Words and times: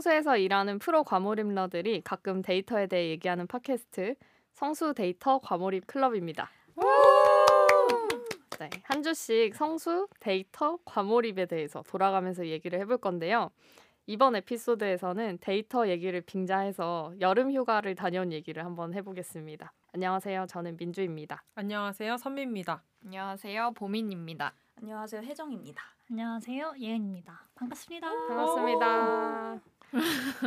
성수에서 0.00 0.38
일하는 0.38 0.78
프로 0.78 1.04
과몰입러들이 1.04 2.00
가끔 2.02 2.42
데이터에 2.42 2.86
대해 2.86 3.10
얘기하는 3.10 3.46
팟캐스트 3.46 4.14
성수 4.52 4.94
데이터 4.94 5.38
과몰입 5.38 5.86
클럽입니다. 5.86 6.50
네, 8.58 8.70
한 8.84 9.02
주씩 9.02 9.54
성수 9.54 10.08
데이터 10.18 10.78
과몰입에 10.84 11.46
대해서 11.46 11.82
돌아가면서 11.82 12.46
얘기를 12.46 12.78
해볼 12.80 12.98
건데요. 12.98 13.50
이번 14.06 14.36
에피소드에서는 14.36 15.38
데이터 15.40 15.86
얘기를 15.88 16.20
빙자해서 16.22 17.12
여름 17.20 17.52
휴가를 17.52 17.94
다녀온 17.94 18.32
얘기를 18.32 18.64
한번 18.64 18.94
해보겠습니다. 18.94 19.72
안녕하세요. 19.92 20.46
저는 20.48 20.76
민주입니다. 20.78 21.42
안녕하세요. 21.54 22.16
선미입니다. 22.16 22.82
안녕하세요. 23.04 23.72
보민입니다. 23.72 24.54
안녕하세요. 24.80 25.22
혜정입니다. 25.22 25.82
안녕하세요. 26.10 26.74
예은입니다. 26.80 27.48
반갑습니다. 27.54 28.08
반갑습니다. 28.28 29.60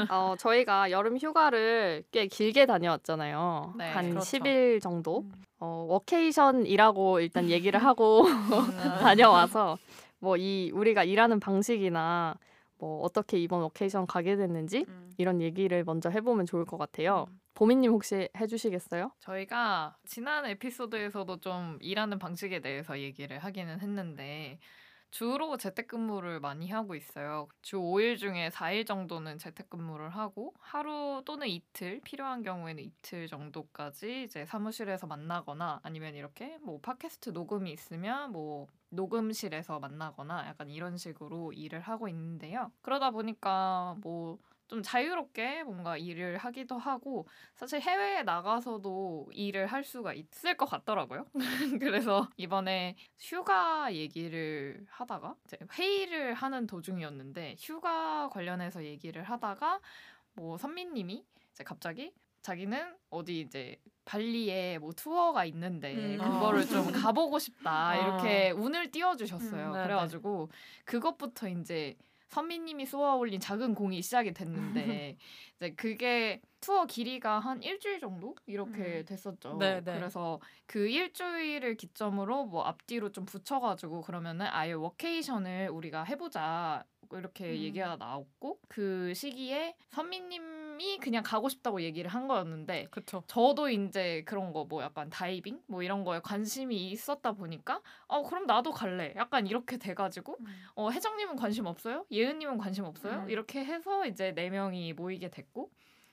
어, 0.10 0.36
저희가 0.38 0.92
여름 0.92 1.18
휴가를 1.18 2.04
꽤 2.12 2.28
길게 2.28 2.66
다녀왔잖아요. 2.66 3.74
네, 3.78 3.90
한 3.92 4.10
그렇죠. 4.12 4.26
10일 4.38 4.82
정도. 4.82 5.20
음. 5.22 5.32
어, 5.60 5.86
워케이션이라고 5.90 7.20
일단 7.22 7.50
얘기를 7.50 7.80
하고 7.84 8.26
다녀와서 9.02 9.78
뭐 10.20 10.38
이 10.38 10.72
우리가 10.74 11.04
일하는 11.04 11.40
방식이나 11.40 12.36
뭐 12.80 13.02
어떻게 13.02 13.38
이번 13.38 13.62
워케이션 13.62 14.06
가게 14.08 14.36
됐는지 14.36 14.86
음. 14.88 15.12
이런 15.18 15.42
얘기를 15.42 15.84
먼저 15.84 16.10
해보면 16.10 16.46
좋을 16.46 16.66
것 16.66 16.78
같아요. 16.78 17.28
보민님 17.56 17.92
혹시 17.92 18.28
해주시겠어요? 18.38 19.12
저희가 19.20 19.96
지난 20.06 20.46
에피소드에서도 20.46 21.40
좀 21.40 21.78
일하는 21.82 22.18
방식에 22.20 22.60
대해서 22.62 23.00
얘기를 23.00 23.38
하기는 23.40 23.80
했는데 23.80 24.60
주로 25.14 25.58
재택근무를 25.58 26.40
많이 26.40 26.72
하고 26.72 26.96
있어요. 26.96 27.48
주 27.62 27.78
5일 27.78 28.18
중에 28.18 28.50
4일 28.50 28.88
정도는 28.88 29.38
재택근무를 29.38 30.10
하고 30.10 30.56
하루 30.60 31.22
또는 31.24 31.48
이틀 31.48 32.02
필요한 32.02 32.42
경우에는 32.42 32.84
이틀 32.84 33.28
정도까지 33.28 34.24
이제 34.24 34.44
사무실에서 34.48 35.06
만나거나 35.06 35.82
아니면 35.84 36.16
이렇게 36.16 36.58
뭐 36.64 36.80
팟캐스트 36.82 37.30
녹음이 37.30 37.72
있으면 37.72 38.32
뭐 38.32 38.66
녹음실에서 38.90 39.80
만나거나 39.80 40.48
약간 40.48 40.68
이런 40.72 40.98
식으로 40.98 41.54
일을 41.54 41.80
하고 41.80 42.08
있는데요. 42.08 42.72
그러다 42.82 43.12
보니까 43.12 43.96
뭐 44.02 44.40
좀 44.74 44.82
자유롭게 44.82 45.62
뭔가 45.66 45.98
일을 45.98 46.38
하기도 46.38 46.80
하고 46.80 47.28
사실 47.54 47.80
해외에 47.80 48.24
나가서도 48.24 49.30
일을 49.32 49.68
할 49.68 49.84
수가 49.84 50.14
있을 50.16 50.58
것 50.58 50.66
같더라고요. 50.66 51.28
그래서 51.80 52.28
이번에 52.38 52.96
휴가 53.20 53.94
얘기를 53.94 54.84
하다가 54.90 55.36
이제 55.46 55.60
회의를 55.78 56.34
하는 56.34 56.66
도중이었는데 56.66 57.58
휴가 57.60 58.30
관련해서 58.30 58.84
얘기를 58.84 59.22
하다가 59.22 59.80
뭐 60.34 60.58
선미님이 60.58 61.24
이제 61.52 61.64
갑자기 61.64 62.12
자기는 62.42 62.96
어디 63.12 63.42
이제 63.42 63.78
발리에 64.06 64.80
뭐 64.80 64.92
투어가 64.94 65.46
있는데 65.46 66.18
음. 66.18 66.18
그거를 66.18 66.66
좀 66.66 66.92
가보고 66.92 67.38
싶다 67.38 67.90
아. 67.90 67.96
이렇게 68.26 68.50
운을 68.50 68.90
띄워주셨어요. 68.90 69.68
음, 69.68 69.74
네네. 69.74 69.84
그래가지고 69.84 70.50
그것부터 70.84 71.48
이제 71.48 71.96
선미님이 72.34 72.88
쏘아 72.88 73.16
올린 73.16 73.40
작은 73.40 73.76
공이 73.76 74.02
시작이 74.02 74.34
됐는데 74.34 75.18
이제 75.58 75.74
그게 75.76 76.42
투어 76.62 76.86
길이가 76.86 77.40
한 77.40 77.62
일주일 77.62 78.00
정도 78.00 78.36
이렇게 78.48 79.00
음. 79.00 79.06
됐었죠. 79.06 79.58
네, 79.60 79.82
네. 79.82 79.96
그래서 80.00 80.40
그 80.66 80.88
일주일을 80.90 81.76
기점으로 81.76 82.46
뭐 82.46 82.64
앞뒤로 82.64 83.12
좀 83.12 83.26
붙여가지고 83.26 84.02
그러면은 84.02 84.48
아예 84.50 84.74
워케이션을 84.74 85.70
우리가 85.70 86.06
해보자 86.06 86.84
이렇게 87.12 87.46
음. 87.46 87.56
얘기가 87.56 87.96
나왔고 87.98 88.60
그 88.68 89.14
시기에 89.14 89.76
선미님이 89.90 90.98
그냥 91.00 91.24
가고 91.24 91.50
싶다고 91.50 91.82
얘기를 91.82 92.10
한 92.10 92.28
거였는데 92.28 92.88
그렇죠. 92.90 93.24
저도 93.28 93.70
이제 93.70 94.24
그런 94.26 94.52
거 94.52 94.64
뭐 94.66 94.82
약간 94.82 95.10
다이빙 95.10 95.62
뭐 95.68 95.84
이런 95.84 96.04
거에 96.04 96.20
관심이 96.22 96.90
있었다 96.92 97.34
보니까 97.34 97.82
어 98.08 98.24
그럼 98.24 98.46
나도 98.46 98.72
갈래 98.72 99.14
약간 99.16 99.46
이렇게 99.46 99.78
돼가지고 99.78 100.38
음. 100.40 100.46
어 100.76 100.90
혜정님은 100.90 101.36
관심 101.36 101.66
없어요 101.66 102.06
예은님은 102.12 102.58
관심 102.58 102.86
없어요 102.86 103.24
음. 103.24 103.30
이렇게 103.30 103.64
해서 103.64 104.06
이제 104.06 104.34
네 104.34 104.50
명이 104.50 104.94
모이게 104.94 105.30
됐고 105.30 105.70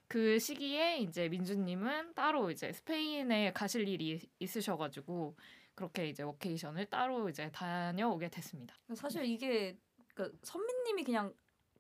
그 0.08 0.38
시기에 0.38 0.98
이제 0.98 1.28
민주님은 1.28 2.14
따로 2.14 2.50
이제 2.50 2.72
스페인에 2.72 3.52
가실 3.52 3.86
일이 3.88 4.20
있으셔가지고 4.40 5.36
그렇게 5.76 6.08
이제 6.08 6.22
워케이션을 6.24 6.86
따로 6.86 7.28
이제 7.28 7.48
다녀오게 7.52 8.28
됐습니다. 8.28 8.74
사실 8.94 9.24
이게 9.24 9.78
그 10.20 10.38
선미님이 10.42 11.04
그냥 11.04 11.32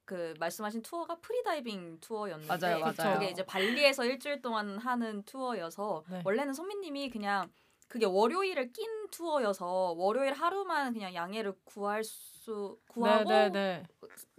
그 0.06 0.32
말씀하신 0.40 0.80
투어가 0.82 1.16
프리다이빙 1.20 2.00
투어였는데 2.00 2.48
맞아요, 2.48 2.80
맞아요. 2.80 3.18
그게 3.18 3.30
이제 3.30 3.44
발리에서 3.44 4.06
일주일 4.06 4.40
동안 4.40 4.78
하는 4.78 5.22
투어여서 5.24 6.04
네. 6.10 6.22
원래는 6.24 6.54
선미님이 6.54 7.10
그냥 7.10 7.52
그게 7.86 8.06
월요일을 8.06 8.72
낀 8.72 9.08
투어여서 9.10 9.92
월요일 9.98 10.32
하루만 10.32 10.94
그냥 10.94 11.14
양해를 11.14 11.54
구할 11.64 12.02
수 12.02 12.78
구하고 12.88 13.28
네네네. 13.28 13.84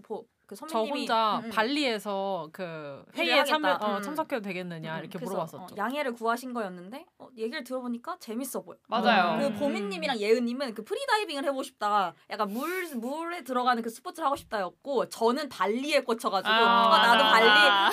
보- 0.01 0.28
그저 0.51 0.67
선미님이 0.67 1.00
혼자 1.00 1.38
음, 1.39 1.45
음. 1.45 1.50
발리에서 1.50 2.50
그 2.51 3.06
회의에 3.16 3.39
하겠다. 3.39 3.75
어, 3.78 3.97
음. 3.97 4.01
참석해도 4.01 4.41
되겠느냐 4.41 4.95
음, 4.95 5.00
이렇게 5.00 5.17
물어봤었죠. 5.19 5.63
어, 5.63 5.78
양해를 5.78 6.13
구하신 6.13 6.53
거였는데 6.53 7.06
어, 7.19 7.28
얘기를 7.38 7.63
들어보니까 7.63 8.17
재밌어 8.19 8.61
보여. 8.61 8.78
맞아요. 8.88 9.40
그 9.40 9.47
음. 9.47 9.56
보민님이랑 9.56 10.17
예은님은 10.19 10.73
그 10.73 10.84
프리다이빙을 10.84 11.44
해보고 11.45 11.63
싶다. 11.63 12.13
약간 12.29 12.50
물 12.50 12.88
물에 12.95 13.44
들어가는 13.44 13.81
그 13.81 13.90
스포츠를 13.90 14.25
하고 14.25 14.35
싶다였고 14.35 15.07
저는 15.09 15.47
발리에 15.50 16.01
꽂혀가지고 16.01 16.53
아, 16.53 16.88
어, 16.88 16.97
나도. 16.97 17.23
발리 17.23 17.47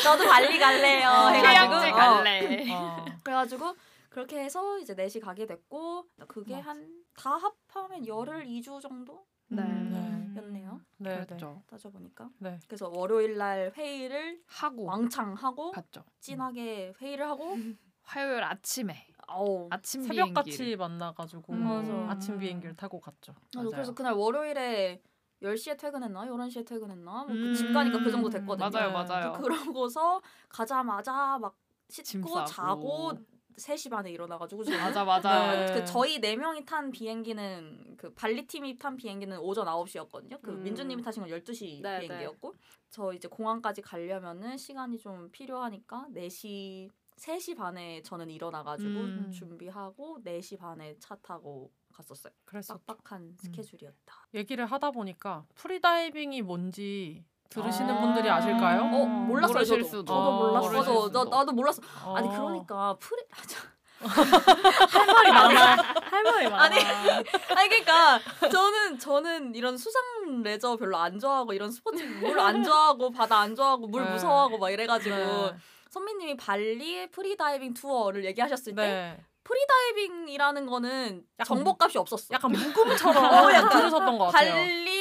나도 0.05 0.25
발리 0.29 0.59
갈래요. 0.59 1.09
어, 1.09 1.29
해가지고 1.29 1.75
휴양지 1.75 1.91
어, 1.91 1.95
갈래. 1.95 2.73
어. 2.73 3.05
그래가지고 3.23 3.75
그렇게 4.09 4.41
해서 4.41 4.79
이제 4.79 4.95
넷이 4.95 5.21
가게 5.21 5.47
됐고 5.47 6.05
그게. 6.27 6.55
한 6.55 6.99
다 7.19 7.37
합하면 7.73 8.07
열흘 8.07 8.45
2주 8.47 8.81
정도였네요. 8.81 10.68
네. 10.99 11.11
음. 11.11 11.15
네, 11.15 11.21
네. 11.21 11.27
그렇죠. 11.27 11.63
따져보니까. 11.67 12.31
네. 12.39 12.59
그래서 12.67 12.89
월요일 12.89 13.37
날 13.37 13.73
회의를 13.77 14.43
하고 14.47 14.85
왕창 14.85 15.35
하고 15.35 15.71
갔죠. 15.71 16.05
진하게 16.21 16.93
회의를 17.01 17.29
하고 17.29 17.55
화요일 18.03 18.43
아침에 18.43 19.07
어우 19.29 19.69
아침 19.71 20.03
새벽 20.03 20.33
같이 20.35 20.51
비행기를. 20.51 20.77
만나가지고 20.77 21.53
음. 21.53 22.07
아침 22.09 22.39
비행기를 22.39 22.75
타고 22.75 23.01
갔죠. 23.01 23.33
맞아. 23.33 23.59
맞아요. 23.59 23.71
그래서 23.71 23.95
그날 23.95 24.15
월요일에 24.15 25.01
10시에 25.43 25.79
퇴근했나? 25.79 26.27
11시에 26.27 26.67
퇴근했나? 26.67 27.25
뭐 27.25 27.27
음. 27.31 27.55
집 27.55 27.73
가니까 27.73 27.99
그 28.03 28.11
정도 28.11 28.29
됐거든요. 28.29 28.71
맞아요, 28.71 28.89
네. 28.89 28.93
맞아요. 28.93 29.33
그러고서 29.35 30.21
가자마자 30.49 31.39
막짐 31.39 32.05
씻고. 32.05 32.45
자고 32.45 33.13
3시 33.59 33.91
반에 33.91 34.11
일어나가지고 34.11 34.65
저는 34.65 34.79
맞아 34.79 35.05
맞아. 35.05 35.67
네. 35.67 35.75
그 35.75 35.85
저희 35.85 36.21
네 36.21 36.37
명이 36.37 36.65
탄 36.65 36.91
비행기는 36.91 37.97
그 37.97 38.13
발리 38.15 38.47
팀이 38.47 38.79
탄 38.79 38.97
비행기는 38.97 39.39
오전 39.39 39.67
9시였거든요. 39.67 40.41
그 40.41 40.53
음. 40.53 40.63
민주님이 40.63 41.03
타신 41.03 41.23
건 41.23 41.31
12시 41.31 41.83
네, 41.83 42.01
비행기였고 42.01 42.55
저 42.91 43.13
이제 43.13 43.29
공항까지 43.29 43.83
가려면은 43.83 44.57
시간이 44.57 44.99
좀 44.99 45.31
필요하니까 45.31 46.07
4시 46.15 46.91
3시 47.17 47.57
반에 47.57 48.01
저는 48.03 48.31
일어나가지고 48.31 48.91
음. 48.91 49.31
준비하고 49.31 50.21
4시 50.25 50.59
반에 50.59 50.97
차 50.99 51.17
타고 51.17 51.73
갔었어요. 51.93 52.33
그래서 52.45 52.79
빡빡한 52.79 53.37
스케줄이었다. 53.39 54.29
얘기를 54.35 54.65
하다 54.65 54.93
보니까 54.93 55.45
프리다이빙이 55.57 56.43
뭔지 56.43 57.25
들으시는 57.51 57.91
아. 57.95 58.01
분들이 58.01 58.29
아실까요? 58.29 58.83
어 58.83 59.05
몰랐어요 59.07 59.65
저도. 59.65 59.85
수도. 59.85 60.05
저도 60.05 60.13
어, 60.15 60.47
몰랐어. 60.49 60.69
모르실 60.93 61.13
저, 61.13 61.25
나도 61.25 61.53
몰랐어. 61.53 61.83
어. 62.05 62.15
아니 62.17 62.29
그러니까 62.29 62.97
프리 63.01 63.23
아, 63.33 63.37
저- 63.47 63.69
할 64.07 65.07
말이 65.07 65.33
많아. 65.33 65.77
할 66.09 66.23
말이 66.23 66.49
많아. 66.49 66.63
아니 66.65 66.79
아니 66.81 67.69
그러니까 67.69 68.21
저는 68.49 68.99
저는 68.99 69.55
이런 69.57 69.77
수상 69.77 70.43
레저 70.45 70.77
별로 70.77 70.97
안 70.99 71.19
좋아하고 71.19 71.53
이런 71.53 71.71
스포츠 71.73 72.03
물 72.03 72.39
안 72.39 72.63
좋아하고 72.63 73.11
바다 73.11 73.39
안 73.39 73.57
좋아하고 73.57 73.89
물 73.89 74.05
네. 74.05 74.11
무서워하고 74.13 74.59
막 74.59 74.71
이래가지고 74.71 75.17
네. 75.17 75.55
선미님이 75.91 76.37
발리 76.37 77.11
프리다이빙 77.11 77.75
투어를 77.75 78.25
얘기하셨을 78.27 78.75
때 78.77 78.83
네. 78.83 79.25
프리다이빙이라는 79.43 80.67
거는 80.67 81.25
정보값이 81.45 81.99
없었어. 81.99 82.27
약간 82.35 82.53
묵음처럼 82.53 83.17
어, 83.25 83.53
약간 83.53 83.71
들으셨던 83.71 84.19
것 84.19 84.27
같아요. 84.27 84.53
발리 84.53 84.98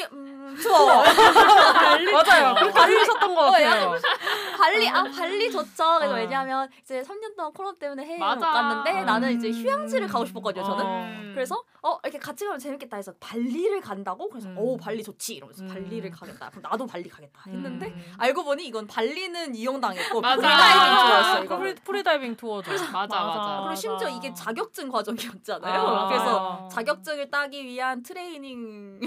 음, 0.58 0.62
투어 0.62 1.04
맞아요. 2.12 2.56
그렇게 2.56 2.86
들으셨던 2.86 3.36
것 3.36 3.42
어, 3.42 3.52
같아요. 3.52 3.96
발리 4.58 4.90
아 4.90 5.04
발리 5.04 5.52
좋죠. 5.52 5.98
그래서 6.00 6.14
어. 6.14 6.16
왜냐하면 6.16 6.70
이제 6.82 7.02
3년 7.02 7.36
동안 7.36 7.54
코로나 7.54 7.78
때문에 7.78 8.04
해외 8.06 8.18
못 8.18 8.26
맞아. 8.26 8.52
갔는데 8.52 9.04
나는 9.04 9.34
이제 9.38 9.48
음. 9.50 9.54
휴양지를 9.54 10.08
가고 10.08 10.26
싶었거든요. 10.26 10.64
저는. 10.64 10.86
어. 10.86 11.08
그래서 11.34 11.64
어 11.84 12.00
이렇게 12.04 12.18
같이 12.18 12.44
가면 12.46 12.60
재밌겠다 12.60 12.98
해서 12.98 13.14
발리를 13.20 13.80
간다고 13.82 14.28
그래서 14.30 14.50
음. 14.50 14.56
오 14.58 14.78
발리 14.78 15.04
좋지 15.04 15.36
이러면서 15.36 15.64
음. 15.64 15.68
발리를 15.68 16.10
가겠다. 16.10 16.50
그럼 16.50 16.64
나도 16.64 16.88
발리 16.88 17.08
가겠다 17.10 17.42
했는데 17.48 17.88
음. 17.88 18.14
알고 18.18 18.44
보니 18.44 18.66
이건 18.66 18.88
발리는 18.88 19.54
이용당했고. 19.56 20.22
프리다이빙 20.22 20.96
투어였어 20.98 21.36
아, 21.36 21.40
이거. 21.40 21.58
프리, 21.58 21.76
프리다이빙 21.76 22.36
투어죠. 22.36 22.72
맞아 22.72 22.88
맞아. 22.92 23.40
그리고 23.44 23.66
맞아. 23.66 23.76
심지어 23.76 24.10
이게 24.10 24.34
자격증 24.34 24.90
과정이었잖아요. 24.90 25.82
아, 25.82 26.08
그래서 26.08 26.66
아. 26.66 26.70
자격증을 26.70 27.30
따기 27.30 27.64
위한 27.66 28.02
트레이닝을 28.04 29.00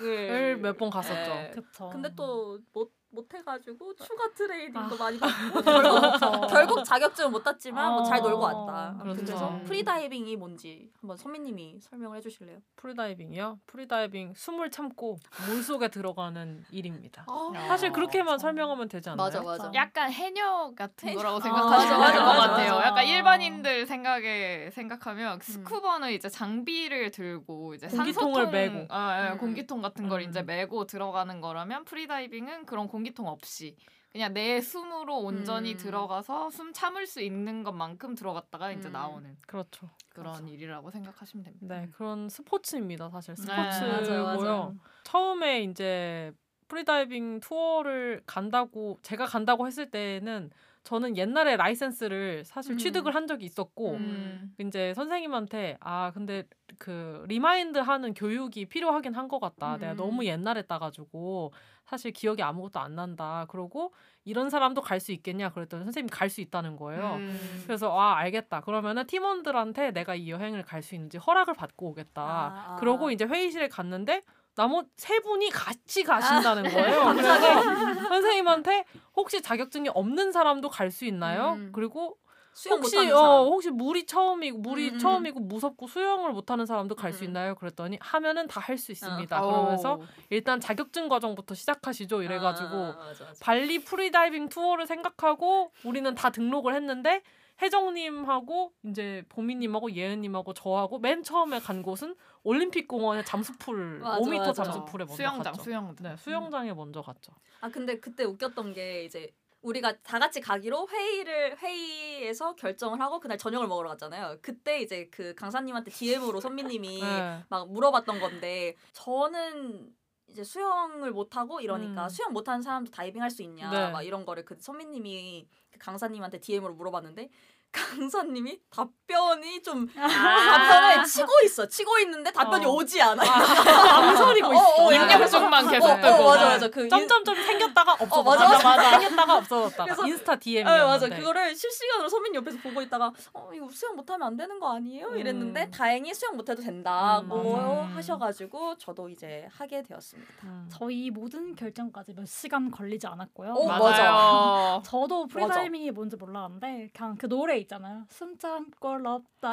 을몇번 0.00 0.85
갔었죠. 0.90 1.34
네. 1.34 1.50
그쵸. 1.50 1.88
근데 1.90 2.14
또 2.14 2.60
못 2.72 2.92
못 3.16 3.32
해가지고 3.34 3.94
추가 3.96 4.30
트레이닝도 4.34 4.94
아. 4.94 4.98
많이 4.98 5.18
받고 5.18 5.60
결국, 5.64 6.46
결국 6.52 6.84
자격증은 6.84 7.30
못 7.32 7.42
땄지만 7.42 7.92
뭐 7.94 8.04
잘 8.04 8.20
놀고 8.20 8.36
어. 8.38 8.40
왔다. 8.66 8.88
아무튼 9.00 9.24
그렇죠. 9.24 9.24
그래서 9.24 9.48
음. 9.50 9.64
프리다이빙이 9.64 10.36
뭔지 10.36 10.90
한번 11.00 11.16
선미님이 11.16 11.80
설명을 11.80 12.18
해주실래요? 12.18 12.58
프리다이빙이요? 12.76 13.58
프리다이빙 13.66 14.34
숨을 14.36 14.70
참고 14.70 15.16
물 15.48 15.62
속에 15.62 15.88
들어가는 15.88 16.64
일입니다. 16.70 17.24
어. 17.26 17.50
사실 17.66 17.90
그렇게만 17.90 18.38
설명하면 18.38 18.88
되지 18.88 19.08
않나요? 19.08 19.24
맞아 19.26 19.42
맞아. 19.42 19.70
약간 19.74 20.12
해녀 20.12 20.72
같은 20.76 21.08
해녀. 21.08 21.18
거라고 21.18 21.38
아, 21.38 21.40
생각하시면 21.40 21.98
맞아, 22.00 22.12
될것 22.12 22.26
맞아, 22.36 22.48
같아요. 22.48 22.74
맞아. 22.76 22.86
약간 22.88 23.06
일반인들 23.06 23.86
생각에 23.86 24.70
생각하면 24.72 25.36
음. 25.36 25.40
스쿠버는 25.40 26.12
이제 26.12 26.28
장비를 26.28 27.10
들고 27.10 27.74
이제 27.74 27.88
공기통을 27.88 28.34
산소통, 28.34 28.50
메고. 28.52 28.86
아, 28.90 29.26
예, 29.26 29.32
음. 29.32 29.38
공기통 29.38 29.80
같은 29.82 30.08
걸 30.08 30.20
음. 30.20 30.28
이제 30.28 30.42
메고 30.42 30.86
들어가는 30.86 31.40
거라면 31.40 31.84
프리다이빙은 31.86 32.66
그런 32.66 32.88
공기 32.88 33.05
통 33.14 33.26
없이 33.28 33.76
그냥 34.12 34.32
내 34.32 34.60
숨으로 34.62 35.18
온전히 35.18 35.72
음. 35.72 35.76
들어가서 35.76 36.48
숨 36.50 36.72
참을 36.72 37.06
수 37.06 37.20
있는 37.20 37.62
것만큼 37.62 38.14
들어갔다가 38.14 38.72
이제 38.72 38.88
음. 38.88 38.92
나오는 38.92 39.36
그렇죠. 39.46 39.90
그런 40.08 40.48
일이라고 40.48 40.90
생각하시면 40.90 41.44
됩니다. 41.44 41.80
네, 41.80 41.88
그런 41.92 42.28
스포츠입니다. 42.30 43.10
사실 43.10 43.34
네, 43.34 43.42
스포츠고요. 43.72 44.24
맞아요. 44.24 44.76
처음에 45.04 45.64
이제 45.64 46.32
프리다이빙 46.68 47.40
투어를 47.40 48.22
간다고 48.26 48.98
제가 49.02 49.26
간다고 49.26 49.66
했을 49.66 49.90
때는 49.90 50.50
저는 50.82 51.16
옛날에 51.16 51.56
라이센스를 51.56 52.44
사실 52.44 52.72
음. 52.72 52.78
취득을 52.78 53.14
한 53.14 53.26
적이 53.26 53.44
있었고 53.44 53.94
음. 53.94 54.54
이제 54.60 54.94
선생님한테 54.94 55.76
아 55.80 56.10
근데 56.12 56.44
그 56.78 57.24
remind 57.28 57.78
하는 57.78 58.14
교육이 58.14 58.66
필요하긴 58.66 59.14
한 59.14 59.26
것 59.28 59.40
같다. 59.40 59.76
내가 59.78 59.92
음. 59.92 59.96
너무 59.96 60.24
옛날에 60.24 60.62
따가지고 60.62 61.52
사실 61.86 62.10
기억이 62.12 62.42
아무것도 62.42 62.80
안 62.80 62.94
난다. 62.96 63.46
그러고 63.48 63.92
이런 64.24 64.50
사람도 64.50 64.80
갈 64.82 65.00
수 65.00 65.12
있겠냐 65.12 65.50
그랬더니 65.50 65.84
선생님이 65.84 66.10
갈수 66.10 66.40
있다는 66.40 66.76
거예요. 66.76 67.14
음. 67.14 67.62
그래서 67.66 67.96
아 67.96 68.16
알겠다. 68.16 68.60
그러면은 68.62 69.06
팀원들한테 69.06 69.92
내가 69.92 70.14
이 70.16 70.30
여행을 70.30 70.64
갈 70.64 70.82
수 70.82 70.94
있는지 70.94 71.18
허락을 71.18 71.54
받고 71.54 71.88
오겠다. 71.90 72.22
아, 72.22 72.64
아. 72.72 72.76
그러고 72.76 73.10
이제 73.10 73.24
회의실에 73.24 73.68
갔는데 73.68 74.22
나머 74.56 74.82
세 74.96 75.20
분이 75.20 75.50
같이 75.50 76.02
가신다는 76.02 76.64
거예요. 76.64 77.04
그래서 77.14 78.08
선생님한테 78.08 78.84
혹시 79.14 79.42
자격증이 79.42 79.90
없는 79.94 80.32
사람도 80.32 80.68
갈 80.70 80.90
수 80.90 81.04
있나요? 81.04 81.52
음. 81.52 81.70
그리고 81.72 82.16
수영 82.56 82.78
혹시 82.78 82.96
못하는 82.96 83.14
어 83.14 83.20
사람. 83.20 83.36
혹시 83.48 83.70
물이 83.70 84.06
처음이고 84.06 84.58
물이 84.58 84.88
음, 84.88 84.94
음, 84.94 84.98
처음이고 84.98 85.40
무섭고 85.40 85.88
수영을 85.88 86.32
못하는 86.32 86.64
사람도 86.64 86.94
갈수 86.94 87.22
음. 87.22 87.28
있나요? 87.28 87.54
그랬더니 87.54 87.98
하면은 88.00 88.46
다 88.48 88.60
할 88.60 88.78
수 88.78 88.92
있습니다. 88.92 89.44
오. 89.44 89.46
그러면서 89.46 90.00
일단 90.30 90.58
자격증 90.58 91.08
과정부터 91.10 91.54
시작하시죠. 91.54 92.22
이래가지고 92.22 92.68
아, 92.74 92.92
맞아, 92.96 93.24
맞아. 93.24 93.44
발리 93.44 93.84
프리다이빙 93.84 94.48
투어를 94.48 94.86
생각하고 94.86 95.70
우리는 95.84 96.14
다 96.14 96.30
등록을 96.30 96.74
했는데 96.74 97.22
혜정님하고 97.60 98.72
이제 98.84 99.24
보미님하고 99.28 99.92
예은님하고 99.92 100.54
저하고 100.54 100.98
맨 100.98 101.22
처음에 101.22 101.58
간 101.60 101.82
곳은 101.82 102.14
올림픽 102.42 102.86
공원의 102.88 103.24
잠수풀 103.24 104.00
맞아, 104.00 104.18
5m 104.20 104.38
맞아. 104.38 104.52
잠수풀에 104.64 105.04
먼저 105.04 105.14
수영장, 105.16 105.52
갔죠. 105.52 105.62
수영장. 105.62 105.96
네, 106.00 106.16
수영장에 106.16 106.72
먼저 106.74 107.02
갔죠. 107.02 107.32
아 107.60 107.68
근데 107.70 107.98
그때 108.00 108.24
웃겼던 108.24 108.72
게 108.74 109.04
이제 109.04 109.30
우리가 109.62 109.94
다 110.02 110.18
같이 110.18 110.40
가기로 110.40 110.88
회의를 110.88 111.58
회의에서 111.58 112.54
결정을 112.54 113.00
하고 113.00 113.18
그날 113.20 113.36
저녁을 113.38 113.66
먹으러 113.66 113.88
갔잖아요. 113.90 114.38
그때 114.42 114.80
이제 114.80 115.08
그 115.10 115.34
강사님한테 115.34 115.90
DM으로 115.90 116.40
선미님이 116.40 117.00
네. 117.02 117.44
막 117.48 117.68
물어봤던 117.70 118.20
건데 118.20 118.74
저는 118.92 119.92
이제 120.28 120.44
수영을 120.44 121.12
못 121.12 121.36
하고 121.36 121.60
이러니까 121.60 122.04
음. 122.04 122.08
수영 122.08 122.32
못 122.32 122.48
하는 122.48 122.62
사람도 122.62 122.90
다이빙 122.90 123.22
할 123.22 123.30
수 123.30 123.42
있냐 123.42 123.70
네. 123.70 123.90
막 123.90 124.02
이런 124.02 124.24
거를 124.26 124.44
그 124.44 124.56
선미님이 124.58 125.48
그 125.70 125.78
강사님한테 125.78 126.40
DM으로 126.40 126.74
물어봤는데 126.74 127.30
강사님이 127.76 128.58
답변이 128.70 129.62
좀 129.62 129.86
답변을 129.86 131.04
치고 131.04 131.28
있어 131.44 131.66
치고 131.68 131.98
있는데 132.00 132.32
답변이 132.32 132.64
어. 132.64 132.70
오지 132.70 133.00
않아. 133.02 133.22
망설이고 133.22 134.48
어, 134.48 134.52
있어. 134.54 134.84
어, 134.86 134.92
입력중만 134.92 135.68
계속 135.68 135.86
어, 135.90 135.96
뜨고. 136.00 136.08
어, 136.08 136.24
맞아 136.30 136.44
맞아 136.46 136.68
그 136.68 136.82
인- 136.84 136.88
점점점 136.88 137.34
생겼다가 137.34 137.92
없어졌다. 137.92 138.18
어, 138.18 138.22
맞아, 138.22 138.48
맞아. 138.62 138.98
생겼다가 138.98 139.36
없어졌다가 139.36 139.84
그래서- 139.84 140.06
인스타 140.06 140.36
DM이 140.36 140.64
네, 140.70 140.82
맞아. 140.82 141.08
그거를 141.08 141.54
실시간으로 141.54 142.08
선배님 142.08 142.36
옆에서 142.40 142.58
보고 142.62 142.80
있다가 142.82 143.12
어 143.34 143.50
이거 143.54 143.68
수영 143.70 143.94
못하면 143.96 144.26
안 144.26 144.36
되는 144.36 144.58
거 144.58 144.72
아니에요? 144.74 145.14
이랬는데 145.14 145.64
음. 145.64 145.70
다행히 145.70 146.14
수영 146.14 146.36
못해도 146.36 146.62
된다고 146.62 147.36
음, 147.36 147.52
맞아. 147.52 147.96
하셔가지고 147.96 148.78
저도 148.78 149.08
이제 149.08 149.48
하게 149.52 149.82
되었습니다. 149.82 150.32
음. 150.44 150.68
저희 150.72 151.10
모든 151.10 151.54
결정까지 151.54 152.14
몇 152.14 152.26
시간 152.26 152.70
걸리지 152.70 153.06
않았고요. 153.06 153.52
오, 153.52 153.66
맞아요. 153.66 154.82
저도 154.86 155.26
프리다이빙이 155.26 155.90
뭔지 155.90 156.16
몰랐는데 156.16 156.90
그냥 156.94 157.16
그 157.16 157.28
노래 157.28 157.58
있잖아요. 157.70 158.04
숨 158.08 158.38
참고 158.38 158.96
love 158.96 159.28
다. 159.28 159.52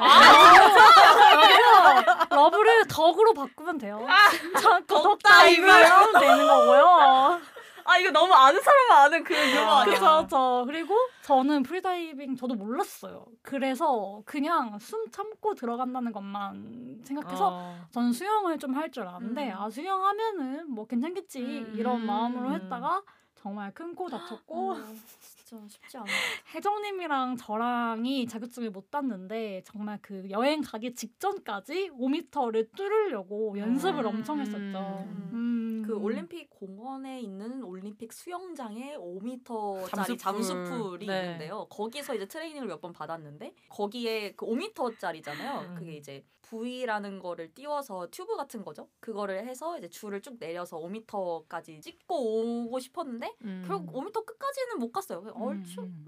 그래서 1.41 2.25
love를 2.29 2.87
duck으로 2.87 3.33
바꾸면 3.33 3.77
돼요. 3.79 4.05
숨 4.39 4.53
참고 4.55 5.01
duck 5.01 5.28
diving 5.28 5.67
하면 5.69 6.13
되는 6.19 6.47
거고요. 6.47 7.41
아 7.85 7.97
이거 7.97 8.11
너무 8.11 8.33
아는 8.33 8.61
사람만 8.61 8.97
아는 8.99 9.23
그 9.25 9.35
유머 9.35 9.69
아니야? 9.79 9.93
그쵸, 9.95 10.27
저 10.29 10.63
그리고 10.65 10.95
저는 11.23 11.63
프리다이빙 11.63 12.37
저도 12.37 12.55
몰랐어요. 12.55 13.25
그래서 13.41 14.21
그냥 14.25 14.79
숨 14.79 15.11
참고 15.11 15.53
들어간다는 15.53 16.13
것만 16.13 17.01
생각해서 17.03 17.49
어. 17.51 17.77
저는 17.91 18.13
수영을 18.13 18.57
좀 18.57 18.73
할 18.75 18.89
줄 18.89 19.05
아는데 19.07 19.51
음. 19.51 19.57
아 19.57 19.69
수영하면은 19.69 20.71
뭐 20.71 20.87
괜찮겠지 20.87 21.39
음. 21.41 21.73
이런 21.75 22.05
마음으로 22.05 22.51
했다가 22.53 23.01
정말 23.35 23.73
큰 23.73 23.93
코 23.95 24.07
다쳤고 24.09 24.71
어, 24.71 24.77
진짜 25.53 25.67
쉽지 25.67 25.97
않아. 25.97 26.05
혜정님이랑 26.55 27.37
저랑이 27.37 28.25
자격증을 28.27 28.71
못 28.71 28.89
땄는데 28.89 29.61
정말 29.65 29.99
그 30.01 30.27
여행 30.29 30.61
가기 30.61 30.95
직전까지 30.95 31.91
5m를 31.91 32.69
뚫으려고 32.75 33.57
연습을 33.57 34.01
음. 34.01 34.07
엄청 34.07 34.39
했었죠. 34.39 35.05
음. 35.07 35.29
음. 35.33 35.83
그 35.85 35.95
올림픽 35.97 36.49
공원에 36.49 37.19
있는 37.19 37.61
올림픽 37.63 38.13
수영장에 38.13 38.95
5m짜리 38.97 39.89
잠수풀. 39.89 40.17
잠수풀이 40.17 41.05
네. 41.07 41.21
있는데요. 41.23 41.67
거기서 41.69 42.15
이제 42.15 42.25
트레이닝을 42.25 42.67
몇 42.67 42.83
번 42.83 42.91
받았는데 42.91 43.53
거기에 43.69 44.33
그 44.35 44.45
5m짜리잖아요. 44.45 45.69
음. 45.69 45.75
그게 45.75 45.93
이제 45.95 46.25
V라는 46.59 47.19
거를 47.19 47.53
띄워서 47.53 48.07
튜브 48.11 48.35
같은 48.37 48.63
거죠. 48.63 48.87
그거를 48.99 49.45
해서 49.47 49.77
이제 49.77 49.89
줄을 49.89 50.21
쭉 50.21 50.37
내려서 50.39 50.77
5m까지 50.77 51.81
찍고 51.81 52.65
오고 52.65 52.79
싶었는데 52.79 53.35
음. 53.43 53.63
결국 53.67 53.93
5m 53.95 54.25
끝까지는 54.25 54.79
못 54.79 54.91
갔어요. 54.91 55.23
얼추 55.35 55.81
음. 55.81 56.05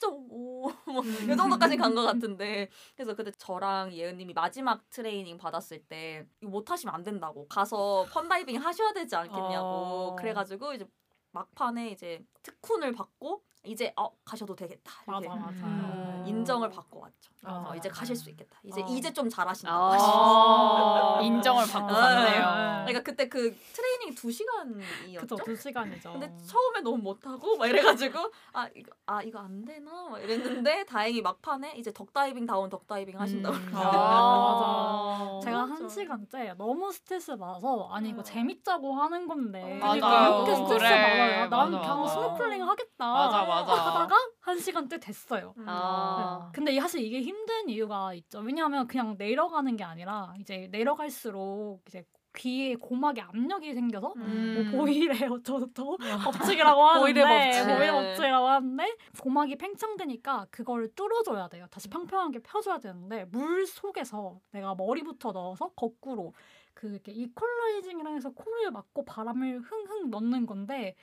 4.5 0.00 0.74
뭐이 0.92 1.36
정도까지 1.36 1.76
간 1.76 1.94
것 1.94 2.02
같은데 2.02 2.68
그래서 2.96 3.14
그때 3.14 3.30
저랑 3.30 3.92
예은님이 3.92 4.32
마지막 4.34 4.88
트레이닝 4.90 5.38
받았을 5.38 5.84
때 5.84 6.26
이거 6.40 6.50
못 6.50 6.68
하시면 6.70 6.92
안 6.94 7.04
된다고 7.04 7.46
가서 7.46 8.04
펀다이빙 8.10 8.60
하셔야 8.60 8.92
되지 8.92 9.14
않겠냐고 9.14 9.66
어. 9.66 10.16
그래가지고 10.18 10.74
이제 10.74 10.86
막판에 11.30 11.90
이제 11.90 12.24
특훈을 12.42 12.90
받고 12.92 13.42
이제 13.64 13.92
어 13.96 14.10
가셔도 14.24 14.56
되겠다 14.56 14.90
이렇게 15.06 15.28
맞아 15.28 15.40
맞아. 15.40 15.66
음. 15.66 16.24
인정을 16.26 16.70
받고 16.70 17.00
왔죠. 17.00 17.30
아. 17.44 17.60
그래서 17.68 17.76
이제 17.76 17.88
가실 17.88 18.16
수 18.16 18.30
있겠다. 18.30 18.58
이제 18.64 18.82
어. 18.82 18.86
이제 18.88 19.12
좀 19.12 19.28
잘하신다고 19.28 19.94
아. 19.94 21.20
인정을 21.22 21.66
받고 21.66 21.94
아. 21.94 22.00
갔네요. 22.00 22.68
그러니까 22.86 23.02
그때 23.02 23.28
그 23.28 23.54
트레이닝 23.72 24.14
2 24.14 24.30
시간이었죠. 24.30 25.20
그쵸 25.20 25.36
두 25.44 25.54
시간이죠. 25.56 26.12
근데 26.12 26.32
처음에 26.46 26.80
너무 26.82 26.98
못하고 26.98 27.56
막 27.56 27.66
이래가지고 27.66 28.18
아 28.52 28.68
이거 28.74 28.92
아 29.06 29.22
이거 29.22 29.38
안 29.38 29.64
되나 29.64 30.08
막 30.08 30.18
이랬는데 30.20 30.84
다행히 30.86 31.20
막판에 31.22 31.74
이제 31.76 31.92
duck 31.92 32.14
diving 32.14 32.46
다운 32.46 32.70
duck 32.70 32.90
diving 32.90 33.20
하신다고 33.20 33.56
음. 33.56 33.72
아, 33.74 35.40
제가 35.44 35.66
맞아. 35.66 35.74
한 35.74 35.88
시간째 35.88 36.54
너무 36.56 36.90
스트레스 36.92 37.36
받아서 37.36 37.88
아니 37.92 38.10
이거 38.10 38.20
어. 38.20 38.22
재밌자고 38.22 38.94
하는 38.94 39.26
건데 39.26 39.78
맞아. 39.80 40.28
이렇게 40.28 40.54
스트레스 40.54 40.78
그래. 40.78 40.88
받아요. 40.88 41.48
난 41.48 41.50
맞아, 41.50 41.80
그냥 41.80 42.00
맞아. 42.00 42.12
스노클링 42.14 42.68
하겠다. 42.68 43.12
맞아 43.12 43.44
맞아. 43.44 43.72
하다가 43.72 44.16
한 44.40 44.58
시간째 44.58 44.98
됐어요. 44.98 45.54
음. 45.58 45.66
아. 45.68 46.50
근데 46.54 46.78
사실 46.80 47.02
이게 47.02 47.20
힘든 47.28 47.68
이유가 47.68 48.14
있죠. 48.14 48.40
왜냐하면 48.40 48.86
그냥 48.86 49.16
내려가는 49.18 49.76
게 49.76 49.84
아니라 49.84 50.34
이제 50.40 50.68
내려갈수록 50.70 51.82
이제 51.86 52.04
귀에 52.36 52.76
고막에 52.76 53.20
압력이 53.20 53.74
생겨서 53.74 54.12
음. 54.16 54.70
뭐 54.72 54.80
보일의 54.80 55.08
어쩌고저쩌고 55.32 55.96
법칙이라고 55.96 56.82
하는데 56.82 57.00
보일의 57.00 57.24
법칙. 57.24 57.64
보일의 57.74 57.90
법칙 57.90 58.24
이라고 58.24 58.46
하는데 58.48 58.96
고막이 59.20 59.56
팽창되니까 59.56 60.46
그걸 60.50 60.88
뚫어줘야 60.94 61.48
돼요. 61.48 61.66
다시 61.70 61.88
평평하게 61.88 62.40
펴줘야 62.40 62.78
되는데 62.78 63.24
물 63.26 63.66
속에서 63.66 64.40
내가 64.52 64.74
머리부터 64.74 65.32
넣어서 65.32 65.70
거꾸로 65.74 66.32
그 66.74 66.88
이렇게 66.88 67.10
이퀄라이징이라 67.12 68.10
해서 68.12 68.30
코를 68.30 68.70
막고 68.70 69.04
바람을 69.04 69.60
흥흥 69.60 70.10
넣는 70.10 70.46
건데 70.46 70.94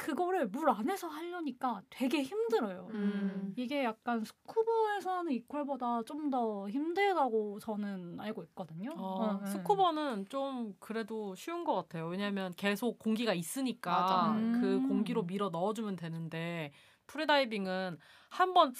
그거를 0.00 0.48
물 0.48 0.70
안에서 0.70 1.08
하려니까 1.08 1.82
되게 1.90 2.22
힘들어요. 2.22 2.88
음. 2.94 3.52
이게 3.56 3.84
약간 3.84 4.24
스쿠버에서 4.24 5.10
하는 5.18 5.32
이퀄보다 5.32 6.02
좀 6.04 6.30
더 6.30 6.68
힘들다고 6.68 7.58
저는 7.58 8.20
알고 8.20 8.44
있거든요. 8.44 8.92
어, 8.96 9.32
응, 9.32 9.40
응. 9.40 9.46
스쿠버는 9.46 10.26
좀 10.28 10.76
그래도 10.78 11.34
쉬운 11.34 11.64
것 11.64 11.74
같아요. 11.74 12.06
왜냐하면 12.06 12.52
계속 12.56 13.00
공기가 13.00 13.34
있으니까 13.34 13.90
맞아. 13.90 14.34
그 14.60 14.76
음. 14.76 14.86
공기로 14.86 15.24
밀어 15.24 15.48
넣어주면 15.48 15.96
되는데 15.96 16.70
프리다이빙은 17.10 17.98
한 18.32 18.54
번 18.54 18.72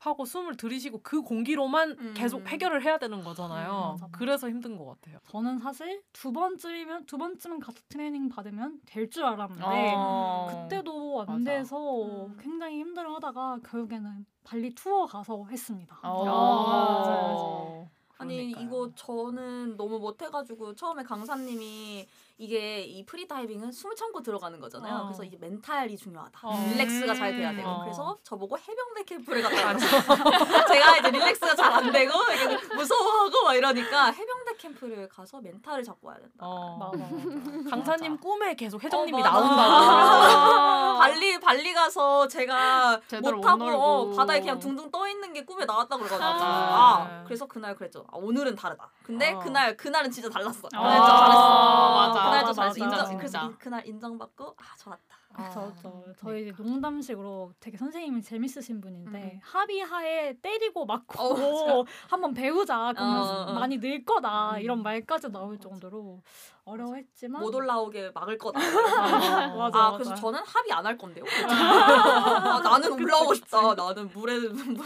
하고 0.00 0.26
숨을 0.26 0.58
들이쉬고 0.58 1.00
그 1.02 1.22
공기로만 1.22 1.92
음. 1.98 2.14
계속 2.14 2.46
해결을 2.46 2.84
해야 2.84 2.98
되는 2.98 3.24
거잖아요. 3.24 3.96
음. 4.02 4.08
그래서 4.12 4.50
힘든 4.50 4.76
것 4.76 4.84
같아요. 4.84 5.18
저는 5.30 5.58
사실 5.60 6.02
두 6.12 6.30
번쯤이면 6.30 7.06
두 7.06 7.16
번쯤은 7.16 7.60
가서 7.60 7.78
트레이닝 7.88 8.28
받으면 8.28 8.80
될 8.84 9.08
줄 9.08 9.24
알았는데 9.24 9.62
어. 9.96 10.64
그때도 10.68 11.24
안 11.26 11.42
맞아. 11.44 11.44
돼서 11.58 12.26
음. 12.26 12.36
굉장히 12.38 12.80
힘들어하다가 12.80 13.60
결국에는 13.64 14.26
발리 14.44 14.74
투어 14.74 15.06
가서 15.06 15.46
했습니다. 15.50 15.98
어. 16.02 16.24
맞아요, 16.26 17.88
아니. 18.18 18.50
이거 18.50 18.90
저는 18.94 19.76
너무 19.78 19.98
못해가지고 20.00 20.74
처음에 20.74 21.02
강사님이 21.04 22.06
이게 22.40 22.82
이 22.82 23.04
프리다이빙은 23.04 23.72
숨을 23.72 23.96
참고 23.96 24.22
들어가는 24.22 24.60
거잖아요. 24.60 24.94
어. 24.94 25.04
그래서 25.06 25.24
이제 25.24 25.36
멘탈이 25.40 25.96
중요하다. 25.96 26.38
어. 26.44 26.66
relax가 26.70 27.12
잘 27.14 27.32
돼야 27.36 27.52
되고 27.52 27.68
어. 27.68 27.80
그래서 27.82 28.16
저보고 28.22 28.56
해병대 28.56 29.02
캠프를 29.04 29.42
갔다 29.42 29.66
왔어요. 29.66 30.00
제가 30.68 30.98
이제 30.98 31.10
relax가 31.10 31.54
잘 31.56 31.68
안 31.72 31.90
되고 31.92 32.12
무서워하고 32.74 33.42
막 33.44 33.54
이러니까 33.54 34.06
해병대 34.12 34.47
캠프를 34.58 35.08
가서 35.08 35.40
멘탈을 35.40 35.82
잡고 35.82 36.08
와야 36.08 36.18
된다. 36.18 36.34
어. 36.40 36.76
맞아, 36.76 37.04
맞아. 37.04 37.70
강사님 37.70 38.18
꿈에 38.18 38.54
계속 38.54 38.82
회장님이 38.82 39.20
어, 39.22 39.24
맞아. 39.24 39.40
나온다고. 39.40 40.98
발리 40.98 41.40
발리 41.40 41.72
가서 41.72 42.26
제가 42.28 43.00
못 43.22 43.30
놀고. 43.30 43.78
어, 43.80 44.10
바다에 44.16 44.40
그냥 44.40 44.58
둥둥 44.58 44.90
떠 44.90 45.08
있는 45.08 45.32
게 45.32 45.44
꿈에 45.44 45.64
나왔다 45.64 45.96
그래가지고 45.96 46.24
아. 46.24 47.02
아, 47.02 47.24
그래서 47.24 47.46
그날 47.46 47.74
그랬죠. 47.74 48.04
아, 48.12 48.16
오늘은 48.16 48.56
다르다. 48.56 48.90
근데 49.02 49.32
어. 49.32 49.38
그날 49.38 49.76
그날은 49.76 50.10
진짜 50.10 50.28
달랐어. 50.28 50.68
아, 50.74 50.78
그날 50.78 50.96
진짜 50.96 51.16
잘했어. 51.16 51.94
맞아. 51.94 52.24
그날 52.24 52.44
좀 52.44 52.54
잘했어. 52.54 52.84
인정. 52.84 53.16
그래서. 53.18 53.44
인- 53.44 53.58
그날 53.58 53.86
인정받고 53.86 54.56
아 54.58 54.76
좋았다. 54.76 55.16
저, 55.52 55.72
저, 55.80 55.88
아, 55.88 56.12
저희 56.18 56.52
그러니까. 56.52 56.62
농담식으로 56.62 57.52
되게 57.60 57.76
선생님이 57.76 58.22
재밌으신 58.22 58.80
분인데 58.80 59.18
음. 59.34 59.40
합의하에 59.42 60.38
때리고 60.42 60.84
맞고 60.84 61.22
어, 61.22 61.34
맞아. 61.84 61.90
한번 62.10 62.34
배우자 62.34 62.92
그러면 62.94 63.18
어, 63.22 63.42
어. 63.48 63.52
많이 63.54 63.78
늘 63.78 64.04
거다 64.04 64.56
음. 64.56 64.60
이런 64.60 64.82
말까지 64.82 65.30
나올 65.30 65.58
정도로 65.58 66.22
어려워했지만 66.64 67.40
못 67.40 67.54
올라오게 67.54 68.10
막을 68.14 68.36
거다. 68.38 68.58
맞아, 68.58 69.48
맞아, 69.48 69.78
아 69.78 69.90
맞아. 69.90 69.92
그래서 69.92 70.14
저는 70.14 70.40
합의 70.44 70.72
안 70.72 70.84
할 70.86 70.96
건데요. 70.96 71.24
아, 71.48 72.60
나는 72.62 72.92
올라오고 72.92 73.34
싶다. 73.34 73.74
나는 73.74 74.08
물에 74.08 74.38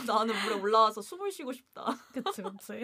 나는 0.07 0.35
물에 0.45 0.61
올라와서 0.61 1.01
숨을 1.01 1.31
쉬고 1.31 1.53
싶다. 1.53 1.87
그치 2.13 2.43
그치 2.43 2.83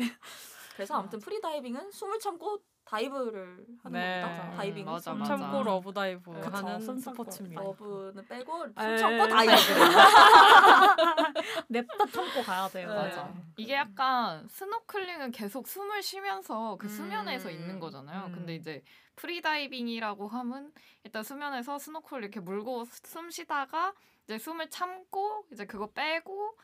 그래서 0.76 0.94
아무튼 0.94 1.18
프리다이빙은 1.18 1.90
숨을 1.90 2.18
참고 2.20 2.58
dive를 2.88 3.66
하는 3.82 4.00
네. 4.00 4.22
겁니다. 4.22 4.50
다이빙은 4.56 4.92
맞아, 4.92 5.10
숨 5.10 5.18
맞아. 5.18 5.36
참고 5.36 5.62
love 5.62 5.92
dive 5.92 6.32
그쵸, 6.40 6.66
하는. 6.66 6.98
스포츠입니다. 6.98 7.62
love는 7.62 8.26
빼고. 8.26 8.64
숨 8.64 8.96
참고 8.96 9.28
dive. 9.28 9.52
냅다 11.68 12.06
참고 12.06 12.42
가야 12.42 12.66
돼요. 12.68 12.88
네. 12.88 12.94
맞아. 12.94 13.34
이게 13.58 13.74
약간 13.74 14.48
스노클링은 14.48 15.32
계속 15.32 15.68
숨을 15.68 16.02
쉬면서 16.02 16.76
그 16.76 16.86
음. 16.86 16.88
수면에서 16.88 17.50
있는 17.50 17.78
거잖아요. 17.78 18.28
음. 18.28 18.32
근데 18.32 18.54
이제 18.54 18.82
프리다이빙이라고 19.16 20.26
하면 20.26 20.72
일단 21.04 21.22
수면에서 21.22 21.78
스노클 21.78 22.22
이렇게 22.22 22.40
물고 22.40 22.86
숨 22.86 23.30
쉬다가 23.30 23.92
이제 24.24 24.38
숨을 24.38 24.70
참고 24.70 25.44
이제 25.52 25.66
그거 25.66 25.90
빼고 25.90 26.56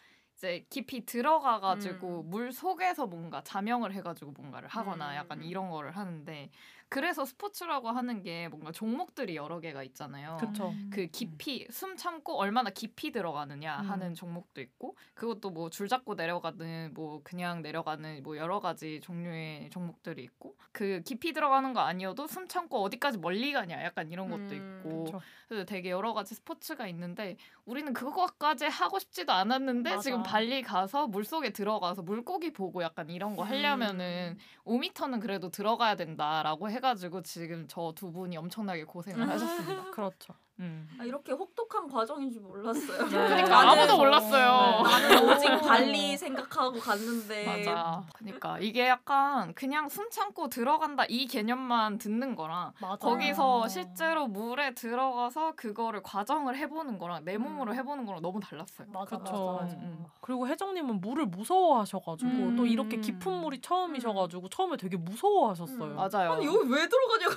이제 0.44 0.66
깊이 0.68 1.06
들어가 1.06 1.58
가지고 1.58 2.20
음. 2.20 2.28
물 2.30 2.52
속에서 2.52 3.06
뭔가 3.06 3.42
잠영을 3.42 3.94
해 3.94 4.02
가지고 4.02 4.32
뭔가를 4.32 4.68
하거나 4.68 5.12
음. 5.12 5.16
약간 5.16 5.42
이런 5.42 5.70
거를 5.70 5.96
하는데 5.96 6.50
그래서 6.90 7.24
스포츠라고 7.24 7.88
하는 7.88 8.22
게 8.22 8.46
뭔가 8.48 8.70
종목들이 8.70 9.36
여러 9.36 9.58
개가 9.58 9.82
있잖아요. 9.84 10.36
그쵸. 10.38 10.72
그 10.90 11.06
깊이 11.06 11.66
숨 11.70 11.96
참고 11.96 12.38
얼마나 12.38 12.68
깊이 12.70 13.10
들어가느냐 13.10 13.80
음. 13.80 13.90
하는 13.90 14.14
종목도 14.14 14.60
있고 14.60 14.96
그것도 15.14 15.50
뭐 15.50 15.70
줄 15.70 15.88
잡고 15.88 16.14
내려가는 16.14 16.92
뭐 16.94 17.20
그냥 17.24 17.62
내려가는 17.62 18.22
뭐 18.22 18.36
여러 18.36 18.60
가지 18.60 19.00
종류의 19.00 19.70
종목들이 19.70 20.22
있고 20.22 20.56
그 20.72 21.00
깊이 21.04 21.32
들어가는 21.32 21.72
거 21.72 21.80
아니어도 21.80 22.26
숨 22.26 22.46
참고 22.46 22.82
어디까지 22.82 23.18
멀리 23.18 23.52
가냐 23.52 23.82
약간 23.82 24.12
이런 24.12 24.28
것도 24.30 24.54
음, 24.54 24.76
있고. 24.78 25.20
그래서 25.48 25.64
되게 25.64 25.90
여러 25.90 26.12
가지 26.14 26.34
스포츠가 26.34 26.86
있는데 26.88 27.36
우리는 27.66 27.92
그거까지 27.94 28.66
하고 28.66 28.99
싶지도 28.99 29.33
않았는데 29.33 29.90
맞아. 29.90 30.02
지금 30.02 30.23
발리 30.23 30.61
가서 30.62 31.06
물 31.06 31.25
속에 31.25 31.50
들어가서 31.50 32.02
물고기 32.02 32.52
보고 32.52 32.83
약간 32.83 33.09
이런 33.09 33.37
거 33.37 33.42
하려면은 33.42 34.37
5미터는 34.66 35.21
그래도 35.21 35.49
들어가야 35.50 35.97
된다라고 35.97 36.68
해가지고 36.71 37.23
지금 37.23 37.66
저 37.68 37.92
두 37.94 38.11
분이 38.12 38.37
엄청나게 38.37 38.85
고생을 38.85 39.28
하셨습니다. 39.28 39.90
그렇죠. 39.92 40.35
음. 40.61 40.88
아, 41.00 41.04
이렇게 41.04 41.32
혹독한 41.32 41.88
과정인 41.88 42.30
줄 42.30 42.40
몰랐어요. 42.42 43.06
그러니까 43.11 43.64
나는- 43.64 43.68
아무도 43.68 43.96
몰랐어요. 43.96 44.82
나는 44.82 45.28
오직 45.28 45.49
발리 45.61 46.16
생각하고 46.16 46.78
갔는데 46.78 47.44
맞아. 47.66 48.02
그러니까 48.14 48.58
이게 48.61 48.87
약간 48.88 49.52
그냥 49.54 49.88
숨 49.88 50.08
참고 50.11 50.49
들어간다 50.49 51.04
이 51.08 51.26
개념만 51.26 51.99
듣는 51.99 52.37
거랑 52.37 52.73
맞아. 52.80 52.96
거기서 52.96 53.66
실제로 53.66 54.28
물에 54.28 54.75
들어가서 54.75 55.54
그거를 55.56 56.02
과정을 56.04 56.56
해보는 56.56 56.99
거랑 57.00 57.25
내 57.25 57.37
몸으로 57.37 57.75
해보는 57.75 58.06
거랑 58.06 58.23
너무 58.23 58.38
달랐어요. 58.38 58.87
맞아 58.92 59.16
그쵸. 59.18 59.32
맞아 59.61 59.64
맞아. 59.64 59.76
음. 59.78 60.04
그리고 60.20 60.46
혜정님은 60.46 61.00
물을 61.00 61.26
무서워하셔가지고 61.26 62.30
음. 62.30 62.56
또 62.56 62.64
이렇게 62.64 62.99
깊은 62.99 63.32
물이 63.40 63.61
처음이셔가지고 63.61 64.49
처음에 64.50 64.76
되게 64.76 64.96
무서워하셨어요. 64.96 65.82
음. 65.84 65.96
맞아요. 65.96 66.32
아니 66.34 66.46
여기 66.46 66.58
왜 66.70 66.88
들어가냐고. 66.88 67.34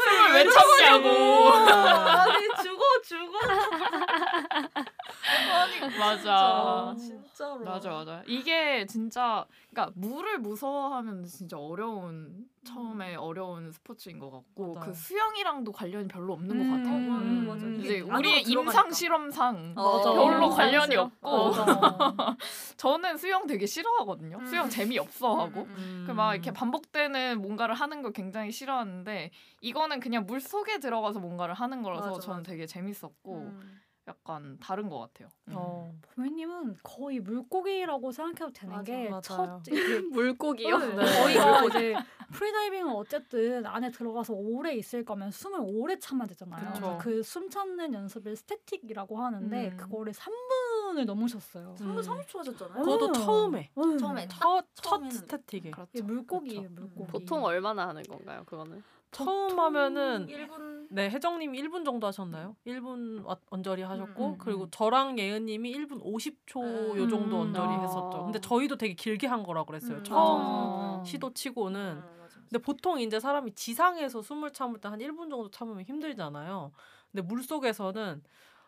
숨을 0.00 0.32
왜 0.34 0.44
참냐고. 0.78 1.08
아니 1.52 2.46
죽어 2.62 2.84
죽어. 3.04 3.38
아니 5.52 5.98
맞아. 5.98 6.94
진짜, 6.98 7.14
진짜로. 7.24 7.64
맞아 7.64 7.90
맞아. 7.90 8.22
이게 8.26 8.86
진짜 8.86 9.46
그러니까 9.70 9.92
물을 9.96 10.38
무서워하면 10.38 11.24
진짜 11.24 11.58
어려운 11.58 12.48
처음에 12.64 13.14
어려운 13.14 13.70
스포츠인 13.72 14.18
것 14.18 14.30
같고 14.30 14.74
맞아요. 14.74 14.86
그 14.86 14.94
수영이랑도 14.94 15.72
관련이 15.72 16.08
별로 16.08 16.34
없는 16.34 16.60
음, 16.60 16.70
것 16.70 16.76
같아요. 16.76 16.96
음, 16.96 17.46
맞아. 17.48 17.66
이제 17.66 17.98
이게 17.98 18.00
안으로 18.02 18.18
우리의. 18.18 18.42
임상 18.42 18.90
실험상 18.92 19.74
어, 19.76 19.96
맞아. 19.96 20.12
별로 20.12 20.44
임상 20.46 20.56
관련이. 20.56 20.96
없고 20.96 21.50
맞아. 21.50 22.36
저는 22.76 23.16
수영 23.16 23.46
되게 23.46 23.64
싫어하거든요. 23.66 24.38
음. 24.38 24.46
수영 24.46 24.68
재미 24.68 24.98
없어 24.98 25.34
하고. 25.36 25.62
음, 25.62 25.74
음, 25.76 26.04
그막 26.06 26.34
이렇게 26.34 26.52
반복되는 26.52 27.40
뭔가를 27.40 27.74
하는 27.74 28.02
걸 28.02 28.12
굉장히 28.12 28.52
싫어하는데 28.52 29.30
이거는 29.62 30.00
그냥 30.00 30.26
물 30.26 30.40
속에 30.40 30.78
들어가서 30.80 31.18
뭔가를 31.20 31.54
하는 31.54 31.82
거라서 31.82 32.10
맞아, 32.10 32.20
저는 32.20 32.38
맞아. 32.40 32.50
되게 32.52 32.66
재밌었고 32.66 33.34
음. 33.36 33.80
약간 34.08 34.56
다른 34.60 34.88
것 34.88 34.98
같아요. 34.98 35.28
음. 35.48 35.52
어. 35.56 35.92
보미님은 36.14 36.78
거의 36.82 37.20
물고기라고 37.20 38.10
생각해도 38.12 38.52
되는 38.52 38.74
맞아, 38.74 38.82
게 38.92 39.08
맞아요. 39.08 39.20
첫 39.22 39.62
이렇게 39.68 40.00
물고기요? 40.08 40.78
네. 40.78 41.06
저희가 41.06 41.64
이제 41.66 41.94
프리다이빙은 42.32 42.92
어쨌든 42.92 43.66
안에 43.66 43.90
들어가서 43.90 44.32
오래 44.34 44.72
있을 44.74 45.04
거면 45.04 45.30
숨을 45.30 45.60
오래 45.62 45.98
참아야 45.98 46.26
되잖아요. 46.28 46.72
그쵸. 46.72 46.98
그숨 47.00 47.50
참는 47.50 47.92
연습을 47.92 48.36
static이라고 48.36 49.18
하는데 49.18 49.68
음. 49.70 49.76
그거를 49.76 50.12
3분을 50.12 51.04
넘으셨어요. 51.04 51.74
3분 51.78 51.80
음. 51.82 52.00
30초 52.00 52.38
하셨잖아요. 52.38 52.82
그것도 52.82 53.06
음. 53.08 53.12
처음에 53.12 53.70
음. 53.76 53.98
처음에 53.98 54.28
첫, 54.28 54.64
첫 54.74 55.10
static에 55.10 55.70
그렇죠. 55.72 56.04
물고기예요, 56.04 56.68
그쵸. 56.68 56.74
물고기. 56.80 57.10
보통 57.12 57.44
얼마나 57.44 57.88
하는 57.88 58.02
건가요, 58.04 58.44
그거는? 58.46 58.82
처음 59.10 59.58
하면은 59.58 60.26
1분 60.28 60.86
네 60.92 61.08
혜정님이 61.10 61.60
1분 61.62 61.84
정도 61.84 62.06
하셨나요? 62.06 62.56
1분 62.66 63.24
와- 63.24 63.36
언저리 63.50 63.82
하셨고 63.82 64.26
음, 64.26 64.32
음, 64.32 64.38
그리고 64.38 64.64
음. 64.64 64.68
저랑 64.70 65.18
예은님이 65.18 65.72
1분 65.76 66.02
50초 66.02 66.96
요 66.96 67.08
정도 67.08 67.36
음. 67.36 67.42
언저리 67.42 67.68
아. 67.74 67.80
했었죠. 67.82 68.24
근데 68.24 68.40
저희도 68.40 68.76
되게 68.76 68.94
길게 68.94 69.26
한 69.26 69.42
거라 69.42 69.64
그랬어요. 69.64 69.98
음, 69.98 70.04
처음 70.04 70.42
맞아. 70.98 71.04
시도 71.04 71.32
치고는. 71.32 71.80
음, 71.80 72.00
맞아, 72.00 72.16
맞아. 72.22 72.40
근데 72.40 72.58
보통 72.58 73.00
이제 73.00 73.20
사람이 73.20 73.54
지상에서 73.54 74.22
숨을 74.22 74.52
참을 74.52 74.80
때 74.80 74.88
한 74.88 74.98
1분 75.00 75.30
정도 75.30 75.50
참으면 75.50 75.84
힘들잖아요. 75.84 76.72
근데 77.12 77.22
물 77.26 77.42
속에서는 77.42 78.22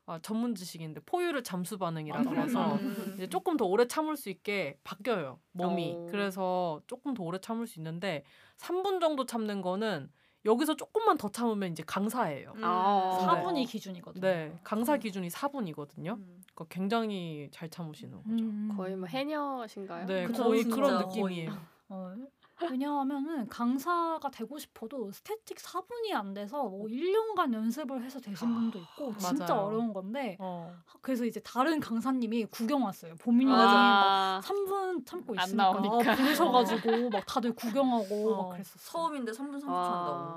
아, 0.05 0.19
전문 0.21 0.57
지식인데 0.57 1.01
포유류 1.07 1.43
잠수 1.45 1.79
반응이라 1.79 2.23
그래서. 2.25 2.75
음. 2.75 3.13
이제 3.17 3.29
조금 3.29 3.57
더 3.57 3.65
오래 3.67 3.87
참을 3.87 4.17
수 4.17 4.31
있게 4.31 4.77
바뀌어요 4.85 5.39
몸이. 5.53 5.93
어. 5.97 6.07
그래서 6.11 6.81
조금 6.89 7.15
더 7.15 7.23
오래 7.23 7.39
참을 7.41 7.67
수 7.69 7.79
있는데 7.79 8.25
3분 8.59 9.01
정도 9.01 9.27
참는 9.27 9.61
거는 9.63 10.11
여기서 10.45 10.75
조금만 10.77 11.17
더 11.19 11.29
참으면 11.29 11.71
이제 11.73 11.83
강사예요. 11.87 12.53
음. 12.57 12.61
아. 12.65 13.19
4분이 13.21 13.67
기준이거든요. 13.69 14.21
네, 14.21 14.59
강사 14.65 14.97
기준이 14.97 15.29
4분이거든요. 15.29 16.17
음. 16.17 16.43
그러니까 16.55 16.65
굉장히 16.69 17.49
잘 17.53 17.69
참으시는 17.71 18.17
거죠. 18.17 18.29
음. 18.31 18.73
거의 18.77 18.97
뭐 18.97 19.07
해녀신가요? 19.07 20.07
네, 20.07 20.27
그쵸, 20.27 20.45
거의 20.45 20.63
진짜 20.63 20.77
그런. 20.77 20.99
느낌이에요. 21.07 21.57
어. 21.89 22.15
왜냐하면은 22.71 23.49
강사가 23.49 24.31
되고 24.31 24.59
싶어도 24.59 25.11
static 25.12 25.59
4분이 25.59 26.12
안 26.14 26.35
돼서 26.35 26.64
뭐 26.64 26.87
1년간 26.87 27.52
연습을 27.54 28.02
해서 28.02 28.21
되신 28.21 28.52
분도 28.54 28.78
있고 28.78 29.16
진짜 29.19 29.54
맞아요. 29.54 29.66
어려운 29.66 29.92
건데 29.92 30.37
어. 30.40 30.73
그래서 31.00 31.25
이제 31.25 31.40
다른 31.40 31.81
강사님이 31.81 32.47
구경 32.47 32.85
왔어요. 32.85 33.14
보미님이 33.17 33.50
아. 33.52 34.40
3분 34.45 35.07
참고 35.07 35.35
안 35.37 35.45
있으니까 35.45 35.62
나오니까. 35.73 36.14
부르셔가지고 36.16 37.11
막 37.11 37.25
다들 37.26 37.54
구경하고 37.54 38.33
어. 38.35 38.42
막 38.42 38.50
그랬었어. 38.52 38.90
처음인데 38.92 39.33
3분 39.33 39.61
30초 39.61 39.69
아. 39.69 39.92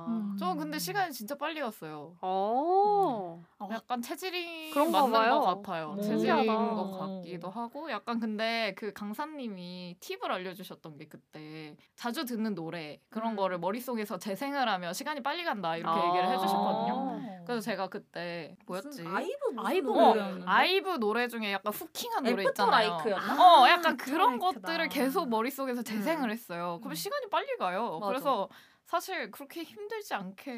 한다고. 0.06 0.12
음. 0.12 0.36
저 0.40 0.54
근데 0.56 0.80
시간이 0.80 1.12
진짜 1.12 1.36
빨리 1.36 1.60
갔어요. 1.62 2.16
어. 2.22 3.44
어, 3.60 3.70
약간 3.72 4.02
체질이 4.02 4.72
그런가 4.72 5.02
맞는 5.02 5.14
봐요. 5.14 5.40
것 5.40 5.46
같아요. 5.62 5.96
오. 5.98 6.02
체질인. 6.02 6.46
것 6.46 6.92
같기도 7.00 7.50
하고 7.50 7.92
약간 7.92 8.20
근데 8.20 8.74
그 8.78 8.94
강사님이 8.94 9.98
팁을 10.00 10.32
알려주셨던 10.32 10.98
게 10.98 11.08
그때 11.08 11.76
자주 11.96 12.15
듣는 12.24 12.56
노래 12.56 13.00
그런 13.10 13.32
음. 13.32 13.36
거를 13.36 13.58
머릿속에서 13.58 14.18
재생을 14.18 14.70
하면 14.70 14.94
시간이 14.94 15.22
빨리 15.22 15.44
간다 15.44 15.76
이렇게 15.76 16.00
아. 16.00 16.08
얘기를 16.08 16.30
해주셨거든요. 16.30 16.94
어. 16.94 17.44
그래서 17.46 17.62
제가 17.62 17.88
그때 17.88 18.56
뭐였지? 18.66 19.04
아이브 19.06 19.38
아이브 19.58 19.88
노래? 19.90 20.42
아이브 20.46 20.90
노래 21.00 21.28
중에 21.28 21.52
약간 21.52 21.74
hooking한 21.74 22.24
노래 22.24 22.44
있잖아요. 22.44 22.90
Like였나? 22.92 23.62
어, 23.64 23.68
약간 23.68 23.98
그런 23.98 24.36
After 24.36 24.49
Like다. 24.49 24.68
것들을 24.68 24.90
계속 24.90 25.30
머릿속에서 25.30 25.82
재생을 25.84 26.30
음. 26.30 26.32
했어요. 26.32 26.80
그럼 26.82 26.92
음. 26.92 26.96
시간이 26.96 27.28
빨리 27.30 27.56
가요. 27.58 28.00
맞아. 28.00 28.08
그래서 28.08 28.50
사실 28.86 29.32
그렇게 29.32 29.64
힘들지 29.64 30.14
않게 30.14 30.52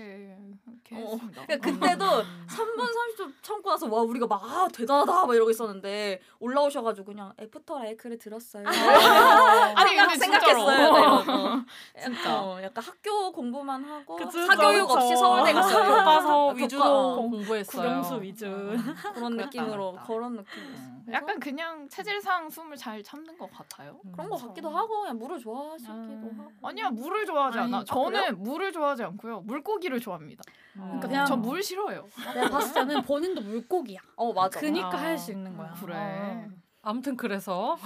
이렇게 0.67 0.95
어. 0.95 1.11
했습니다. 1.11 1.45
그러니까 1.45 1.71
그때도 1.71 2.05
3분 2.05 2.77
30초 2.77 3.33
참고 3.41 3.69
나서 3.69 3.87
와 3.87 4.01
우리가 4.01 4.27
막 4.27 4.43
아, 4.43 4.67
대단하다 4.73 5.25
막 5.25 5.33
이러고 5.33 5.49
있었는데 5.49 6.19
올라오셔가지고 6.39 7.05
그냥 7.05 7.33
After 7.39 7.79
Like를 7.79 8.17
들었어요. 8.17 8.65
아니 9.75 9.89
생각, 9.91 10.07
근데 10.07 10.17
생각했어요. 10.17 10.91
네, 10.91 11.31
어. 11.31 11.65
진짜. 12.03 12.43
어, 12.43 12.61
약간 12.61 12.83
학교 12.83 13.31
공부만 13.31 13.83
하고 13.85 14.17
그쵸, 14.17 14.45
사교육 14.45 14.87
그쵸. 14.87 14.99
없이 14.99 15.15
서울대 15.15 15.53
갔어요. 15.53 15.85
교과서 15.85 16.49
아, 16.49 16.53
위주로 16.53 16.83
어. 16.83 17.15
공부했어요. 17.15 17.81
국영수 18.01 18.21
위주. 18.21 18.77
그런 19.13 19.37
느낌으로 19.37 19.91
그랬다. 19.93 20.05
그런 20.07 20.35
느낌이었어. 20.35 20.83
음. 20.83 21.07
약간 21.13 21.39
그냥 21.39 21.87
체질상 21.87 22.49
숨을 22.49 22.75
잘 22.75 23.01
참는 23.01 23.37
것 23.37 23.49
같아요. 23.53 23.97
그런 24.11 24.29
거 24.29 24.35
같기도 24.35 24.69
하고 24.69 25.01
그냥 25.03 25.17
물을 25.17 25.39
좋아하시기도 25.39 25.93
아. 25.93 26.43
하고. 26.43 26.67
아니야 26.67 26.89
물을 26.89 27.25
좋아하지 27.25 27.59
아니, 27.59 27.67
않아. 27.73 27.77
아, 27.79 27.83
저는 27.85 28.16
그래요? 28.21 28.35
물을 28.37 28.71
좋아하지 28.71 29.03
않고요. 29.03 29.41
물고기를 29.41 29.99
좋아합니다. 29.99 30.43
그러니까 30.73 31.07
그냥 31.07 31.25
전 31.25 31.41
물 31.41 31.61
싫어요. 31.63 32.07
내가 32.33 32.49
봤을 32.49 32.73
때는 32.73 33.01
본인도 33.03 33.41
물고기야. 33.41 33.99
어 34.15 34.33
맞아. 34.33 34.59
그니까 34.59 34.87
아. 34.93 34.97
할수 35.01 35.31
있는 35.31 35.55
거야. 35.57 35.73
그래. 35.79 35.95
아 35.95 36.47
무튼 36.93 37.17
그래서 37.17 37.77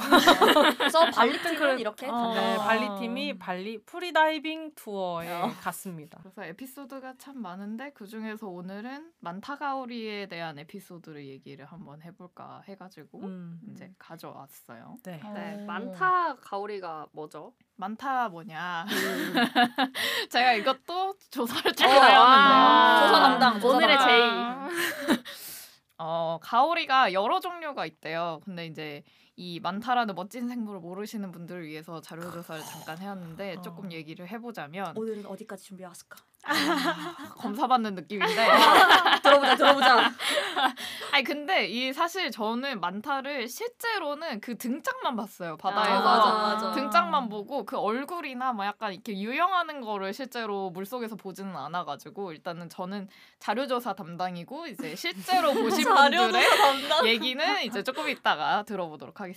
그래서 0.78 1.10
발리팀은 1.12 1.56
그래- 1.58 1.80
이렇게 1.80 2.08
어. 2.08 2.34
네, 2.34 2.56
아. 2.56 2.64
발리 2.64 3.00
팀이 3.00 3.38
발리 3.38 3.82
프리다이빙 3.84 4.72
투어에 4.76 5.32
어. 5.32 5.52
갔습니다. 5.62 6.20
그래서 6.22 6.44
에피소드가 6.44 7.14
참 7.18 7.42
많은데 7.42 7.92
그 7.94 8.06
중에서 8.08 8.48
오늘은 8.48 9.12
만타가오리에 9.20 10.28
대한 10.28 10.58
에피소드를 10.60 11.26
얘기를 11.28 11.66
한번 11.66 12.02
해볼까 12.02 12.64
해가지고 12.68 13.20
음. 13.20 13.60
이제 13.72 13.92
가져왔어요. 14.00 14.98
네. 15.04 15.20
네, 15.34 15.58
어. 15.62 15.66
만타 15.66 16.36
가오리가 16.42 17.08
뭐죠? 17.12 17.54
만타 17.78 18.30
뭐냐? 18.30 18.86
제가 20.30 20.54
이것도 20.54 21.16
조사를 21.32 21.74
좀 21.74 21.88
어, 21.88 21.92
해봤는데요. 21.92 22.22
아. 22.22 23.00
조사 23.08 23.20
담당, 23.40 23.64
오늘의 23.64 23.98
담당. 23.98 24.70
어 26.04 26.40
가오리가 26.42 27.14
여러 27.14 27.40
종류가 27.40 27.86
있대요. 27.86 28.40
근데 28.44 28.66
이제 28.66 29.04
이 29.42 29.60
만타라는 29.60 30.14
멋진 30.14 30.48
생물을 30.48 30.82
모르시는 30.82 31.32
분들을 31.32 31.66
위해서 31.66 32.00
자료 32.00 32.30
조사를 32.30 32.62
잠깐 32.64 33.00
해왔는데 33.00 33.56
어. 33.58 33.62
조금 33.62 33.92
얘기를 33.92 34.28
해보자면 34.30 34.96
오늘은 34.96 35.26
어디까지 35.26 35.64
준비해왔을까? 35.64 36.18
검사받는 37.38 37.96
느낌인데 37.96 38.48
들어보자 39.24 39.56
들어보자. 39.56 40.12
아니 41.12 41.24
근데 41.24 41.68
이 41.68 41.94
사실 41.94 42.32
저는 42.32 42.80
만타를 42.80 43.48
실제로는 43.48 44.42
그 44.42 44.58
등짝만 44.58 45.16
봤어요 45.16 45.58
바다에서 45.58 46.02
아, 46.02 46.18
맞아, 46.18 46.34
맞아. 46.34 46.72
등짝만 46.72 47.30
보고 47.30 47.66
그 47.66 47.78
얼굴이나 47.78 48.54
뭐 48.54 48.66
약간 48.66 48.94
이렇게 48.94 49.18
유영하는 49.20 49.82
거를 49.82 50.14
실제로 50.14 50.70
물 50.70 50.86
속에서 50.86 51.16
보지는 51.16 51.56
않아가지고 51.56 52.32
일단은 52.32 52.70
저는 52.70 53.08
자료 53.40 53.68
조사 53.68 53.94
담당이고 53.94 54.68
이제 54.68 54.96
실제로 54.96 55.54
보신 55.54 55.84
분들의 55.84 56.32
담당. 56.32 57.08
얘기는 57.08 57.64
이제 57.64 57.84
조금 57.84 58.08
이따가 58.10 58.64
들어보도록 58.64 59.20
하겠습니다. 59.20 59.31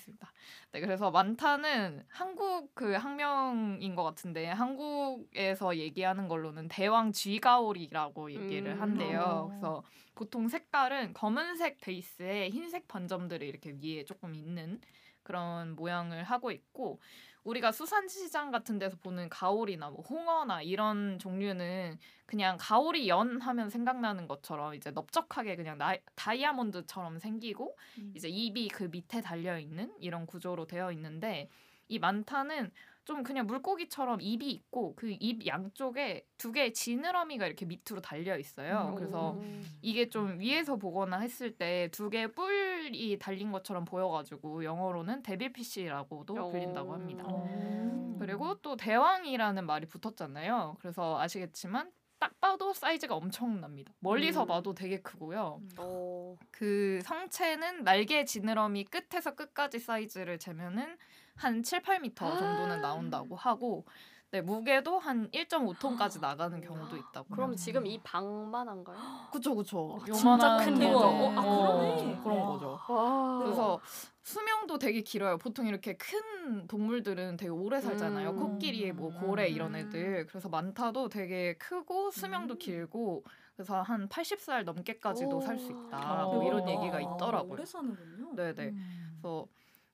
네, 0.72 0.80
그래서 0.80 1.10
만타는 1.10 2.04
한국 2.08 2.74
그 2.74 2.92
학명인 2.92 3.94
것 3.94 4.02
같은데 4.02 4.46
한국에서 4.46 5.76
얘기하는 5.76 6.28
걸로는 6.28 6.68
대왕 6.68 7.12
쥐가오리라고 7.12 8.32
얘기를 8.32 8.72
음. 8.72 8.80
한대요. 8.80 9.20
어. 9.20 9.48
그래서 9.48 9.82
보통 10.14 10.48
색깔은 10.48 11.14
검은색 11.14 11.80
베이스에 11.80 12.50
흰색 12.50 12.88
반점들이 12.88 13.48
이렇게 13.48 13.76
위에 13.82 14.04
조금 14.04 14.34
있는 14.34 14.80
그런 15.22 15.74
모양을 15.74 16.22
하고 16.22 16.50
있고 16.50 17.00
우리가 17.44 17.72
수산시장 17.72 18.50
같은 18.50 18.78
데서 18.78 18.96
보는 18.96 19.28
가오리나 19.28 19.90
뭐 19.90 20.02
홍어나 20.02 20.62
이런 20.62 21.18
종류는 21.18 21.98
그냥 22.26 22.56
가오리 22.58 23.08
연 23.08 23.40
하면 23.40 23.68
생각나는 23.68 24.26
것처럼 24.26 24.74
이제 24.74 24.90
넓적하게 24.90 25.56
그냥 25.56 25.76
나, 25.78 25.94
다이아몬드처럼 26.14 27.18
생기고 27.18 27.76
음. 27.98 28.12
이제 28.16 28.28
입이 28.28 28.68
그 28.68 28.84
밑에 28.84 29.20
달려 29.20 29.58
있는 29.58 29.92
이런 30.00 30.26
구조로 30.26 30.66
되어 30.66 30.90
있는데 30.92 31.48
이 31.88 31.98
만타는 31.98 32.70
좀 33.04 33.22
그냥 33.22 33.46
물고기처럼 33.46 34.20
입이 34.20 34.50
있고 34.50 34.94
그 34.96 35.10
입 35.20 35.46
양쪽에 35.46 36.26
두 36.38 36.52
개의 36.52 36.72
지느러미가 36.72 37.46
이렇게 37.46 37.66
밑으로 37.66 38.00
달려 38.02 38.36
있어요. 38.38 38.90
음. 38.90 38.94
그래서 38.94 39.32
음. 39.32 39.62
이게 39.82 40.08
좀 40.08 40.38
위에서 40.40 40.76
보거나 40.76 41.18
했을 41.20 41.56
때 41.56 41.88
두 41.92 42.08
개의 42.10 42.32
뿔이 42.32 43.18
달린 43.18 43.52
것처럼 43.52 43.84
보여가지고 43.84 44.64
영어로는 44.64 45.22
데빌피쉬라고도 45.22 46.34
어. 46.34 46.50
불린다고 46.50 46.92
합니다. 46.92 47.24
어. 47.26 48.16
그리고 48.18 48.54
또 48.62 48.76
대왕이라는 48.76 49.66
말이 49.66 49.86
붙었잖아요. 49.86 50.76
그래서 50.80 51.18
아시겠지만 51.20 51.90
딱 52.18 52.40
봐도 52.40 52.72
사이즈가 52.72 53.16
엄청납니다. 53.16 53.92
멀리서 54.00 54.42
음. 54.44 54.46
봐도 54.46 54.74
되게 54.74 55.00
크고요. 55.00 55.60
어. 55.78 56.36
그 56.50 57.00
성체는 57.04 57.84
날개 57.84 58.24
지느러미 58.24 58.84
끝에서 58.84 59.34
끝까지 59.34 59.78
사이즈를 59.78 60.38
재면은 60.38 60.96
한 61.36 61.62
7, 61.62 61.82
8m 61.82 62.14
정도는 62.16 62.80
나온다고 62.80 63.36
하고 63.36 63.84
네, 64.30 64.40
무게도 64.40 64.98
한 64.98 65.30
1.5ton까지 65.30 66.20
나가는 66.20 66.60
경우도 66.60 66.96
있다고. 66.96 67.28
그럼. 67.28 67.54
지금 67.54 67.86
이 67.86 68.00
방만한가요? 68.02 68.96
그쵸 69.32 69.54
그쵸. 69.54 69.96
아, 70.00 70.04
진짜 70.12 70.56
큰 70.56 70.74
거죠. 70.74 70.90
거. 70.92 70.98
어, 71.06 71.30
아, 71.30 71.42
그러네. 71.42 72.20
그런 72.20 72.38
와. 72.38 72.46
거죠. 72.48 72.80
와. 72.88 73.38
그래서 73.44 73.80
수명도 74.24 74.78
되게 74.78 75.02
길어요. 75.02 75.38
보통 75.38 75.68
이렇게 75.68 75.96
큰 75.96 76.66
동물들은 76.66 77.36
되게 77.36 77.48
오래 77.50 77.80
살잖아요. 77.80 78.30
음. 78.30 78.36
코끼리, 78.36 78.90
뭐 78.90 79.12
고래 79.20 79.46
이런 79.46 79.76
음. 79.76 79.76
애들. 79.76 80.26
그래서 80.26 80.48
많다도 80.48 81.10
되게 81.10 81.54
크고 81.58 82.10
수명도 82.10 82.54
음. 82.54 82.58
길고 82.58 83.22
그래서 83.54 83.82
한 83.82 84.08
80살 84.08 84.64
넘게까지도 84.64 85.40
살 85.42 85.60
수 85.60 85.70
있다. 85.70 86.26
오. 86.26 86.32
뭐 86.34 86.44
이런 86.44 86.64
대박이다. 86.64 86.82
얘기가 86.82 87.00
있더라고요. 87.14 87.52
오래 87.52 87.64
사는군요. 87.64 88.34
네네. 88.34 88.70
음. 88.70 89.10
그래서 89.12 89.46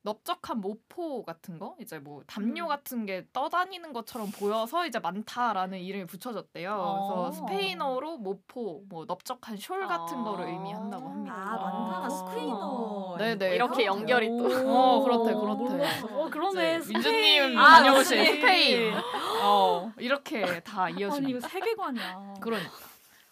넓적한 0.03 0.61
모포 0.61 1.25
같은 1.25 1.59
거 1.59 1.77
이제 1.79 1.99
뭐 1.99 2.23
담요 2.27 2.65
음. 2.65 2.69
같은 2.69 3.05
게 3.05 3.27
떠다니는 3.33 3.93
것처럼 3.93 4.31
보여서 4.31 4.87
이제 4.87 4.99
많다라는 4.99 5.79
이름이 5.79 6.07
붙여졌대요. 6.07 6.73
어. 6.73 7.25
그래서 7.25 7.33
스페인어로 7.33 8.17
모포, 8.19 8.85
뭐 8.89 9.05
넓적한 9.05 9.57
숄 9.57 9.87
같은 9.87 10.19
아. 10.19 10.25
거를 10.25 10.47
의미한다고 10.47 11.09
합니다. 11.09 11.35
아 11.37 11.57
만타가 11.57 12.07
아. 12.07 12.09
스페인어. 12.09 13.17
네네. 13.19 13.55
이렇게. 13.55 13.85
연결이 13.85 14.29
또. 14.29 14.47
어, 14.67 15.03
그렇대, 15.03 15.35
그렇대. 15.35 16.15
어, 16.15 16.29
그러네. 16.31 16.79
민주님 16.79 17.59
아, 17.59 17.77
다녀오신 17.77 18.25
스페인. 18.25 18.41
스페인. 18.41 18.95
어, 19.43 19.93
이렇게 19.99 20.61
다 20.61 20.85
아니 20.85 21.03
이거. 21.03 21.11
세계관이야. 21.41 22.35
그러니까. 22.41 22.71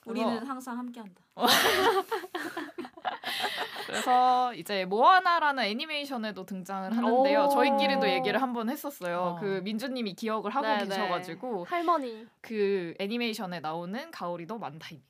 우리는 0.05 0.47
항상 0.47 0.79
함께한다. 0.79 1.21
그래서 3.88 4.55
이제 4.55 4.85
모아나라는 4.85 5.64
애니메이션에도 5.64 6.44
등장을 6.44 6.94
하는데요. 6.96 7.44
오. 7.44 7.48
저희끼리도 7.48 8.09
얘기를 8.11 8.40
한번 8.42 8.68
했었어요. 8.68 9.18
어. 9.18 9.40
그 9.40 9.61
민주님이 9.64 10.12
기억을 10.14 10.51
하고 10.55 10.66
네네. 10.66 10.85
계셔가지고 10.85 11.64
할머니. 11.64 12.27
그 12.42 12.94
애니메이션에 12.98 13.61
나오는 13.61 14.11
가오리도 14.11 14.59
많다입니다. 14.59 15.09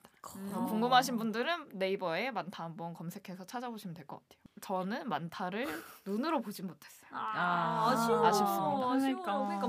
아. 0.53 0.67
궁금하신 0.69 1.17
분들은 1.17 1.71
네이버에 1.73 2.31
많다 2.31 2.65
한번 2.65 2.95
검색해서 2.95 3.45
찾아보시면 3.47 3.95
될 3.95 4.07
것 4.07 4.17
같아요. 4.17 4.39
저는 4.61 5.09
많다를 5.09 5.69
눈으로 6.05 6.41
보진 6.41 6.67
못했어요. 6.67 7.11
아, 7.13 7.87
아, 7.87 7.91
아쉬워. 7.93 8.27
아쉽습니다. 8.27 8.57
아쉬워. 8.93 9.23
그러니까. 9.23 9.39
그러니까 9.39 9.69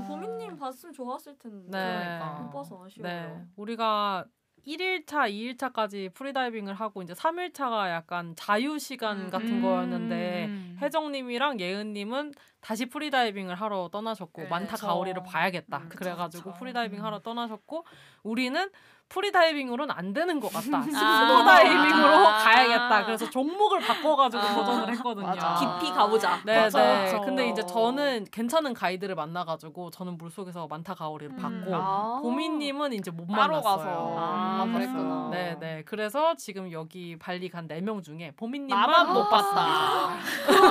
봤으면 0.56 0.92
좋았을 0.92 1.38
텐데. 1.38 1.68
네. 1.70 2.02
그러니까. 2.04 2.40
못 2.40 2.50
봐서 2.50 2.82
아쉬워요. 2.84 3.08
네. 3.12 3.44
우리가 3.56 4.24
1일차, 4.66 5.30
2일차까지 5.30 6.12
프리다이빙을 6.14 6.74
하고 6.74 7.02
이제 7.02 7.12
3일차가 7.14 7.90
약간 7.90 8.34
자유 8.36 8.78
시간 8.78 9.30
같은 9.30 9.58
음. 9.58 9.62
거였는데 9.62 10.69
혜정님이랑 10.80 11.60
예은님은 11.60 12.32
다시 12.60 12.86
프리다이빙을 12.86 13.54
하러 13.54 13.88
떠나셨고 13.90 14.42
네, 14.42 14.48
만타 14.48 14.76
저- 14.76 14.86
가오리를 14.88 15.22
봐야겠다. 15.22 15.78
음, 15.78 15.88
그래가지고 15.88 16.50
그쵸. 16.52 16.58
프리다이빙 16.58 17.00
음. 17.00 17.04
하러 17.04 17.18
떠나셨고 17.20 17.84
우리는 18.22 18.70
프리다이빙으로는 19.08 19.92
안 19.92 20.12
되는 20.12 20.38
것 20.38 20.52
같다. 20.52 20.82
스쿠버 20.82 20.96
아. 20.96 21.44
다이빙으로 21.44 22.06
아. 22.28 22.38
가야겠다. 22.44 23.04
그래서 23.06 23.28
종목을 23.28 23.80
바꿔가지고 23.80 24.40
아. 24.40 24.54
도전을 24.54 24.88
했거든요. 24.92 25.26
맞아. 25.26 25.56
깊이 25.80 25.92
가보자. 25.92 26.40
네, 26.44 26.60
맞아, 26.60 26.78
네. 26.80 27.02
맞아. 27.04 27.20
근데 27.20 27.48
이제 27.48 27.66
저는 27.66 28.26
괜찮은 28.30 28.72
가이드를 28.72 29.16
만나가지고 29.16 29.90
저는 29.90 30.16
물속에서 30.16 30.68
만타 30.68 30.94
가오리를 30.94 31.32
음. 31.32 31.36
봤고 31.36 31.74
아. 31.74 32.20
보미님은 32.22 32.92
이제 32.92 33.10
못 33.10 33.26
따로 33.26 33.54
만났어요. 33.54 33.62
가서. 33.78 34.16
아, 34.16 34.62
음. 34.64 34.72
그랬구나. 34.74 35.28
네, 35.32 35.56
네. 35.58 35.82
그래서 35.86 36.36
지금 36.36 36.70
여기 36.70 37.18
발리 37.18 37.48
간 37.48 37.66
네 37.66 37.80
명 37.80 38.02
중에 38.02 38.32
보미님만 38.36 38.80
나만 38.80 39.06
못못 39.12 39.28
봤다. 39.30 40.10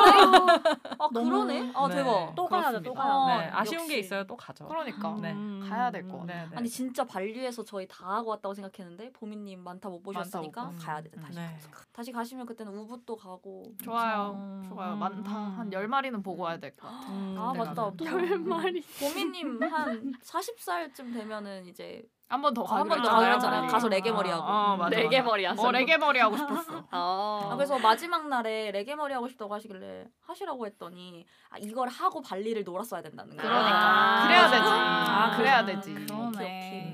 아 1.00 1.08
그러네. 1.14 1.72
아 1.76 1.88
네. 1.88 1.96
대박. 1.96 2.34
또 2.36 2.46
가야 2.48 2.72
돼, 2.72 2.82
또 2.82 2.94
그렇습니다. 2.94 3.04
가야 3.04 3.38
돼. 3.40 3.46
네, 3.46 3.52
아쉬운 3.54 3.88
게 3.88 3.94
역시. 3.98 4.00
있어요. 4.00 4.24
또 4.26 4.36
가죠. 4.36 4.68
그러니까 4.68 5.18
네. 5.22 5.34
가야 5.68 5.92
될것 5.92 6.12
같아. 6.22 6.26
네, 6.34 6.48
네. 6.50 6.58
아니 6.58 6.70
진짜 6.70 7.04
발리에서 7.04 7.64
저희 7.64 7.88
다 7.88 8.08
하고 8.16 8.32
왔다고 8.32 8.54
생각했는데 8.54 9.12
보미님 9.14 9.64
많다 9.64 9.90
못 9.90 10.02
보셨으니까 10.02 10.66
못 10.66 10.78
가야 10.80 11.02
돼 11.02 11.10
다시. 11.12 11.38
네. 11.38 11.58
다시 11.94 12.12
가시면 12.12 12.46
그때는 12.46 12.74
우붓 12.78 13.06
도 13.06 13.16
가고. 13.16 13.64
좋아요. 13.84 14.34
음. 14.38 14.64
좋아요. 14.68 14.96
많다. 14.96 15.32
한 15.32 15.70
열 15.72 15.88
마리는 15.88 16.22
보고 16.24 16.44
와야 16.44 16.58
될 16.58 16.76
것 16.76 16.88
같아. 16.88 17.08
음, 17.12 17.36
아 17.38 17.52
네. 17.54 17.60
맞다. 17.60 17.92
열 18.06 18.40
마리. 18.40 18.82
보미님 19.00 19.62
한 19.64 20.14
40살쯤 20.24 21.14
되면은 21.14 21.66
이제 21.68 22.02
한 22.30 22.44
번더 22.44 22.62
아, 22.64 22.76
한번 22.82 22.90
가기로 22.90 23.04
더 23.04 23.10
했잖아요. 23.10 23.32
가기로 23.32 23.34
했잖아요. 23.36 23.72
가서 23.72 23.88
레게 23.90 24.10
아, 24.12 24.14
머리 24.14 24.30
하고. 24.30 24.44
아, 24.44 24.76
맞아, 24.78 24.96
레게. 24.96 25.22
머리 25.24 25.46
하셨 25.46 25.66
어 25.66 25.72
레게 25.72 25.98
머리 25.98 26.20
하고 26.20 26.38
싶었어. 26.38 26.84
아. 26.92 27.50
아, 27.52 27.56
그래서 27.56 27.80
마지막 27.80 28.28
날에 28.28 28.70
레게 28.72 28.96
머리 28.96 29.14
하고 29.16 29.28
싶다고 29.28 29.52
하시길래 29.56 30.06
하시라고 30.22 30.66
했더니 30.68 31.26
아, 31.50 31.58
이걸 31.58 31.90
하고 31.90 32.22
발리를 32.22 32.64
놀았어야 32.64 33.02
된다는 33.02 33.36
거예요. 33.36 33.50
그러니까 33.52 33.80
아. 33.80 34.24
그래야 34.28 34.48
되지. 34.48 34.64
아, 34.70 35.38
그래야 35.38 35.66
되지. 35.66 35.94
그러네. 35.96 36.28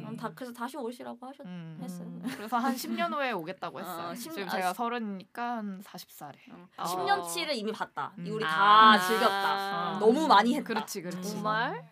오케이, 0.06 0.18
다 0.18 0.32
그래서 0.34 0.54
다시 0.54 0.78
오시라고 0.78 1.18
하셨. 1.28 1.46
음. 1.46 1.78
했어요. 1.84 2.08
그래서 2.38 2.58
한 2.58 2.74
10년 2.74 3.14
후에 3.14 3.34
오겠다고 3.34 3.80
했어요. 3.82 4.08
어, 4.12 4.16
십- 4.16 4.32
지금 4.32 4.48
아, 4.48 4.52
제가 4.52 4.70
시- 4.70 4.78
서른이니까 4.78 5.44
한 5.58 5.82
40살에. 5.82 6.36
어. 6.54 6.84
10년치를 6.84 7.50
이미 7.56 7.74
봤다. 7.74 8.14
음. 8.20 8.26
우리 8.32 8.46
아. 8.46 8.98
다 8.98 9.00
즐겼다. 9.06 9.36
아. 9.36 9.98
너무 10.00 10.28
많이 10.28 10.56
했다. 10.56 10.66
그렇지, 10.66 11.02
그렇지. 11.02 11.32
정말? 11.34 11.86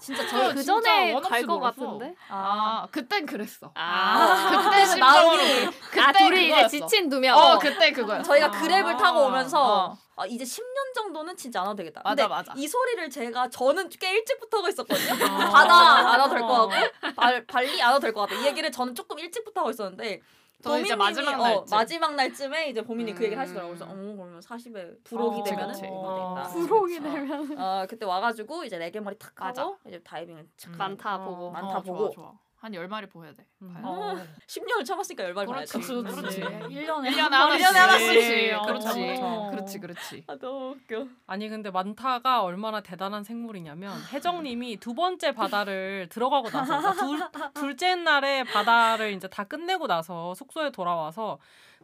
진짜 0.00 0.22
저 0.26 0.28
저희 0.38 0.48
그 0.54 0.62
진짜 0.62 0.72
전에 0.74 1.20
갈 1.20 1.42
것. 1.46 1.58
같은데. 1.60 2.14
아, 2.28 2.86
그땐 2.90 3.26
그랬어. 3.26 3.70
아. 3.74 4.48
그때 4.50 4.84
그때는 4.84 4.98
마음이 5.00 5.66
그때 5.90 6.00
아 6.00 6.12
둘이 6.12 6.46
이제. 6.50 6.68
지친 6.68 7.08
두 7.08 7.20
명. 7.20 7.36
어, 7.36 7.58
그때 7.58 7.92
그거야. 7.92 8.22
저희가 8.22 8.50
그랩을 8.50 8.96
타고 8.98 9.26
오면서 9.26 9.86
어. 9.86 9.98
아, 10.16 10.26
이제 10.26 10.44
10년 10.44 10.94
정도는 10.94 11.36
진짜 11.36 11.60
안 11.60 11.66
와도 11.68 11.76
되겠다. 11.76 12.00
맞아, 12.02 12.10
근데 12.22 12.26
맞아. 12.28 12.52
이 12.56 12.66
소리를 12.66 13.08
제가 13.10 13.48
저는 13.50 13.88
꽤 14.00 14.12
일찍부터 14.12 14.58
하고 14.58 14.68
있었거든요. 14.68 15.12
어. 15.24 15.50
바다 15.50 15.74
안 16.12 16.20
와도 16.20 16.30
될 16.34 16.40
것 16.42 16.68
같고 16.68 17.14
발, 17.16 17.46
발리 17.46 17.80
안 17.82 17.90
와도 17.92 18.00
될 18.00 18.12
것 18.12 18.22
같다. 18.28 18.40
이 18.40 18.46
얘기를 18.46 18.70
저는 18.72 18.94
조금 18.94 19.18
일찍부터 19.18 19.60
하고 19.60 19.70
있었는데 19.70 20.20
저는 20.62 20.84
이제 20.84 20.96
마지막 20.96 21.38
어, 21.38 21.42
날쯤. 21.42 21.64
마지막 21.70 22.14
날쯤에 22.16 22.70
이제 22.70 22.82
보민이 22.82 23.14
그 23.14 23.22
얘기를 23.24 23.38
음. 23.38 23.42
하시더라고요. 23.42 23.76
그래서 23.76 23.84
어 23.92 23.94
그러면 23.94 24.40
40에 24.40 25.04
불혹이 25.04 25.40
어, 25.40 25.44
되면은. 25.44 25.74
어. 25.84 26.42
부록이 26.52 27.00
되면 27.00 27.58
어 27.58 27.86
그때 27.88 28.04
와가지고 28.04 28.64
이제 28.64 28.76
레게 28.76 28.98
머리 29.00 29.16
탁 29.18 29.32
맞아. 29.38 29.62
하고 29.62 29.78
이제 29.86 30.00
다이빙을 30.02 30.48
착 30.56 30.72
음. 30.72 30.78
많다 30.78 31.16
어. 31.16 31.24
보고. 31.24 31.50
많다 31.52 31.78
어, 31.78 31.82
보고. 31.82 32.38
한 32.60 32.74
열 32.74 32.88
마리 32.88 33.06
보여야 33.06 33.32
돼. 33.32 33.46
음. 33.62 33.72
봐야 33.72 33.82
돼. 33.82 33.88
어. 33.88 34.26
10년을 34.46 34.84
참았으니까 34.84 35.24
열발 35.24 35.46
봐야지. 35.46 35.72
그렇지, 35.74 35.92
그렇지. 36.16 36.40
1년에 36.40 37.08
1년에 37.10 37.30
하나씩. 37.30 37.66
하나씩. 37.76 38.52
어. 38.54 38.62
그렇지. 38.66 39.18
어. 39.20 39.48
그렇지, 39.52 39.78
그렇지. 39.78 40.24
아 40.26 40.36
너무 40.36 40.70
웃겨. 40.72 41.06
아니 41.26 41.48
근데 41.48 41.70
만타가 41.70 42.42
얼마나 42.42 42.80
대단한 42.80 43.22
생물이냐면 43.22 43.96
혜정 44.12 44.42
님이 44.42 44.76
두 44.76 44.94
번째 44.94 45.32
바다를 45.32 46.08
들어가고 46.10 46.50
나서 46.50 46.80
그러니까 46.94 47.52
둘, 47.52 47.52
둘째 47.54 47.94
날에 47.94 48.42
바다를 48.44 49.12
이제 49.12 49.28
다 49.28 49.44
끝내고 49.44 49.86
나서 49.86 50.34
숙소에 50.34 50.70
돌아와서 50.70 51.38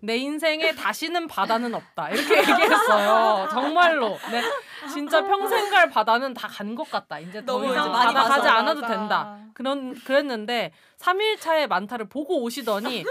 내 0.05 0.17
인생에 0.17 0.75
다시는 0.75 1.27
바다는 1.29 1.75
없다. 1.75 2.11
이렇게 2.11 2.38
얘기했어요. 2.38 3.49
정말로. 3.51 4.19
네. 4.31 4.43
진짜 4.93 5.23
평생 5.25 5.71
갈 5.71 5.88
바다는 5.88 6.35
다 6.35 6.47
간 6.49 6.75
것 6.75 6.90
같다. 6.90 7.19
이제 7.19 7.45
더 7.45 7.64
이상 7.64 7.90
바다 7.90 8.23
가지. 8.25 8.49
않아도. 8.49 8.87
된다. 8.87 9.38
그런 9.55 9.95
그랬는데 9.95 10.73
3일 11.01 11.40
차에 11.40 11.67
만타를 11.67 12.09
보고 12.09 12.43
오시더니 12.43 13.05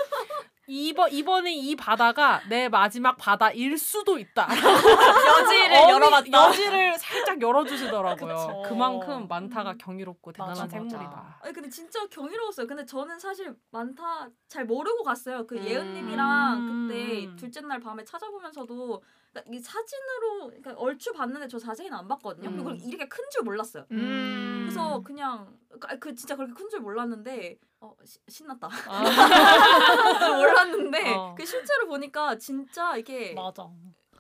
이번 0.67 1.12
이번에 1.12 1.54
이 1.54 1.76
바다가 1.76 2.41
내 2.47 2.69
마지막 2.69 3.17
바다일 3.17 3.78
수도 3.78 4.17
있다. 4.17 4.47
여지를 4.47 5.76
어미- 5.78 5.89
열어봤다. 5.89 6.32
여지를 6.47 6.97
살짝 6.97 7.41
열어주시더라고요. 7.41 8.63
그만큼 8.65 9.28
만타가 9.28 9.76
경이롭고 9.78 10.32
대단한 10.32 10.54
맞아, 10.54 10.63
맞아. 10.63 10.78
생물이다. 10.78 11.39
아니 11.41 11.54
근데 11.54 11.69
진짜 11.69 12.06
경이로웠어요. 12.08 12.65
근데 12.67 12.86
저는 12.86 13.19
사실 13.19 13.54
많다 13.71 14.30
잘 14.47 14.65
모르고 14.65 15.04
갔어요. 15.04 15.45
그 15.45 15.58
음. 15.58 15.63
예은님이랑 15.65 16.88
그때 16.88 17.26
음. 17.26 17.36
둘째 17.36 17.60
날 17.62 17.80
밤에 17.82 18.04
찾아보면서도 18.06 19.04
그러니까 19.34 19.54
이 19.54 19.60
사진으로 19.60 20.47
그러니까 20.47 20.73
얼추 20.78 21.12
봤는데 21.13 21.47
저 21.47 21.60
자세히는 21.60 21.97
안 21.97 22.08
봤거든요. 22.08 22.49
음. 22.49 22.63
그리고 22.63 22.71
이렇게 22.88 23.08
큰 23.10 23.23
줄 23.32 23.43
몰랐어요. 23.43 23.86
음. 23.91 24.52
그래서 24.63 25.02
그냥 25.04 25.58
그- 25.80 25.99
그 25.99 26.15
진짜 26.15 26.36
그렇게 26.36 26.54
큰 26.54 26.69
줄 26.69 26.80
몰랐는데 26.82 27.58
어 27.82 27.93
시- 28.06 28.19
신났다. 28.28 28.69
아, 28.88 29.04
몰랐는데 30.38 31.13
어. 31.13 31.36
그 31.38 31.45
실제로 31.45 31.88
보니까 31.88 32.38
진짜 32.38 32.95
이게 32.95 33.34
맞아. 33.34 33.67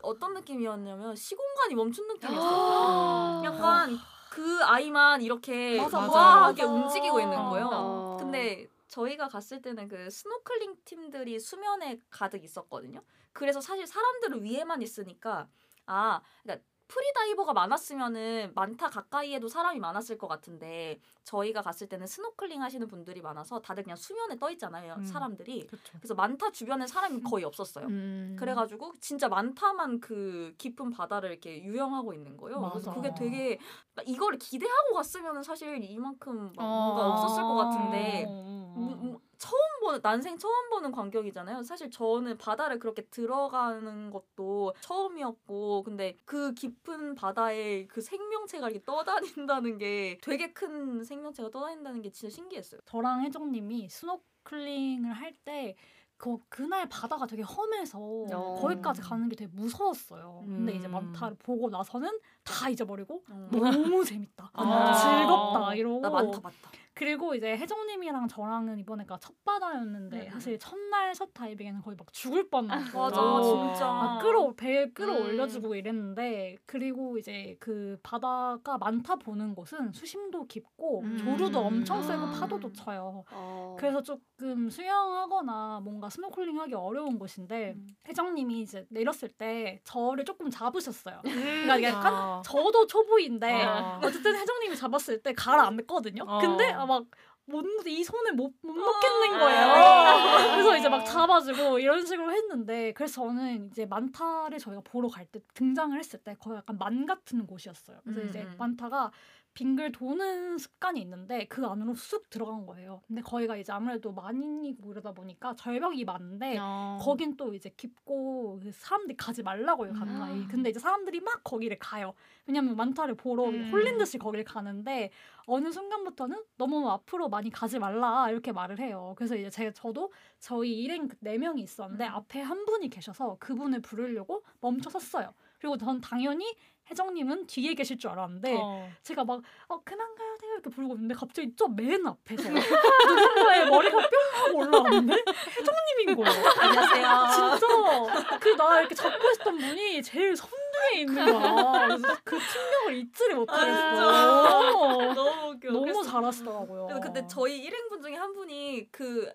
어떤 0.01 0.33
느낌이었냐면 0.33 1.15
시공간이 1.15 1.75
멈춘 1.75 2.07
느낌이었어요. 2.07 2.51
아. 2.51 3.41
약간 3.45 3.97
그 4.29 4.59
아이만 4.63 5.21
이렇게. 5.21 5.79
우아하게. 5.79 6.63
움직이고 6.63 7.19
있는 7.19 7.37
거예요. 7.37 7.69
어. 7.71 8.17
근데 8.19 8.67
저희가 8.87 9.27
갔을 9.27 9.61
때는 9.61 9.87
그 9.87 10.09
스노클링 10.09 10.75
팀들이 10.85 11.39
수면에 11.39 11.99
가득 12.09 12.43
있었거든요. 12.43 13.01
그래서 13.31 13.61
사실 13.61 13.87
사람들은 13.87 14.43
위에만 14.43 14.81
있으니까 14.81 15.47
아, 15.85 16.21
그러니까 16.43 16.65
프리다이버가 16.87 17.53
많았으면은 17.53 18.51
만타 18.55 18.89
가까이에도 18.89 19.47
사람이 19.47 19.79
많았을 19.79 20.17
것 20.17 20.27
같은데 20.27 20.99
저희가 21.23 21.61
갔을 21.61 21.87
때는 21.87 22.05
스노클링 22.07 22.61
하시는 22.61 22.87
분들이 22.87 23.21
많아서 23.21 23.59
다들 23.61 23.83
그냥 23.83 23.95
수면에 23.95 24.37
떠 24.37 24.51
있잖아요. 24.51 24.95
음. 24.97 25.05
사람들이. 25.05 25.67
그쵸. 25.67 25.97
그래서 25.99 26.13
만타 26.13 26.51
주변에 26.51 26.85
사람이 26.85 27.21
거의 27.39 27.45
없었어요. 27.45 27.87
음. 27.87 28.35
그래가지고 28.37 28.93
진짜 28.99 29.27
많다만 29.27 29.99
그 29.99 30.53
깊은 30.57 30.91
바다를 30.91 31.31
이렇게 31.31 31.63
유영하고 31.63 32.13
있는 32.13 32.37
거예요. 32.37 32.59
그래서 32.71 32.91
맞아. 32.91 33.01
그게 33.01 33.13
되게 33.15 33.59
이걸 34.05 34.37
기대하고 34.37 34.93
갔으면 34.93 35.41
사실 35.43 35.81
이만큼 35.83 36.51
막 36.55 36.63
어. 36.63 36.85
뭔가 36.93 37.07
없었을 37.13 37.41
것 37.43 37.55
같은데. 37.55 38.25
뭐- 38.25 38.95
뭐 38.95 39.22
처음 39.43 39.59
보는 39.81 39.99
난생 40.01 40.37
처음 40.37 40.69
보는 40.69 40.93
광경이잖아요. 40.93 41.63
사실 41.63 41.91
저는 41.91 42.37
바다를 42.37 42.79
그렇게 42.79 43.01
들어가는 43.07 44.09
것도 44.09 44.73
처음이었고 44.79 45.83
근데 45.83 46.17
그 46.23 46.53
깊은 46.53 47.15
바다에 47.15 47.85
그 47.87 47.99
생명체가 47.99 48.69
이렇게 48.69 48.85
떠다닌다는 48.85 49.77
게 49.77 50.17
되게 50.21 50.53
큰 50.53 51.03
생명체가 51.03 51.49
떠다닌다는 51.49 52.01
게 52.01 52.09
진짜 52.09 52.33
신기했어요. 52.33 52.79
저랑 52.85 53.23
혜정님이 53.23 53.89
스노클링을 53.89 55.11
할때 55.11 55.75
그, 56.15 56.37
그날 56.47 56.87
바다가 56.87 57.25
되게 57.25 57.41
험해서 57.41 57.99
어. 57.99 58.55
거기까지 58.61 59.01
가는 59.01 59.27
게 59.27 59.35
되게 59.35 59.51
무서웠어요. 59.53 60.43
근데 60.45 60.73
이제 60.73 60.87
음. 60.87 60.91
만타를 60.91 61.35
보고 61.37 61.69
나서는 61.69 62.17
다 62.45 62.69
잊어버리고 62.69 63.25
어. 63.29 63.49
너무 63.51 64.05
재밌다. 64.05 64.51
아. 64.53 64.93
즐겁다 64.93 65.75
이러고 65.75 65.99
나 65.99 66.09
만타 66.09 66.39
봤다. 66.39 66.71
그리고 67.03 67.35
이제 67.35 67.57
혜정님이랑 67.57 68.29
저랑은 68.29 68.79
이번에가 68.79 69.17
첫 69.19 69.33
바다였는데 69.43 70.27
음. 70.27 70.29
사실 70.29 70.57
첫날 70.57 71.13
첫 71.13 71.33
다이빙에는 71.33 71.81
거의 71.81 71.97
막 71.97 72.11
죽을 72.13 72.49
뻔했고 72.49 72.97
맞아 72.97 73.21
어. 73.21 73.41
진짜. 73.73 73.85
막 73.85 74.21
끌어 74.21 74.53
배 74.55 74.83
음. 74.83 74.93
끌어올려주고 74.93 75.75
이랬는데 75.75 76.55
그리고 76.65 77.17
이제 77.17 77.57
그 77.59 77.99
바다가 78.03 78.77
만타 78.77 79.17
보는 79.17 79.53
곳은 79.53 79.91
수심도 79.91 80.47
깊고 80.47 81.01
음. 81.01 81.17
조류도 81.17 81.59
엄청 81.59 82.01
세고 82.01 82.21
아. 82.21 82.31
파도도 82.31 82.71
쳐요. 82.71 83.25
어. 83.31 83.75
그래서 83.77 84.01
조금 84.01 84.69
수영하거나 84.69 85.81
뭔가 85.83 86.09
스노클링하기 86.09 86.73
어려운 86.73 87.19
곳인데 87.19 87.73
음. 87.75 87.87
혜정님이 88.07 88.61
이제 88.61 88.85
내렸을 88.89 89.27
때 89.27 89.81
저를 89.83 90.23
조금 90.23 90.49
잡으셨어요. 90.49 91.21
음. 91.25 91.31
그러니까 91.33 91.83
약간 91.83 92.13
아. 92.13 92.41
저도 92.45 92.87
초보인데 92.87 93.65
어. 93.65 93.99
어쨌든 94.01 94.37
혜정님이 94.37 94.77
잡았을 94.77 95.21
때 95.21 95.33
가라앉거든요. 95.33 96.23
어. 96.25 96.39
근데 96.39 96.71
아, 96.71 96.85
막 96.93 97.05
못, 97.45 97.65
이 97.85 98.03
손을 98.03 98.33
못, 98.33 98.53
못 98.61 98.73
놓겠는 98.73 99.35
아. 99.35 99.39
거예요. 99.39 100.51
그래서 100.51 100.77
이제 100.77 100.87
막 100.87 101.03
잡아주고 101.03 101.79
이런 101.79 102.05
식으로 102.05 102.31
했는데 102.31 102.93
그래서 102.93 103.21
저는 103.25 103.67
이제 103.67 103.85
만타를 103.85 104.59
저희가 104.59 104.81
보러 104.85 105.09
갈 105.09 105.25
때 105.25 105.39
등장을 105.53 105.97
했을 105.97 106.19
때 106.19 106.35
거의 106.39 106.57
약간 106.57 106.77
만 106.77 107.05
같은 107.05 107.45
곳이었어요. 107.45 107.99
그래서 108.03 108.21
음, 108.21 108.29
이제 108.29 108.43
음. 108.43 108.55
만타가 108.57 109.11
빙글 109.53 109.91
도는 109.91 110.57
습관이 110.57 110.99
있는데 111.01 111.45
그 111.45 111.65
안으로 111.65 111.93
쑥 111.95 112.29
들어간 112.29 112.65
거예요. 112.65 113.01
근데 113.07 113.21
거기가 113.21 113.55
이제 113.55 113.71
아무래도 113.71 114.11
만인이고 114.11 114.91
이러다 114.91 115.11
보니까 115.11 115.53
절벽이 115.55 116.05
많은데 116.05 116.57
어. 116.59 116.97
거긴 116.99 117.37
또 117.37 117.53
이제 117.53 117.69
깊고 117.77 118.59
그 118.63 118.71
사람들이 118.71 119.15
가지 119.15 119.43
말라고요 119.43 119.93
가까이. 119.93 120.33
음. 120.33 120.47
근데 120.49 120.71
이제 120.71 120.79
사람들이 120.79 121.19
막 121.21 121.43
거기를 121.43 121.77
가요. 121.77 122.13
왜냐면 122.47 122.75
만타를 122.75 123.15
보러 123.15 123.45
음. 123.45 123.69
홀린 123.71 123.97
듯이 123.97 124.17
거기를 124.17 124.43
가는데 124.43 125.11
어느 125.45 125.71
순간부터는 125.71 126.43
너무 126.57 126.89
앞으로 126.89 127.29
많이 127.29 127.51
가지 127.51 127.77
말라 127.77 128.29
이렇게 128.31 128.51
말을 128.51 128.79
해요. 128.79 129.13
그래서 129.17 129.35
이제 129.35 129.49
제 129.49 129.71
저도 129.71 130.11
저희 130.39 130.81
일행 130.81 131.09
네 131.19 131.37
명이 131.37 131.61
있었는데 131.61 132.07
음. 132.07 132.13
앞에 132.13 132.41
한 132.41 132.65
분이 132.65 132.89
계셔서 132.89 133.37
그분을 133.39 133.81
부르려고 133.81 134.43
멈춰 134.61 134.89
섰어요. 134.89 135.33
그리고 135.63 135.77
전 135.77 136.01
당연히 136.01 136.53
혜정님은 136.91 137.47
뒤에 137.47 137.73
계실 137.73 137.97
줄 137.97 138.09
알았는데 138.09 138.57
어. 138.61 138.89
제가 139.01 139.23
막 139.23 139.41
어, 139.69 139.79
그만 139.85 140.13
가야 140.13 140.35
돼요 140.41 140.51
이렇게 140.55 140.69
부르고 140.69 140.95
있는데 140.95 141.15
갑자기 141.15 141.55
저 141.55 141.69
맨 141.69 142.05
앞에서 142.05 142.49
누군가의 143.07 143.69
머리가 143.69 143.97
뿅 143.97 144.09
하고 144.33 144.57
올라왔는데 144.57 145.15
혜정님인 145.15 146.15
거예요. 146.21 146.43
안녕하세요. 146.59 147.57
진짜 147.57 148.37
그 148.39 148.53
나 148.57 148.79
이렇게 148.81 148.93
잡고 148.93 149.31
있었던 149.31 149.57
분이 149.57 150.03
제일 150.03 150.35
선두에 150.35 150.99
있는 150.99 151.39
거야. 151.39 151.87
그래서 151.87 152.07
그 152.25 152.37
충격을 152.37 152.95
잊지를 152.97 153.35
못하겠어. 153.37 155.13
너무 155.13 155.51
웃겨. 155.51 155.71
너무 155.71 155.81
그래서- 155.85 156.03
잘하시더라고요. 156.03 156.87
그래서 156.87 156.99
그때 157.01 157.25
저희 157.27 157.59
일행분 157.63 158.01
중에 158.01 158.15
한 158.15 158.33
분이 158.33 158.89
그 158.91 159.31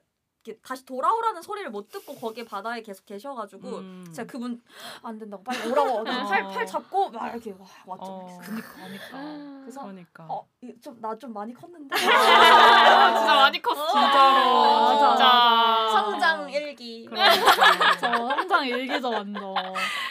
이렇게 0.48 0.60
다시 0.62 0.84
돌아오라는 0.86 1.42
소리를 1.42 1.70
못 1.70 1.90
듣고 1.90 2.14
거기에 2.14 2.44
바다에 2.44 2.80
계속 2.82 3.04
계셔가지고 3.04 3.68
음. 3.78 4.12
제가 4.14 4.26
그분 4.26 4.62
안 5.02 5.18
된다고 5.18 5.44
빨리 5.44 5.70
오라고 5.70 6.04
팔, 6.04 6.42
어. 6.44 6.48
팔 6.48 6.66
잡고 6.66 7.10
막 7.10 7.30
이렇게 7.32 7.52
와, 7.52 7.66
왔죠. 7.86 8.04
어. 8.04 8.38
그니까 8.42 8.68
그니까. 8.74 9.08
그래서 9.62 9.82
그러니까. 9.82 10.26
어, 10.28 10.46
좀나 10.82 11.16
좀 11.18 11.32
많이 11.32 11.52
컸는데 11.52 11.94
아, 11.96 13.18
진짜 13.18 13.34
많이 13.34 13.60
컸어. 13.60 13.86
진짜로. 13.86 14.80
맞아, 14.80 15.08
진짜. 15.10 15.24
맞아. 15.24 15.90
성장 15.90 16.50
일기 16.50 17.04
그러니까. 17.06 17.96
저 18.00 18.06
항상 18.08 18.66
일기죠 18.66 19.10
완전. 19.10 19.42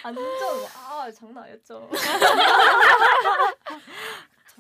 완전 0.03 0.25
아 0.75 1.09
장난 1.11 1.43
아니었죠. 1.45 1.89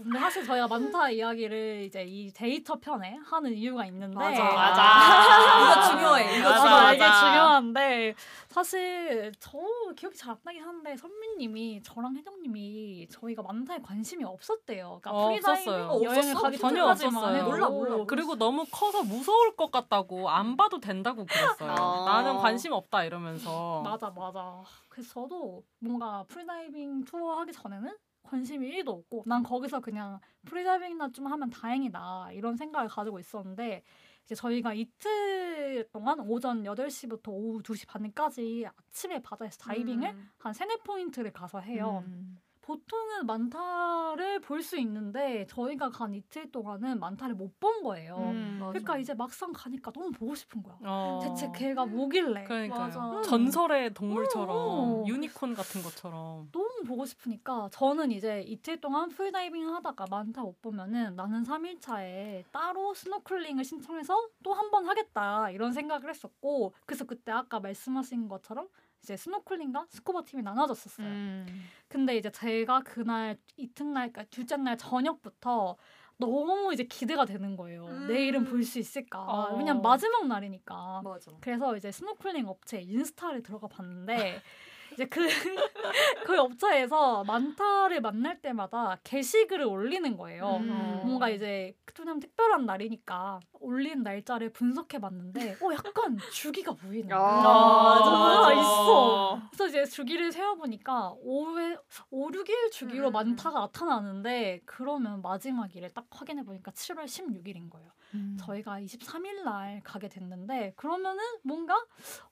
근데 0.03 0.19
사실 0.19 0.45
저희가 0.45 0.67
만타 0.67 1.09
이야기를 1.09 1.83
이제 1.87 2.03
이 2.03 2.31
데이터 2.31 2.75
편에 2.75 3.17
하는 3.25 3.51
이유가 3.53 3.85
있는데 3.87 4.15
맞아. 4.15 4.43
맞아. 4.43 5.59
이거 5.59 5.97
중요해. 5.97 6.37
이거 6.39 6.49
맞아, 6.49 6.63
맞아, 6.63 6.93
중요해. 6.93 6.95
이게. 6.95 7.19
중요한데 7.19 8.15
사실 8.47 9.31
저 9.39 9.57
기억이 9.95 10.15
잘 10.15 10.37
안 10.37 10.37
나긴 10.43 10.61
한데 10.63 10.95
선미님이 10.95 11.81
저랑 11.83 12.15
혜정님이 12.15 13.07
저희가 13.09 13.41
만타에 13.41 13.79
관심이 13.79 14.23
없었대요. 14.23 14.99
그러니까 15.01 15.11
어, 15.11 15.29
프리다이빙 15.29 15.73
없었어요. 15.73 16.01
여행을 16.03 16.19
없었어? 16.31 16.41
가기 16.43 16.57
전혀 16.59 16.85
없었어요. 16.85 17.35
해도 17.35 17.45
몰라, 17.49 17.69
몰라. 17.69 18.05
그리고 18.07 18.35
너무 18.35 18.65
커서 18.71 19.03
무서울 19.03 19.55
것 19.55 19.71
같다고 19.71 20.29
안 20.29 20.55
봐도 20.55 20.79
된다고 20.79 21.25
그랬어요. 21.25 21.71
아. 21.71 22.05
나는 22.05 22.37
관심 22.37 22.71
없다 22.73 23.03
이러면서. 23.03 23.81
맞아 23.83 24.11
맞아. 24.15 24.61
그래서 24.89 25.21
저도 25.23 25.63
뭔가 25.79 26.23
프리다이빙 26.27 27.05
투어 27.05 27.39
하기 27.39 27.51
전에는 27.51 27.91
관심이 28.27 28.69
1도 28.69 28.89
없고 28.89 29.23
난 29.25 29.43
거기서 29.43 29.79
그냥 29.79 30.19
프리다이빙이나 30.45 31.11
좀 31.11 31.27
하면 31.27 31.49
다행이다 31.49 32.31
이런 32.33 32.55
생각을 32.55 32.87
가지고 32.87 33.19
있었는데 33.19 33.83
이제 34.25 34.35
저희가 34.35 34.73
이틀 34.73 35.87
동안 35.91 36.19
오전 36.19 36.63
8시부터 36.63 37.29
오후 37.29 37.61
2시 37.63 37.87
반까지 37.87 38.67
아침에 38.67 39.21
바다에서 39.21 39.57
다이빙을 39.57 40.09
음. 40.09 40.29
한 40.37 40.53
세네 40.53 40.77
포인트를 40.83 41.31
가서 41.31 41.59
해요. 41.61 42.03
음. 42.07 42.37
보통은 42.67 43.25
만타를 43.25 44.41
볼 44.41 44.61
수 44.61 44.77
있는데 44.79 45.45
저희가 45.47 45.89
간 45.89 46.13
이틀 46.13 46.51
동안은 46.51 46.99
만타를 46.99 47.35
못 47.35 47.47
본 47.59 47.81
거예요. 47.81 48.17
음. 48.17 48.59
그러니까 48.59 48.97
이제 48.97 49.13
막상 49.13 49.51
가니까 49.53 49.89
너무 49.91 50.11
보고 50.11 50.35
싶은 50.35 50.61
거야. 50.61 50.75
어. 50.83 51.19
대체 51.23 51.49
걔가 51.55 51.85
뭐길래 51.85 52.43
그러니까요. 52.43 52.79
맞아. 52.79 53.21
전설의 53.23 53.93
동물처럼 53.93 55.01
음. 55.01 55.07
유니콘 55.07 55.53
같은 55.55 55.81
것처럼. 55.81 56.49
너무 56.51 56.83
보고 56.85 57.05
싶으니까 57.05 57.69
저는 57.71 58.11
이제 58.11 58.41
이틀 58.45 58.79
동안 58.81 59.09
프리다이빙 59.09 59.73
하다가 59.73 60.05
만타 60.11 60.41
못 60.41 60.61
보면은 60.61 61.15
나는 61.15 61.43
3일 61.43 61.79
차에 61.81 62.43
따로 62.51 62.93
스노클링을 62.93 63.63
신청해서 63.63 64.27
또 64.43 64.53
한 64.53 64.69
번 64.69 64.85
하겠다 64.87 65.49
이런 65.51 65.71
생각을 65.71 66.09
했었고 66.09 66.73
그래서 66.85 67.05
그때 67.05 67.31
아까 67.31 67.59
말씀하신 67.61 68.27
것처럼 68.27 68.67
이제 69.03 69.15
스노클링과 69.15 69.87
스쿠버 69.89 70.23
팀이 70.23 70.43
나눠졌었어요. 70.43 71.07
음. 71.07 71.45
근데 71.87 72.17
이제 72.17 72.29
제가 72.29 72.81
그날 72.81 73.37
이튿날 73.55 74.11
그러니까 74.11 74.23
둘째 74.29 74.57
날 74.57 74.77
저녁부터 74.77 75.77
너무 76.17 76.73
이제 76.73 76.83
기대가 76.83 77.25
되는 77.25 77.55
거예요. 77.55 77.85
음. 77.85 78.07
내일은 78.07 78.43
볼 78.45 78.63
수 78.63 78.79
있을까? 78.79 79.19
어. 79.21 79.55
왜냐면 79.55 79.81
마지막 79.81 80.27
날이니까. 80.27 81.01
맞아. 81.03 81.31
그래서 81.39 81.77
이제 81.77 81.91
스노클링 81.91 82.47
업체 82.47 82.81
인스타를 82.81 83.43
들어가 83.43 83.67
봤는데 83.67 84.41
이제 84.97 85.05
그, 85.05 85.21
그 86.25 86.39
업체에서 86.39 87.23
만타를 87.23 88.01
만날 88.01 88.41
때마다 88.41 88.97
게시글을 89.03 89.63
올리는 89.65 90.17
거예요. 90.17 90.57
음. 90.57 91.01
뭔가 91.05 91.29
이제 91.29 91.75
그냥 91.85 92.19
특별한 92.19 92.65
날이니까 92.65 93.39
올린 93.59 94.01
날짜를 94.01 94.51
분석해 94.51 94.99
봤는데 94.99 95.57
어 95.61 95.73
약간 95.73 96.17
주기가 96.31 96.73
거야. 96.73 97.19
아, 97.19 97.83
맞아. 97.83 98.53
있어. 98.53 99.41
그래서 99.51 99.67
이제 99.67 99.85
주기를 99.85 100.31
세어보니까 100.31 101.15
5회, 101.23 101.79
5, 102.09 102.29
6일 102.31 102.71
주기로 102.71 103.07
음, 103.07 103.09
음, 103.09 103.13
만타가 103.13 103.59
나타나는데 103.59 104.61
그러면 104.65 105.21
마지막일을 105.21 105.93
딱 105.93 106.05
확인해 106.09 106.43
보니까 106.43 106.71
7월 106.71 107.05
16일인 107.05 107.69
거예요. 107.69 107.91
음. 108.13 108.37
저희가 108.39 108.79
23일 108.79 109.43
날 109.43 109.81
가게 109.83 110.07
됐는데 110.07 110.73
그러면은 110.75 111.23
뭔가 111.43 111.75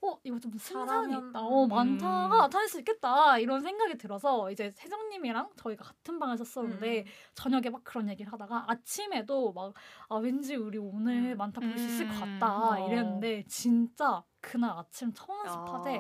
어 0.02 0.18
이거 0.24 0.40
좀 0.40 0.52
승산이 0.58 0.88
잘하면, 1.12 1.30
있다. 1.30 1.40
어 1.42 1.64
음. 1.64 1.70
만타가 1.70 2.38
나타날 2.38 2.68
수 2.68 2.80
있겠다 2.80 3.38
이런 3.40 3.62
생각이 3.62 3.98
들어서 3.98 4.52
이제 4.52 4.72
세정님이랑 4.72 5.50
저희가 5.58 5.84
같은 5.86 6.20
방을 6.20 6.38
썼었는데 6.38 7.00
음. 7.02 7.06
저녁에 7.36 7.70
막 7.70 7.84
그런 7.84 8.10
얘기를 8.10 8.32
하다가 8.32 8.66
아침에도 8.68 9.54
막 9.54 9.74
아 10.10 10.16
왠지 10.18 10.56
우리 10.56 10.78
오늘 10.78 11.34
음. 11.34 11.38
만타 11.38 11.62
볼수 11.62 11.86
있을 11.86 12.08
것 12.08 12.16
음. 12.24 12.40
같다 12.40 12.70
어. 12.70 12.88
이랬는데 12.88 13.46
진짜 13.48 14.24
그날 14.42 14.72
아침 14.78 15.12
첫 15.14 15.30
아. 15.30 15.46
연습하되 15.46 16.00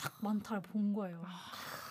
딱 0.00 0.12
만타를 0.20 0.62
본 0.62 0.92
거예요. 0.92 1.22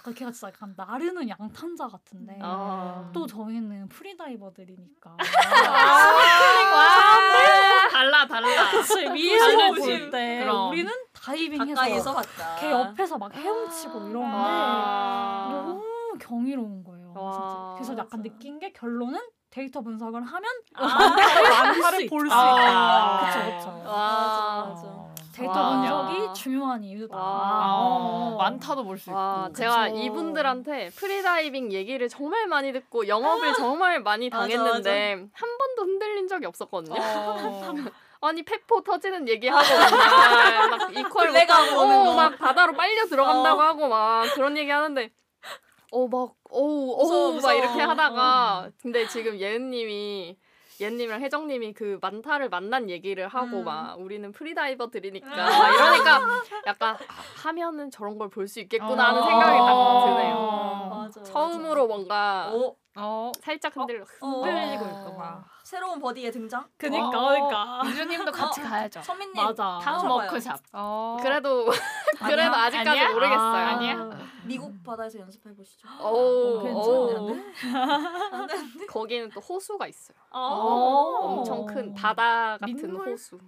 그러니까 0.06 0.20
걔가 0.20 0.32
진짜 0.32 0.48
약간 0.50 0.74
나르는 0.78 1.28
양탄자 1.30 1.88
같은데 1.88 2.38
아. 2.42 3.10
또 3.12 3.26
저희는 3.26 3.90
프리다이버들이니까 3.90 5.10
와. 5.10 5.18
달라 7.92 8.28
달라. 8.28 8.70
그치 8.72 9.10
위에서 9.12 9.58
다르지. 9.58 9.82
볼때 9.82 10.40
그럼. 10.44 10.70
우리는 10.70 10.92
다이빙해서 11.14 12.14
봤다. 12.14 12.56
걔 12.60 12.70
옆에서 12.72 13.18
막 13.18 13.34
헤엄치고 13.34 14.10
이러는데 14.10 14.36
와. 14.38 15.64
너무 15.66 15.84
경이로운 16.20 16.84
거예요. 16.84 17.14
와. 17.16 17.32
진짜. 17.32 17.74
그래서 17.76 17.94
약간 18.04 18.20
맞아. 18.22 18.30
느낀 18.30 18.60
게 18.60 18.72
결론은 18.74 19.20
데이터 19.50 19.82
분석을 19.82 20.22
하면 20.22 20.44
만타를 20.74 22.08
볼수 22.08 22.28
있다. 22.28 23.26
그쵸, 23.26 23.40
그쵸. 23.58 23.84
와. 23.86 25.05
맞아. 25.36 25.42
데이터 25.42 25.60
와. 25.60 25.70
분석이 26.06 26.34
중요한 26.34 26.84
이유다. 26.84 27.16
와. 27.16 27.76
어, 27.78 28.36
만타도 28.38 28.84
볼 28.84 28.98
수 28.98 29.10
있고. 29.10 29.18
와, 29.20 29.50
제가 29.56 29.90
그쵸. 29.90 29.98
이분들한테 29.98 30.90
프리다이빙 30.96 31.72
얘기를 31.74 32.08
정말 32.10 32.48
많이 32.48 32.72
듣고 32.72 33.08
영업을 33.08 33.54
정말 33.54 34.00
많이 34.02 34.30
맞아, 34.30 34.42
당했는데 34.48 35.28
한 35.34 35.58
번도 35.58 35.84
흔들린 35.84 36.28
적이 36.28 36.46
없었거든요. 36.48 36.96
어. 37.00 37.74
아니 38.22 38.42
폐포 38.44 38.82
터지는 38.82 39.28
얘기하고 39.28 39.62
맨날 39.62 40.70
막 40.70 40.98
equal 40.98 41.20
오는 41.22 41.98
어, 42.00 42.04
거. 42.06 42.14
막 42.16 42.38
바다로 42.40 42.74
빨려 42.74 43.06
들어간다고 43.06 43.60
어. 43.60 43.64
하고 43.64 43.88
막 43.88 44.24
그런 44.34 44.58
얘기 44.58 44.72
하는데 44.72 45.12
어막 45.92 46.34
어우 46.50 46.92
어우 46.98 47.28
막 47.30 47.34
무서워. 47.36 47.54
이렇게 47.54 47.82
하다가 47.82 48.72
근데 48.82 49.08
지금 49.08 49.38
예은님이 49.40 50.38
예은님이랑 50.80 51.22
혜정님이 51.22 51.74
그 51.74 51.98
만타를 52.02 52.50
만난 52.50 52.90
얘기를 52.90 53.28
하고 53.28 53.60
음. 53.60 53.66
막 53.66 54.00
우리는 54.00 54.32
프리다이버들이니까 54.32 55.28
막 55.30 55.74
이러니까 55.74 56.20
약간 56.68 56.96
아, 56.96 56.98
하면은 57.44 57.90
저런 57.92 58.18
걸 58.18 58.30
볼 58.30 58.48
수 58.48 58.60
있겠구나 58.60 59.10
하는 59.10 59.22
생각이 59.24 59.58
딱 59.58 60.06
드네요. 60.06 60.36
어. 60.36 60.88
맞아, 61.04 61.24
처음으로 61.24 61.88
뭔가 61.88 62.52
오, 62.54 62.76
어. 62.98 63.32
살짝 63.42 63.76
흔들 63.76 64.02
어. 64.22 64.28
흔들리고 64.28 64.86
어. 64.86 64.88
있구나. 64.88 65.46
새로운 65.64 66.00
버디의 66.00 66.32
등장. 66.32 66.68
그니까 66.78 67.08
어. 67.08 67.30
그니까 67.30 67.82
유주님도 67.86 68.32
같이 68.32 68.62
어. 68.62 68.64
가야죠. 68.64 69.02
선민님 69.02 69.44
맞아. 69.44 69.80
다음. 69.82 70.10
워크샵. 70.10 70.60
어. 70.74 71.18
그래도 71.22 71.66
그래도 72.20 72.54
아니야? 72.54 72.64
아직까지 72.66 72.90
아니야? 72.90 73.14
모르겠어요. 73.14 73.40
아, 73.42 73.70
아니야? 73.72 74.10
미국 74.44 74.84
바다에서 74.84 75.20
연습해 75.20 75.54
보시죠. 75.56 75.88
오, 76.02 76.62
괜찮네. 76.64 77.20
오. 77.20 78.88
거기는 78.88 79.30
또 79.32 79.40
호수가 79.42 79.88
있어요. 79.88 80.18
어. 80.32 80.40
엄청 80.40 81.66
큰 81.66 81.94
바다 81.94 82.58
같은 82.58 82.76
민물? 82.76 83.12
호수. 83.12 83.40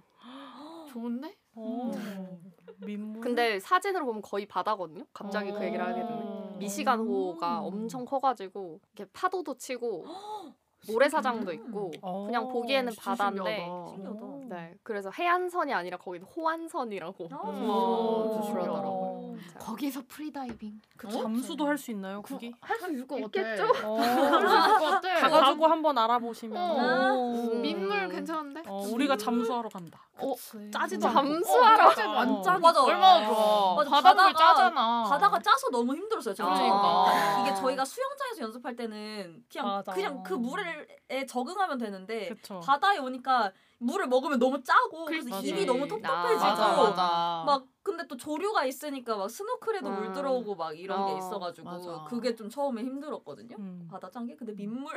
좋은데? 0.88 1.36
어. 1.54 1.90
음. 1.94 2.52
민물. 2.80 3.20
근데 3.20 3.58
사진으로 3.60 4.04
보면 4.06 4.22
거의 4.22 4.46
바다거든요. 4.46 5.04
갑자기 5.12 5.52
그 5.52 5.62
얘기를 5.64 5.84
하게 5.84 6.00
되면 6.00 6.12
어. 6.12 6.37
미시간호가 6.58 7.60
음. 7.60 7.64
엄청 7.64 8.04
커가지고 8.04 8.80
이렇게 8.94 9.10
파도도 9.12 9.54
치고 9.56 10.04
모래사장도 10.88 11.52
있고 11.52 11.90
어, 12.02 12.26
그냥 12.26 12.48
보기에는 12.48 12.92
진짜 12.92 13.10
바다인데 13.10 13.66
신기하다. 13.94 14.26
네 14.48 14.74
그래서 14.82 15.10
해안선이 15.10 15.72
아니라 15.74 15.96
거기는 15.98 16.26
호안선이라고 16.26 17.28
아, 17.32 17.50
음, 17.50 18.32
진짜 18.32 18.52
그러더라고요. 18.52 19.17
신기하다. 19.38 19.64
거기서 19.64 20.02
프리다이빙 20.08 20.80
그 20.96 21.08
잠수도 21.08 21.66
할 21.66 21.78
수 21.78 21.90
있나요, 21.92 22.22
거기? 22.22 22.52
할수 22.60 22.92
있을 22.92 23.06
것 23.06 23.18
있겠죠? 23.20 23.66
같아. 23.68 23.88
어. 23.88 23.96
할수 24.00 24.78
것 24.78 24.90
같아. 24.90 25.14
가가지고 25.20 25.66
한번 25.66 25.96
알아보시면. 25.98 26.56
어. 26.58 27.14
오. 27.14 27.54
민물 27.54 28.08
괜찮은데? 28.08 28.62
어, 28.66 28.82
우리가 28.90 29.16
잠수하러 29.16 29.68
간다. 29.68 30.00
어, 30.18 30.34
짜지도. 30.72 31.08
잠수하러 31.08 31.94
짜지 31.94 32.08
완전 32.08 32.60
맞아. 32.60 32.82
얼마나 32.82 33.26
좋아. 33.26 33.74
맞아, 33.76 33.90
바닷물 33.90 34.34
짜잖아. 34.34 35.04
바다가 35.08 35.38
짜서 35.38 35.70
너무 35.70 35.94
힘들었어요. 35.94 36.34
저는. 36.34 36.54
그러니까. 36.54 37.40
이게 37.42 37.54
저희가 37.54 37.84
수영장에서 37.84 38.42
연습할 38.42 38.74
때는 38.76 39.44
그냥 39.50 39.66
맞아. 39.66 39.92
그냥 39.92 40.22
그 40.22 40.34
물에 40.34 40.86
적응하면 41.28 41.78
되는데 41.78 42.28
그쵸. 42.28 42.60
바다에 42.60 42.98
오니까 42.98 43.52
물을 43.78 44.06
먹으면 44.08 44.38
너무 44.38 44.62
짜고 44.62 45.04
그래서 45.04 45.28
맞아. 45.30 45.46
입이 45.46 45.64
너무 45.64 45.84
아, 45.84 45.86
텁텁해지고 45.88 46.44
맞아, 46.44 46.68
맞아. 46.76 47.42
막 47.46 47.64
근데 47.82 48.06
또 48.06 48.16
조류가 48.16 48.64
있으니까 48.64 49.16
막 49.16 49.30
스노클에도 49.30 49.88
물 49.90 50.08
아. 50.08 50.12
들어오고 50.12 50.54
막 50.56 50.78
이런 50.78 51.06
게 51.06 51.12
어, 51.12 51.16
있어가지고 51.18 51.64
맞아. 51.70 52.04
그게 52.08 52.34
좀 52.34 52.50
처음에 52.50 52.82
힘들었거든요. 52.82 53.56
음. 53.58 53.88
바다 53.90 54.10
짠게 54.10 54.36
근데 54.36 54.52
민물 54.56 54.92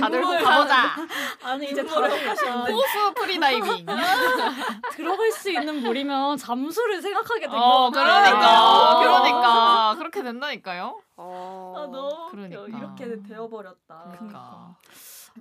다들 0.00 0.20
꼭 0.22 0.30
민물 0.30 0.42
가보자. 0.42 0.96
아니 1.44 1.70
이제 1.70 1.82
민물을 1.82 2.08
들어가, 2.08 2.64
호수 2.64 3.14
프리다이빙. 3.14 3.86
들어갈 4.92 5.30
수 5.30 5.50
있는 5.50 5.82
물이면 5.82 6.36
잠수를 6.38 7.00
생각하게 7.02 7.40
된 7.46 7.54
어. 7.54 7.90
그러니까. 7.90 8.98
그러니까. 9.00 9.94
그렇게 9.98 10.22
된다니까요. 10.22 11.00
어. 11.16 11.74
아 11.76 11.80
너무 11.86 12.30
그러니까. 12.30 12.62
웃겨. 12.62 12.78
이렇게 12.78 13.22
되어버렸다. 13.22 14.16
그러니까. 14.16 14.74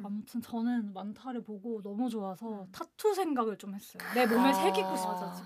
아무튼 0.03 0.41
저는 0.41 0.93
만타를 0.93 1.43
보고 1.43 1.81
너무 1.83 2.09
좋아서 2.09 2.65
타투 2.71 3.13
생각을 3.13 3.57
좀 3.57 3.75
했어요. 3.75 4.01
내 4.15 4.25
몸에 4.25 4.49
아, 4.49 4.53
새기고 4.53 4.95
싶어. 4.95 5.13
맞아. 5.13 5.43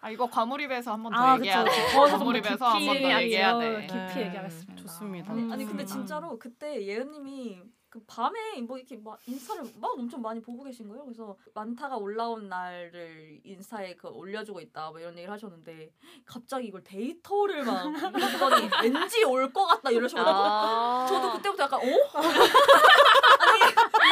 아 0.00 0.10
이거 0.10 0.28
과몰입에서 0.28 0.92
한 0.92 1.02
번더 1.02 1.18
아, 1.18 1.34
얘기해야. 1.36 1.64
돼. 1.64 1.70
과몰입에서 1.92 2.66
한 2.66 2.86
번 2.86 3.00
더 3.02 3.22
얘기해야. 3.22 3.58
돼. 3.58 3.80
깊이 3.86 3.94
네. 4.20 4.26
얘기하겠습니다. 4.26 4.76
좋습니다. 4.82 5.32
아니, 5.32 5.42
음. 5.42 5.52
아니 5.52 5.64
근데 5.64 5.82
음. 5.82 5.86
진짜로 5.86 6.38
그때 6.38 6.84
예은님이 6.86 7.62
그 7.94 8.00
밤에 8.08 8.60
뭐 8.62 8.76
이렇게 8.76 8.96
막 8.96 9.16
인스타를 9.24 9.62
막 9.76 9.92
엄청 9.96 10.20
많이 10.20 10.42
보고 10.42 10.64
계신 10.64 10.88
거예요. 10.88 11.04
그래서 11.04 11.36
만타가 11.54 11.96
올라온 11.96 12.48
날을 12.48 13.38
인스타에 13.44 13.94
그 13.94 14.08
올려주고 14.08 14.60
있다 14.60 14.90
뭐 14.90 14.98
이런 14.98 15.12
얘기를 15.16 15.32
하셨는데 15.32 15.92
갑자기 16.26 16.66
이걸 16.66 16.82
데이터를 16.82 17.62
막 17.62 17.86
왠지 18.82 19.22
올 19.22 19.52
것 19.52 19.66
같다 19.66 19.90
이러셔가지고 19.92 20.36
아. 20.44 21.06
저도 21.08 21.32
그때부터 21.34 21.62
약간 21.62 21.78
어? 21.78 21.84
아니 23.38 23.62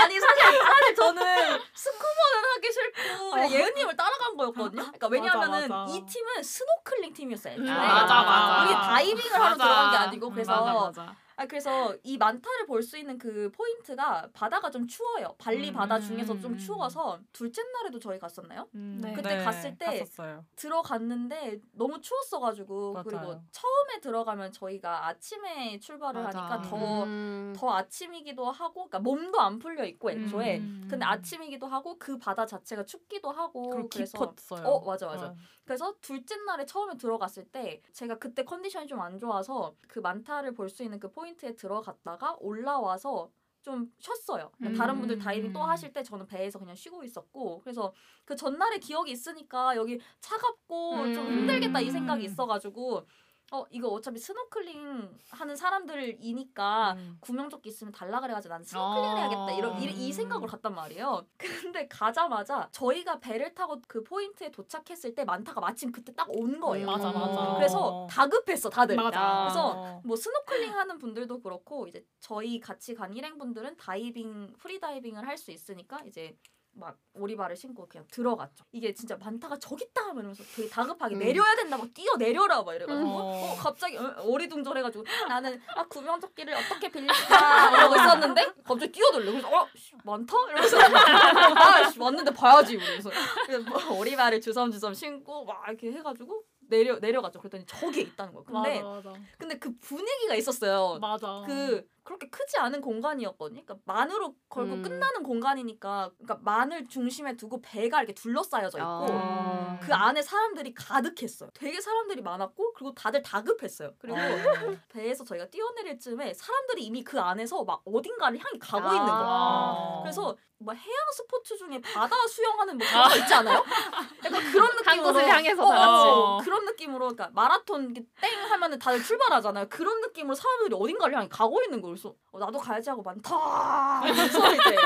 아니 0.01 0.21
사실 0.21 0.61
사실 0.63 0.95
저는 0.95 1.59
스쿠버는 1.75 2.51
하기 2.55 2.73
싫고 2.73 3.31
그냥 3.33 3.51
예은님을 3.51 3.97
따라간 3.97 4.37
거였거든요. 4.37 4.83
그러니까 4.83 5.09
왜냐하면은 5.09 5.63
맞아, 5.63 5.75
맞아. 5.75 5.93
이 5.93 6.07
팀은 6.07 6.43
스노클링 6.45 7.13
팀이었어요. 7.15 7.57
음, 7.57 7.65
네. 7.65 7.73
맞아 7.73 8.23
맞아. 8.23 8.63
우리 8.65 8.73
다이빙을 8.75 9.33
하러 9.35 9.45
맞아. 9.57 9.57
들어간 9.65 9.91
게 9.91 9.97
아니고 9.97 10.29
음, 10.29 10.33
그래서 10.35 10.53
맞 10.93 10.95
아 11.37 11.47
그래서 11.47 11.97
이 12.03 12.19
만타를 12.19 12.67
볼 12.67 12.83
수 12.83 12.99
있는 12.99 13.17
그 13.17 13.51
포인트가 13.53 14.29
바다가 14.33 14.71
좀 14.71 14.87
추워요. 14.89 15.35
발리 15.39 15.69
음, 15.71 15.75
바다 15.75 15.97
음, 15.97 16.01
중에서 16.01 16.39
좀 16.41 16.55
음. 16.55 16.59
추워서 16.59 17.19
둘째 17.33 17.63
날에도 17.63 17.99
저희 17.99 18.19
갔었나요? 18.19 18.69
음. 18.75 18.99
네. 19.01 19.13
그때 19.13 19.37
갔을 19.39 19.79
때 19.79 20.01
갔었어요. 20.01 20.45
들어갔는데 20.57 21.61
너무 21.73 22.01
추웠어가지고 22.01 22.93
맞아요. 22.93 23.05
그리고 23.05 23.41
처음에 23.53 24.01
들어가면 24.01 24.53
저희가 24.53 25.07
아침에 25.07 25.79
출발을 25.81 26.23
맞아. 26.23 26.41
하니까 26.43 26.63
더 26.69 27.05
음. 27.05 27.53
더 27.57 27.73
아침이기도 27.75 28.51
하고, 28.51 28.89
그러니까 28.89 28.99
몸도 29.01 29.41
안 29.41 29.59
풀려 29.59 29.85
있고 29.85 30.11
애초에. 30.11 30.59
음. 30.59 30.87
근데 30.91 31.05
아침이기도 31.05 31.67
하고 31.67 31.99
그 31.99 32.19
바다 32.19 32.45
자체가 32.47 32.85
춥기도 32.85 33.31
하고 33.31 33.89
그래서 33.89 34.19
깊었어요. 34.19 34.67
어 34.67 34.85
맞아 34.85 35.07
맞아. 35.07 35.27
어. 35.29 35.37
그래서 35.65 35.95
둘째 36.01 36.37
날에 36.45 36.67
처음에 36.67 36.97
들어갔을 36.97 37.45
때 37.45 37.81
제가 37.93 38.19
그때 38.19 38.45
컨디션이 38.45 38.87
좀 38.89 39.01
안 39.03 39.19
좋아서 39.19 39.75
그 39.89 39.99
만타를 40.01 40.55
볼 40.55 40.69
수 40.69 40.83
있는 40.83 40.99
그 41.01 41.11
포인트 41.11 41.22
에 41.27 41.55
들어갔다가 41.55 42.37
올라와서 42.41 43.31
좀 43.63 43.93
쉬었어요. 43.99 44.51
그러니까 44.59 44.83
다른 44.83 44.99
분들 44.99 45.19
다이빙 45.19 45.53
또 45.53 45.61
음. 45.61 45.69
하실 45.69 45.93
때 45.93 46.03
저는 46.03 46.27
배에서 46.27 46.59
그냥 46.59 46.75
쉬고 46.75 47.05
있었고 47.05 47.61
그래서 47.61 47.95
그 48.25 48.35
전날의 48.35 48.81
기억이 48.81 49.13
있으니까 49.13 49.77
여기 49.77 50.01
차갑고 50.21 51.15
좀 51.15 51.27
음. 51.27 51.39
힘들겠다 51.39 51.81
이 51.81 51.91
생각이 51.91 52.25
있어가지고 52.25 53.07
어 53.55 53.67
이거 53.71 53.89
어차피 53.89 54.19
스노클링 54.19 55.19
하는 55.31 55.57
사람들이니까 55.57 56.93
음. 56.95 57.19
구명조끼 57.21 57.69
있으면 57.69 57.93
달라 57.93 58.19
그래가지고 58.21 58.55
난 58.55 58.65
스노클링 58.65 59.05
어. 59.11 59.17
해야겠다 59.17 59.51
이런 59.53 59.79
이, 59.83 59.85
이 59.85 60.13
생각으로 60.13 60.49
갔단 60.49 60.75
말이에요. 60.75 61.27
근데 61.63 61.87
가자마자 61.87 62.69
저희가 62.73 63.21
배를 63.21 63.53
타고 63.55 63.81
그 63.87 64.03
포인트에 64.03 64.51
도착했을 64.51 65.15
때 65.15 65.25
만타가 65.25 65.61
마침 65.61 65.93
그때 65.93 66.15
딱 66.15 66.27
온 66.31 66.61
거예요. 66.61 66.87
맞아, 66.87 67.13
맞아. 67.13 67.55
그래서 67.57 68.07
다급했어 68.11 68.71
다들. 68.71 68.97
맞아. 68.97 69.43
그래서 69.43 69.69
어. 69.77 70.01
뭐 70.03 70.17
스노클링 70.17 70.73
하는 70.73 70.99
분들도 70.99 71.41
그렇고 71.43 71.87
이제 71.87 72.03
저희 72.21 72.59
같이 72.59 72.95
간 72.95 73.13
일행분들은 73.13 73.77
다이빙 73.77 74.55
프리다이빙을 74.59 75.27
할 75.29 75.37
수 75.37 75.51
있으니까 75.51 75.99
이제 76.07 76.37
막 76.75 76.97
오리발을 77.15 77.55
신고 77.55 77.87
그냥 77.87 78.07
들어갔죠. 78.11 78.65
이게 78.73 78.95
진짜 78.95 79.17
만타가 79.17 79.59
저기 79.59 79.85
있다 79.85 80.09
하면서 80.09 80.43
되게 80.57 80.69
다급하게 80.69 81.17
음. 81.17 81.19
내려야 81.19 81.55
된다 81.55 81.77
막 81.77 81.93
뛰어 81.93 82.17
내려라 82.17 82.63
막 82.63 82.75
이래가지고 82.75 83.07
음. 83.07 83.15
어, 83.15 83.55
갑자기 83.59 83.97
어, 83.99 84.15
어리둥절해가지고 84.19 85.05
나는 85.29 85.61
아 85.77 85.87
구명조끼를 85.87 86.55
어떻게 86.55 86.91
빌릴까 86.91 87.13
이러고 87.77 87.95
있었는데 87.97 88.53
갑자기 88.65 88.93
뛰어들려. 88.93 89.31
그래서 89.33 89.49
어 89.49 89.69
씨, 89.77 89.93
많다 90.03 90.35
이러면서 90.49 90.79
아 90.79 91.91
씨, 91.91 91.99
왔는데 92.01 92.33
봐야지 92.33 92.79
그래서 92.79 93.11
그래서 93.47 93.69
뭐 93.69 93.99
오리발을 93.99 94.41
주섬주섬 94.41 94.95
신고 94.95 95.45
막 95.45 95.63
이렇게 95.69 95.93
해가지고 95.93 96.43
내려 96.69 96.99
내려갔죠. 96.99 97.39
그랬더니 97.39 97.67
저기에 97.67 98.03
있다는 98.05 98.33
거야. 98.33 98.45
근데 98.47 98.83
맞아 98.83 99.09
맞아. 99.11 99.21
근데 99.37 99.59
그 99.59 99.77
분위기가 99.79 100.35
있었어요. 100.35 100.99
맞아. 101.01 101.43
그 101.47 101.87
그렇게 102.05 102.29
크지 102.29 102.59
않은 102.59 102.81
공간이었거든요. 102.81 103.63
그러니까 103.65 103.77
만으로 103.85 104.35
걸고 104.49 104.75
음. 104.75 104.83
끝나는 104.83 105.23
공간이니까 105.23 106.11
그러니까 106.19 106.39
만을 106.43 106.87
중심에 106.89 107.37
두고 107.37 107.61
배가 107.63 107.99
이렇게 107.99 108.13
둘러싸여져 108.15 108.79
있고 108.79 108.89
아. 108.89 109.79
그 109.81 109.95
안에 109.95 110.21
사람들이 110.23 110.75
가득했어요. 110.75 111.51
되게 111.55 111.81
사람들이 111.81 112.23
많았고 112.23 112.73
그리고 112.75 112.95
다들 112.95 113.23
다급했어요. 113.23 113.93
그리고 113.99 114.19
어. 114.19 114.21
배에서 114.91 115.25
저희가 115.25 115.47
뛰어내릴 115.49 115.99
쯤에 115.99 116.35
사람들이 116.35 116.85
이미 116.85 117.05
그 117.05 117.21
안에서 117.21 117.65
막 117.65 117.83
어딘가를 117.85 118.39
향해 118.39 118.59
가고 118.59 118.89
아. 118.89 118.95
있는 118.95 119.07
거예요. 119.07 119.27
아. 119.29 120.01
그래서 120.03 120.37
뭐 120.63 120.73
해양 120.75 121.13
스포츠 121.13 121.57
중에 121.57 121.81
바다 121.81 122.17
수영하는 122.29 122.79
뭐 122.79 122.87
그런 122.87 123.09
거 123.09 123.17
있지 123.17 123.35
않아요? 123.35 123.65
약간 124.25 124.53
그런 124.53 124.77
느낌으로 124.77 125.21
향해서 125.21 125.65
어. 125.65 126.37
맞지. 126.37 126.45
그런 126.45 126.65
느낌으로 126.65 127.09
그러니까 127.09 127.31
마라톤 127.33 127.93
땡 127.95 128.07
하면은 128.51 128.79
다들 128.79 129.03
출발하잖아요. 129.03 129.69
그런 129.69 130.01
느낌으로 130.01 130.35
사람들이 130.35 130.77
어딘가를 130.79 131.17
향해 131.17 131.29
가고 131.29 131.63
있는 131.63 131.81
거예요. 131.81 131.92
그래서 131.93 132.15
어, 132.33 132.39
나도 132.39 132.59
가야지 132.59 132.91
하고 132.91 133.03
많다. 133.03 134.01
그래서 134.03 134.55
이제 134.55 134.77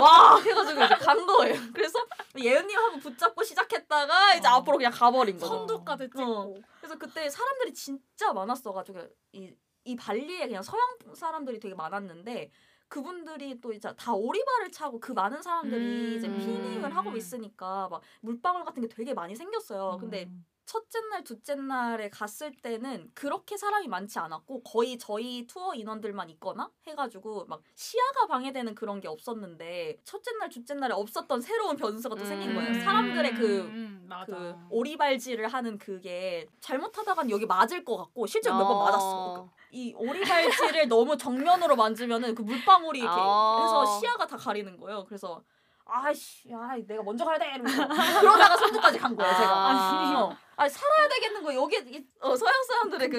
와 0.00 0.38
해가지고 0.38 0.84
이제 0.84 0.94
간 0.94 1.26
거예요. 1.26 1.54
그래서 1.72 1.98
예은님 2.36 2.76
하고 2.76 2.98
붙잡고 2.98 3.42
시작했다가 3.42 4.34
이제 4.34 4.46
어. 4.48 4.52
앞으로 4.52 4.76
그냥 4.76 4.92
가버린 4.92 5.38
거죠. 5.38 5.46
선두까지 5.46 6.04
찍고. 6.04 6.22
어. 6.22 6.54
그래서 6.78 6.96
그때 6.98 7.28
사람들이 7.28 7.72
진짜 7.72 8.32
많았어가지고 8.32 9.00
이, 9.32 9.54
이 9.84 9.96
발리에 9.96 10.46
그냥 10.46 10.62
서양 10.62 10.84
사람들이 11.14 11.60
되게 11.60 11.74
많았는데 11.74 12.50
그분들이 12.88 13.60
또 13.60 13.72
이제 13.72 13.92
다 13.96 14.12
오리발을 14.14 14.72
차고 14.72 14.98
그 14.98 15.12
많은 15.12 15.42
사람들이 15.42 16.16
이제 16.16 16.26
음. 16.26 16.38
피닝을 16.38 16.96
하고 16.96 17.16
있으니까 17.16 17.88
막 17.88 18.02
물방울 18.20 18.64
같은 18.64 18.82
게 18.82 18.88
되게 18.88 19.14
많이 19.14 19.36
생겼어요. 19.36 19.98
근데 20.00 20.24
음. 20.24 20.44
첫째 20.68 21.00
날, 21.08 21.24
둘째 21.24 21.54
날에 21.54 22.10
갔을 22.10 22.52
때는 22.52 23.10
그렇게 23.14 23.56
사람이 23.56 23.88
많지 23.88 24.18
않았고 24.18 24.62
거의 24.64 24.98
저희 24.98 25.46
투어 25.46 25.74
인원들만 25.74 26.28
있거나 26.28 26.70
해가지고 26.86 27.46
막 27.46 27.62
시야가 27.74 28.26
방해되는 28.26 28.74
그런 28.74 29.00
게 29.00 29.08
없었는데 29.08 29.96
첫째 30.04 30.36
날, 30.36 30.50
둘째 30.50 30.74
날에 30.74 30.92
없었던 30.92 31.40
새로운 31.40 31.76
변수가 31.76 32.14
또 32.14 32.22
생긴 32.22 32.54
거예요. 32.54 32.68
음. 32.68 32.80
사람들의 32.82 33.34
그 33.34 33.60
음, 33.60 34.06
맞아. 34.10 34.26
그 34.26 34.54
오리발질을 34.68 35.48
하는 35.48 35.78
그게 35.78 36.46
잘못하다간 36.60 37.30
여기 37.30 37.46
맞을 37.46 37.82
것 37.82 37.96
같고 37.96 38.26
실제로 38.26 38.58
몇번 38.58 38.78
맞았어. 38.78 39.48
이 39.70 39.94
오리발질을 39.96 40.86
너무 40.88 41.16
정면으로 41.16 41.76
만지면은 41.76 42.34
그 42.34 42.42
물방울이 42.42 42.98
이렇게 42.98 43.16
아. 43.18 43.62
해서 43.62 44.00
시야가 44.00 44.26
다 44.26 44.36
가리는 44.36 44.76
거예요. 44.76 45.06
그래서 45.06 45.42
아이씨, 45.86 46.50
야, 46.50 46.76
내가 46.86 47.02
먼저 47.02 47.24
가야 47.24 47.38
돼. 47.38 47.46
이러면서 47.54 47.88
그러다가 48.20 48.54
선두까지 48.58 48.98
간 48.98 49.16
거예요, 49.16 49.34
제가. 49.34 49.50
아. 49.50 50.20
어. 50.24 50.47
아니 50.58 50.70
살아야 50.70 51.08
되겠는 51.08 51.42
거 51.44 51.54
여기 51.54 51.76
이- 51.76 52.04
어, 52.20 52.36
서양 52.36 52.52
사람들의 52.64 53.08
그? 53.10 53.16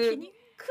큰 0.56 0.68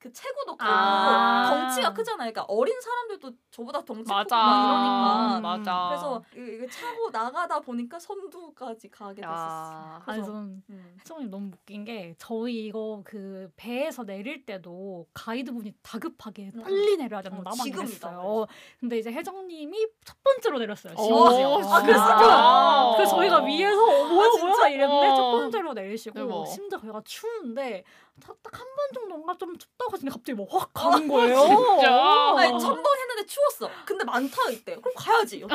그 0.00 0.10
체구도 0.10 0.56
크고 0.56 0.70
아. 0.70 1.50
덩치가 1.50 1.92
크잖아요. 1.92 2.32
그러니까 2.32 2.44
어린 2.48 2.74
사람들도 2.80 3.32
저보다 3.50 3.84
덩치 3.84 4.04
크고 4.04 4.14
맞아. 4.14 4.34
막 4.34 5.28
이러니까 5.32 5.40
맞아. 5.40 5.88
그래서 5.90 6.24
이거, 6.34 6.66
차고 6.70 7.10
나가다 7.10 7.60
보니까 7.60 7.98
선두까지 7.98 8.90
가게 8.90 9.20
됐었어. 9.20 9.34
야. 9.34 10.02
아니 10.06 10.16
그래서 10.16 10.32
저는 10.32 10.62
음. 10.70 10.96
혜정님 11.00 11.30
너무 11.30 11.48
웃긴 11.48 11.84
게 11.84 12.14
저희 12.16 12.64
이거 12.64 13.02
그 13.04 13.52
배에서 13.56 14.02
내릴 14.04 14.46
때도 14.46 15.06
가이드분이 15.12 15.74
다급하게 15.82 16.50
음. 16.54 16.62
빨리 16.62 16.96
내려야 16.96 17.20
되는 17.20 17.36
어, 17.38 17.42
나만 17.42 17.58
지금이다, 17.58 18.08
그랬어요. 18.08 18.46
근데 18.80 18.98
이제 18.98 19.12
혜정님이 19.12 19.86
첫 20.06 20.16
번째로 20.24 20.58
내렸어요. 20.60 20.94
오, 20.96 21.28
심지어. 21.28 21.58
아, 21.58 21.82
그랬어요? 21.82 22.18
진짜? 22.18 22.92
그래서 22.96 23.16
저희가 23.16 23.44
위에서 23.44 23.84
어, 23.84 24.08
뭐야 24.08 24.26
아, 24.26 24.30
진짜? 24.30 24.46
뭐야 24.46 24.68
이랬는데 24.68 25.06
어. 25.08 25.14
첫 25.14 25.30
번째로 25.32 25.74
내리시고. 25.74 26.46
심지어 26.46 26.78
저희가 26.78 27.02
추운데 27.04 27.84
딱한 28.42 28.60
번 28.76 28.92
정도인가 28.94 29.36
좀 29.38 29.56
춥다고 29.56 29.92
하시는데 29.92 30.12
갑자기 30.14 30.34
막 30.38 30.46
확 30.50 30.72
가는 30.74 31.08
거예요. 31.08 31.36
진짜? 31.46 32.34
아니 32.36 32.50
전번 32.60 32.84
했는데 32.98 33.26
추웠어. 33.26 33.70
근데 33.86 34.04
많다 34.04 34.50
이때. 34.50 34.76
그럼 34.76 34.92
가야지. 34.96 35.42
어 35.44 35.48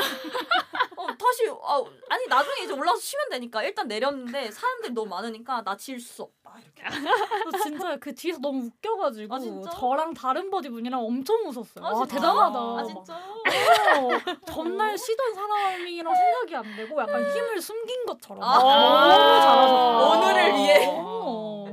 다시 1.08 1.50
아, 1.64 1.84
아니 2.10 2.26
나중에 2.28 2.64
이제 2.64 2.74
올라와서 2.74 3.00
쉬면 3.02 3.30
되니까 3.30 3.62
일단 3.64 3.88
내렸는데 3.88 4.50
사람들이 4.52 4.94
너무 4.94 5.10
많으니까 5.10 5.64
나 5.64 5.76
질 5.76 6.00
수 6.00 6.24
없다 6.24 6.56
이렇게. 6.62 6.84
진짜 7.64 7.98
그 7.98 8.14
뒤에서 8.16 8.40
너무 8.40 8.66
웃겨가지고 8.68 9.36
아, 9.36 9.40
진짜? 9.40 9.70
저랑 9.72 10.14
다른 10.14 10.50
buddy 10.50 10.70
분이랑 10.70 11.04
엄청 11.04 11.36
웃었어요. 11.48 11.86
아, 11.86 11.90
아, 11.90 11.94
진짜? 11.96 12.16
대단하다. 12.16 12.60
아 12.60 12.84
진짜. 12.84 13.14
어, 13.16 14.10
전날 14.48 14.98
쉬던 14.98 15.34
사람이랑 15.34 16.16
생각이 16.16 16.56
안 16.56 16.76
되고 16.78 17.02
약간 17.02 17.22
힘을 17.32 17.62
숨긴 17.62 18.06
것처럼 18.06 18.42
아. 18.44 18.58
너무 18.58 19.42
잘하셨어요. 19.42 20.30
오늘을 20.30 20.54
위해. 20.56 20.88
어. 20.90 21.65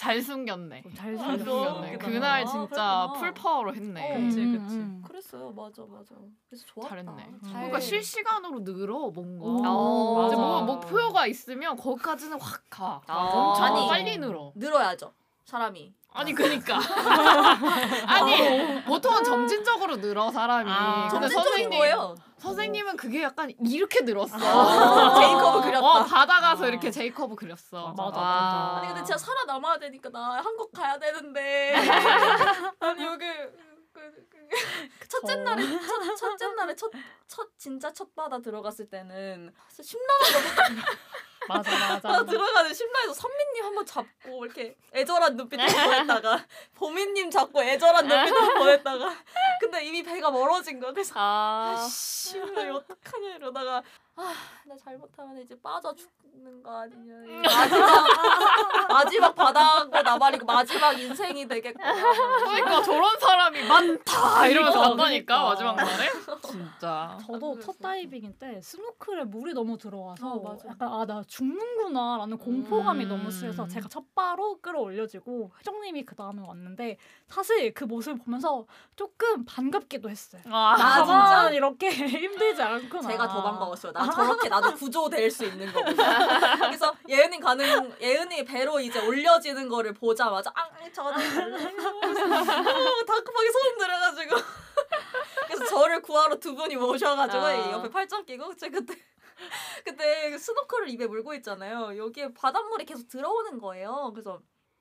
잘 0.00 0.22
숨겼네. 0.22 0.82
잘 0.96 1.14
잘. 1.14 1.38
숨겼네. 1.38 1.94
웃기다. 1.96 2.06
그날 2.10 2.40
아, 2.40 2.44
진짜 2.46 2.66
그랬구나. 2.66 3.12
full 3.12 3.34
power로 3.34 3.74
했네. 3.74 4.00
어. 4.00 4.18
그치, 4.18 4.40
음, 4.40 4.52
그치. 4.58 4.76
음. 4.76 5.02
그랬어요. 5.06 5.52
맞아 5.52 5.82
맞아. 5.82 6.14
그래서 6.48 6.64
좋았다. 6.66 6.88
잘했네. 6.88 7.26
잘- 7.42 7.52
그러니까 7.52 7.80
실시간으로 7.80 8.64
늘어 8.64 9.10
뭔가. 9.10 9.70
오, 9.74 10.16
어, 10.22 10.26
이제 10.26 10.36
맞아. 10.36 10.48
뭔가 10.48 10.62
목표가 10.72 11.26
있으면 11.26 11.76
거기까지는 11.76 12.40
확 12.40 12.62
가. 12.70 13.02
아. 13.06 13.14
엄청 13.28 13.64
아니. 13.66 13.88
빨리 13.88 14.16
늘어. 14.16 14.52
늘어야죠. 14.54 15.12
사람이. 15.50 15.92
아니 16.12 16.32
그니까 16.34 16.78
아니 18.06 18.82
보통은 18.84 19.22
점진적으로 19.24 19.96
늘어 19.96 20.30
사람이. 20.30 20.70
아. 20.70 21.08
근데 21.08 21.28
점진적인 21.28 21.30
선생님 21.44 21.78
거예요. 21.78 22.14
선생님은 22.38 22.96
그게 22.96 23.22
약간 23.22 23.52
이렇게 23.64 24.00
늘었어. 24.02 24.36
아, 24.36 25.14
제이컵을 25.20 25.62
그렸다. 25.62 25.86
어 25.86 26.04
바다 26.04 26.40
가서 26.40 26.64
아. 26.64 26.68
이렇게 26.68 26.90
제이컵을 26.90 27.36
그렸어. 27.36 27.94
맞아, 27.96 28.20
아. 28.20 28.76
아니 28.78 28.88
근데 28.88 29.02
진짜 29.04 29.18
살아남아야 29.18 29.78
되니까 29.78 30.08
나 30.10 30.40
한국 30.42 30.72
가야 30.72 30.98
되는데 30.98 31.74
아니 32.80 33.04
여기 33.04 33.26
그, 33.92 34.00
그, 34.30 35.08
첫째 35.08 35.34
저- 35.34 35.42
날에 35.42 35.62
첫, 35.62 36.16
첫째 36.16 36.48
날에 36.54 36.74
첫, 36.76 36.90
첫 37.28 37.48
진짜 37.58 37.92
첫 37.92 38.14
바다 38.14 38.38
들어갔을 38.40 38.88
때는 38.88 39.52
진짜 39.68 39.82
심란하다 39.82 40.90
맞아 41.48 41.70
맞아. 42.00 42.24
들어가는 42.24 42.72
심란해서 42.74 43.14
선미님 43.14 43.64
한번 43.64 43.86
잡고 43.86 44.44
이렇게 44.44 44.76
애절한 44.94 45.36
눈빛으로 45.36 45.66
보냈다가 45.68 46.46
보미님 46.74 47.30
잡고 47.30 47.62
애절한 47.62 48.06
눈빛으로 48.06 48.54
보냈다가 48.58 49.16
근데 49.60 49.84
이미 49.84 50.02
배가 50.02 50.30
멀어진 50.30 50.78
거야 50.80 50.92
그래서 50.92 51.14
아. 51.16 51.76
씨 51.90 52.38
이거 52.38 52.76
어떡하냐 52.76 53.36
이러다가 53.36 53.82
아 54.20 54.60
나 54.70 54.76
잘못하면 54.76 55.38
이제 55.42 55.56
빠져 55.60 55.92
죽는 55.94 56.62
거 56.62 56.70
아니냐 56.82 57.14
마지막 57.42 58.06
마지막 58.88 59.34
바다고 59.34 60.02
나발이고 60.02 60.46
마지막 60.46 60.92
인생이 60.92 61.48
되겠구나 61.48 61.92
그러니까 61.92 62.82
저런 62.82 63.18
사람이 63.18 63.64
많다 63.66 64.46
이러면서 64.46 64.78
그러니까, 64.78 64.96
간다니까 64.96 65.34
그러니까. 65.34 65.44
마지막 65.44 65.76
날에 65.76 66.10
진짜. 66.42 67.18
저도. 67.26 67.58
첫 67.60 67.78
다이빙 67.80 68.36
때 68.38 68.60
스노클에 68.62 69.24
물이 69.24 69.54
너무 69.54 69.76
들어와서 69.78 70.28
어, 70.28 70.40
맞아. 70.40 70.68
약간 70.68 70.88
아 70.92 71.04
나 71.04 71.24
죽는구나 71.26 72.18
라는 72.18 72.38
공포감이 72.38 73.04
음. 73.04 73.08
너무 73.08 73.30
심해서 73.32 73.66
제가 73.66 73.88
첫 73.88 74.04
바로 74.14 74.60
끌어올려지고 74.60 75.50
회장님이 75.58 76.04
그 76.04 76.14
다음에 76.14 76.40
왔는데 76.46 76.98
사실 77.26 77.74
그 77.74 77.84
모습을 77.84 78.18
보면서 78.18 78.66
조금 78.94 79.44
반갑기도 79.44 80.08
했어요. 80.08 80.42
아, 80.46 80.74
아, 80.78 81.04
진짜? 81.04 81.50
이렇게 81.50 81.88
힘들지 81.90 82.62
않구나. 82.62 83.08
제가 83.08 83.26
더 83.28 83.42
반가웠어요. 83.42 83.92
나 83.92 84.09
저렇게 84.10 84.48
나도 84.48 84.74
구조될 84.74 85.30
수 85.30 85.44
있는 85.44 85.72
거구나. 85.72 86.56
그래서 86.68 86.94
예은이 87.08 87.40
가는 87.40 88.00
예은이 88.00 88.44
배로 88.44 88.80
이제 88.80 88.98
올려지는 89.04 89.68
거를 89.68 89.92
보자마자 89.94 90.50
아 90.54 90.68
저는 90.92 91.18
다급하게 93.06 93.50
소름 93.52 93.78
들어가지고 93.78 94.36
그래서 95.46 95.64
저를 95.66 96.02
구하러 96.02 96.36
두 96.36 96.54
분이 96.54 96.76
모셔가지고 96.76 97.42
아. 97.42 97.72
옆에 97.72 97.90
팔짱 97.90 98.24
끼고 98.24 98.56
제가 98.56 98.78
그때 98.78 98.94
그때 99.84 100.36
스노클을 100.36 100.90
입에 100.90 101.06
물고 101.06 101.34
있잖아요. 101.34 101.96
여기에 101.96 102.34
바닷물이 102.34 102.84
계속 102.84 103.08
들어오는 103.08 103.58
거예요. 103.58 104.10
그래서 104.12 104.40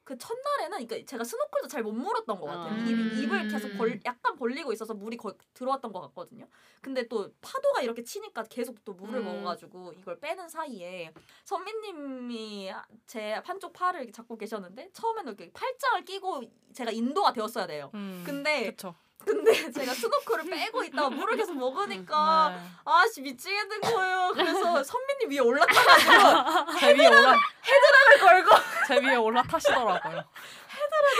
그 0.10 0.18
첫날에는 0.18 0.88
그러니까 0.88 1.06
제가 1.06 1.24
스노클도 1.24 1.68
잘 1.68 1.84
못 1.84 1.92
물었던 1.92 2.40
것 2.40 2.46
같아요. 2.48 2.74
음. 2.74 2.88
입, 2.88 3.24
입을 3.24 3.48
계속 3.48 3.70
벌, 3.78 4.00
약간 4.06 4.36
벌리고 4.36 4.74
있어서 4.74 4.96
물이 4.96 5.18
거의 5.18 5.36
들어왔던 5.54 5.94
것 5.94 6.02
같거든요. 6.02 6.48
근데 6.82 7.08
또 7.08 7.32
파도가 7.42 7.82
이렇게 7.84 8.04
치니까 8.04 8.44
계속 8.50 8.84
또 8.84 8.94
물을 8.94 9.20
음. 9.20 9.26
먹어가지고 9.26 9.94
이걸 9.94 10.20
빼는 10.20 10.50
사이에 10.50 11.14
선미님이 11.46 12.74
제 13.06 13.34
한쪽 13.46 13.72
팔을 13.72 14.12
잡고 14.12 14.36
계셨는데 14.38 14.90
처음에는 14.94 15.34
이렇게 15.34 15.52
팔짱을 15.52 16.06
끼고 16.06 16.42
제가 16.74 16.90
인도가 16.90 17.32
되었어야 17.32 17.68
돼요. 17.68 17.92
음, 17.94 18.24
근데 18.26 18.72
그쵸. 18.72 18.96
근데 19.26 19.72
제가 19.72 19.94
스노클을 19.94 20.50
빼고 20.50 20.84
있다가 20.86 21.10
물을 21.10 21.36
계속 21.36 21.56
먹으니까 21.58 22.50
네. 22.56 22.70
아씨 22.86 23.22
미치겠는 23.22 23.82
거예요. 23.82 24.32
그래서 24.34 24.84
선미님 24.84 25.30
위에 25.32 25.40
올라타가지고 25.40 26.80
제 26.80 26.94
위에 26.94 27.08
올라 27.08 27.36
헤드락을 27.64 28.20
걸고 28.20 28.50
제 28.88 29.00
위에 29.00 29.16
올라타시더라고요. 29.16 30.24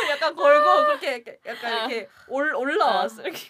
약간 0.10 0.36
걸고 0.36 0.86
그렇게 0.86 1.16
이렇게 1.16 1.40
약간 1.46 1.90
이렇게 1.90 2.10
올 2.28 2.56
올라왔어 2.56 3.24
요 3.24 3.28
이렇게 3.28 3.50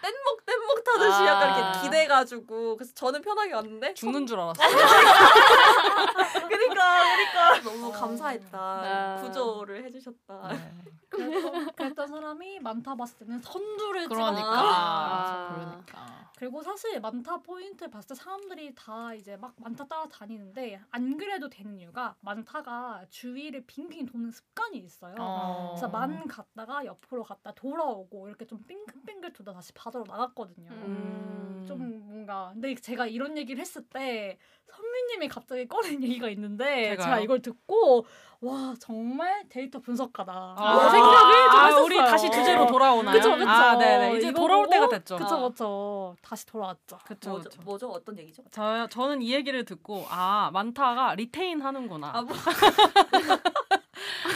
뗏목 0.00 0.46
뗏목 0.46 0.84
타듯이 0.84 1.24
약간 1.24 1.50
아. 1.50 1.58
이렇게 1.58 1.80
기대가지고 1.82 2.76
그래서 2.76 2.92
저는 2.94 3.22
편하게 3.22 3.54
왔는데 3.54 3.94
죽는 3.94 4.26
줄 4.26 4.38
알았어. 4.40 4.62
그러니까 6.48 7.02
그러니까 7.14 7.60
너무 7.62 7.88
어. 7.88 7.92
감사했다 7.92 8.58
아. 8.58 9.20
구조를 9.22 9.84
해주셨다. 9.84 10.48
네. 10.48 10.74
그랬던, 11.08 11.72
그랬던 11.76 12.08
사람이 12.08 12.60
많다 12.60 12.94
봤을 12.94 13.18
때는 13.18 13.40
선두를 13.42 14.08
그러니까. 14.08 14.48
아, 14.50 15.54
그러니까. 15.54 16.22
그리고 16.42 16.60
사실 16.60 16.98
많다 17.00 17.36
포인트 17.38 17.88
봤을 17.88 18.08
때 18.08 18.14
사람들이 18.16 18.74
다 18.74 19.14
이제 19.14 19.36
막 19.36 19.54
많다 19.58 19.86
따라다니는데 19.86 20.80
안 20.90 21.16
그래도 21.16 21.48
되는 21.48 21.78
이유가 21.78 22.16
많다가 22.20 23.04
주위를 23.10 23.64
빙빙 23.66 24.06
도는 24.06 24.32
습관이 24.32 24.78
있어요. 24.78 25.14
어. 25.20 25.68
그래서 25.70 25.88
만 25.88 26.26
갔다가 26.26 26.84
옆으로 26.84 27.22
갔다 27.22 27.52
돌아오고 27.52 28.26
이렇게 28.26 28.44
좀 28.44 28.60
빙글빙글 28.66 29.32
돌다 29.34 29.52
다시 29.62 29.72
바다로 29.74 30.04
나갔거든요. 30.08 30.68
음. 30.70 31.64
좀 31.68 32.02
뭔가 32.04 32.50
근데 32.52 32.74
제가 32.74 33.06
이런 33.06 33.38
얘기를 33.38 33.60
했을 33.60 33.84
때 33.84 34.36
선미님이 34.66 35.28
갑자기 35.28 35.68
꺼낸 35.68 36.02
얘기가 36.02 36.28
있는데 36.30 36.90
제가요? 36.90 37.04
제가 37.04 37.20
이걸 37.20 37.40
듣고 37.40 38.04
와 38.40 38.74
정말 38.80 39.48
데이터 39.48 39.78
분석가다 39.78 40.32
아, 40.58 40.90
생각을 40.90 41.32
좀 41.50 41.60
아, 41.60 41.64
했었어요. 41.66 41.84
우리 41.84 41.96
다시 41.96 42.28
주제로 42.32 42.66
돌아오나요? 42.66 43.16
그쵸 43.16 43.36
그쵸 43.36 43.48
아, 43.48 43.78
네네. 43.78 44.18
이제 44.18 44.32
돌아올 44.32 44.64
보고 44.64 44.70
때가 44.74 44.88
됐죠. 44.88 45.16
그쵸 45.16 45.48
그쵸 45.48 46.16
다시 46.22 46.44
돌아왔죠 46.46 46.98
그쵸, 47.04 47.30
뭐죠? 47.30 47.48
그쵸. 47.48 47.62
뭐죠? 47.62 47.88
어떤 47.90 48.18
얘기죠? 48.18 48.42
저, 48.50 48.88
저는 48.88 49.22
이 49.22 49.32
얘기를 49.32 49.64
듣고 49.64 50.04
아 50.10 50.50
만타가 50.52 51.14
retain 51.14 51.60
하는구나. 51.60 52.10
아 52.12 52.22
뭐. 52.22 52.34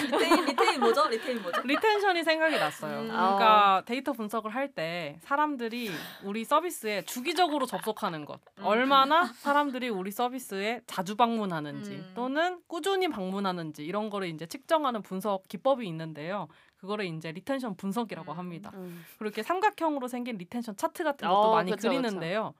retain 0.03 0.46
retain 0.77 0.81
뭐죠? 0.81 1.09
retain 1.09 1.43
뭐죠? 1.43 1.61
retention이 1.62 2.25
생각이 2.24 2.57
났어요. 2.57 3.01
음. 3.01 3.09
그러니까 3.09 3.83
데이터 3.87 4.12
분석을 4.12 4.55
할 4.55 4.66
때 4.77 5.16
사람들이 5.22 5.91
우리 6.24 6.45
서비스에 6.45 7.03
주기적으로 7.03 7.66
접속하는 7.66 8.24
것, 8.24 8.41
음. 8.59 8.64
얼마나 8.64 9.24
사람들이 9.24 9.89
우리 9.89 10.11
서비스에 10.11 10.83
자주 10.87 11.16
방문하는지 11.16 11.91
음. 11.93 12.12
또는 12.14 12.61
꾸준히 12.66 13.09
방문하는지 13.09 13.85
이런 13.85 14.11
거를 14.11 14.29
이제 14.29 14.45
측정하는 14.47 15.03
분석 15.03 15.47
기법이 15.49 15.87
있는데요. 15.87 16.49
그거를 16.77 17.07
이제 17.07 17.33
retention 17.33 17.77
분석이라고 17.77 18.33
음. 18.33 18.39
합니다. 18.39 18.70
음. 18.74 19.05
그리고 19.18 19.29
이렇게 19.29 19.43
삼각형으로 19.43 20.09
생긴 20.09 20.37
retention 20.37 20.77
차트 20.77 21.05
같은 21.05 21.27
것도 21.29 21.41
어, 21.41 21.55
많이 21.55 21.70
그쵸, 21.70 21.89
그리는데요. 21.89 22.55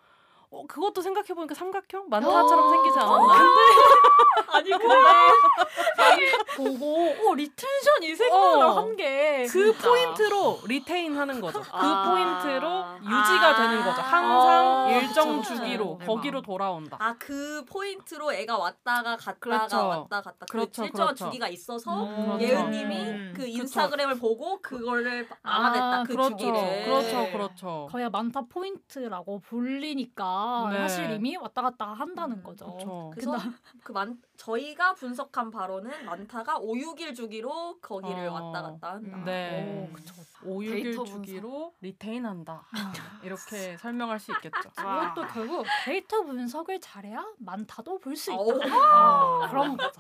어, 0.51 0.65
그것도 0.67 1.01
생각해 1.03 1.29
보니까 1.29 1.55
삼각형 1.55 2.09
만타처럼 2.09 2.71
생기지 2.71 2.99
않았나요? 2.99 3.47
아니 4.49 4.71
근데 4.71 6.33
보고 6.57 7.15
어 7.29 7.35
retention 7.35 8.03
이 8.03 8.15
생각을 8.15 8.65
어. 8.67 8.71
한게그 8.79 9.75
포인트로 9.77 10.61
retain 10.67 11.17
하는 11.19 11.41
거죠. 11.41 11.61
그 11.61 11.69
아. 11.73 12.11
포인트로 12.11 12.85
유지가 13.03 13.57
되는 13.57 13.85
거죠. 13.85 14.01
항상 14.03 14.87
아, 14.87 14.91
일정 14.91 15.39
그쵸, 15.41 15.51
그쵸. 15.51 15.57
주기로 15.57 15.99
대박. 15.99 16.13
거기로 16.15 16.43
돌아온다. 16.43 16.97
아 17.01 17.15
그 17.19 17.65
포인트로 17.65 18.33
애가 18.35 18.57
왔다가 18.57 19.17
갔다가 19.17 19.35
그렇죠. 19.41 19.77
왔다 19.89 20.21
갔다 20.23 20.47
그 20.49 20.53
그렇죠, 20.53 20.85
일정한 20.85 21.15
그렇죠. 21.15 21.25
주기가 21.25 21.49
있어서 21.49 22.05
음, 22.05 22.39
예은님이 22.41 22.97
음. 22.97 23.35
그 23.37 23.47
인스타그램을 23.47 24.19
보고 24.19 24.61
그거를 24.63 25.27
알아냈다 25.43 26.03
그 26.05 26.13
그렇죠. 26.13 26.37
주기를 26.37 26.85
그렇죠. 26.85 27.33
그렇죠. 27.33 27.89
거의 27.91 28.09
만타 28.11 28.43
포인트라고 28.49 29.41
불리니까 29.41 30.36
네. 30.71 30.79
사실 30.79 31.11
이미 31.13 31.37
왔다 31.37 31.63
갔다 31.63 31.93
한다는 31.93 32.39
음, 32.39 32.43
거죠. 32.43 32.67
그렇죠. 32.67 33.11
그래서 33.13 33.37
그 33.83 33.93
만, 33.93 34.19
저희가 34.37 34.95
분석한 34.95 35.51
바로는 35.51 36.05
만타가 36.05 36.59
5, 36.59 36.75
6일 36.75 37.15
주기로 37.15 37.79
거기를 37.81 38.29
어. 38.29 38.33
왔다 38.35 38.63
갔다 38.63 38.93
한다. 38.93 39.23
네. 39.25 39.89
오, 39.91 39.93
그쵸. 39.93 40.15
5, 40.43 40.61
6일 40.61 40.83
데이터 40.83 41.03
분석. 41.05 41.25
주기로 41.25 41.73
retain한다. 41.81 42.63
이렇게 43.25 43.77
설명할 43.79 44.19
수 44.21 44.33
있겠죠. 44.33 44.71
그것도 44.75 45.27
결국 45.33 45.67
데이터 45.85 46.23
분석을 46.23 46.81
잘해야 46.81 47.25
만타도 47.39 47.99
볼 48.01 48.17
수 48.17 48.33
있다. 48.33 48.41
오. 48.41 48.61
아, 48.83 49.49
그런 49.51 49.77
거죠. 49.77 49.93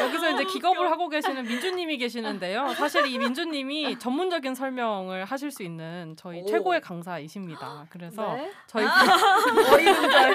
여기서 0.00 0.30
이제 0.30 0.44
기겁을 0.44 0.90
하고 0.90 1.08
계시는 1.08 1.42
민주님이 1.44 1.98
계시는데요. 1.98 2.68
사실 2.74 3.04
이 3.06 3.18
민주님이 3.18 3.98
전문적인 3.98 4.54
설명을 4.54 5.24
하실 5.26 5.50
수 5.50 5.62
있는 5.62 6.14
저희 6.16 6.40
오. 6.40 6.46
최고의 6.46 6.80
강사이십니다. 6.80 7.86
그래서 7.90 8.34
네. 8.34 8.50
저희 8.68 8.86
여러분들. 9.72 10.34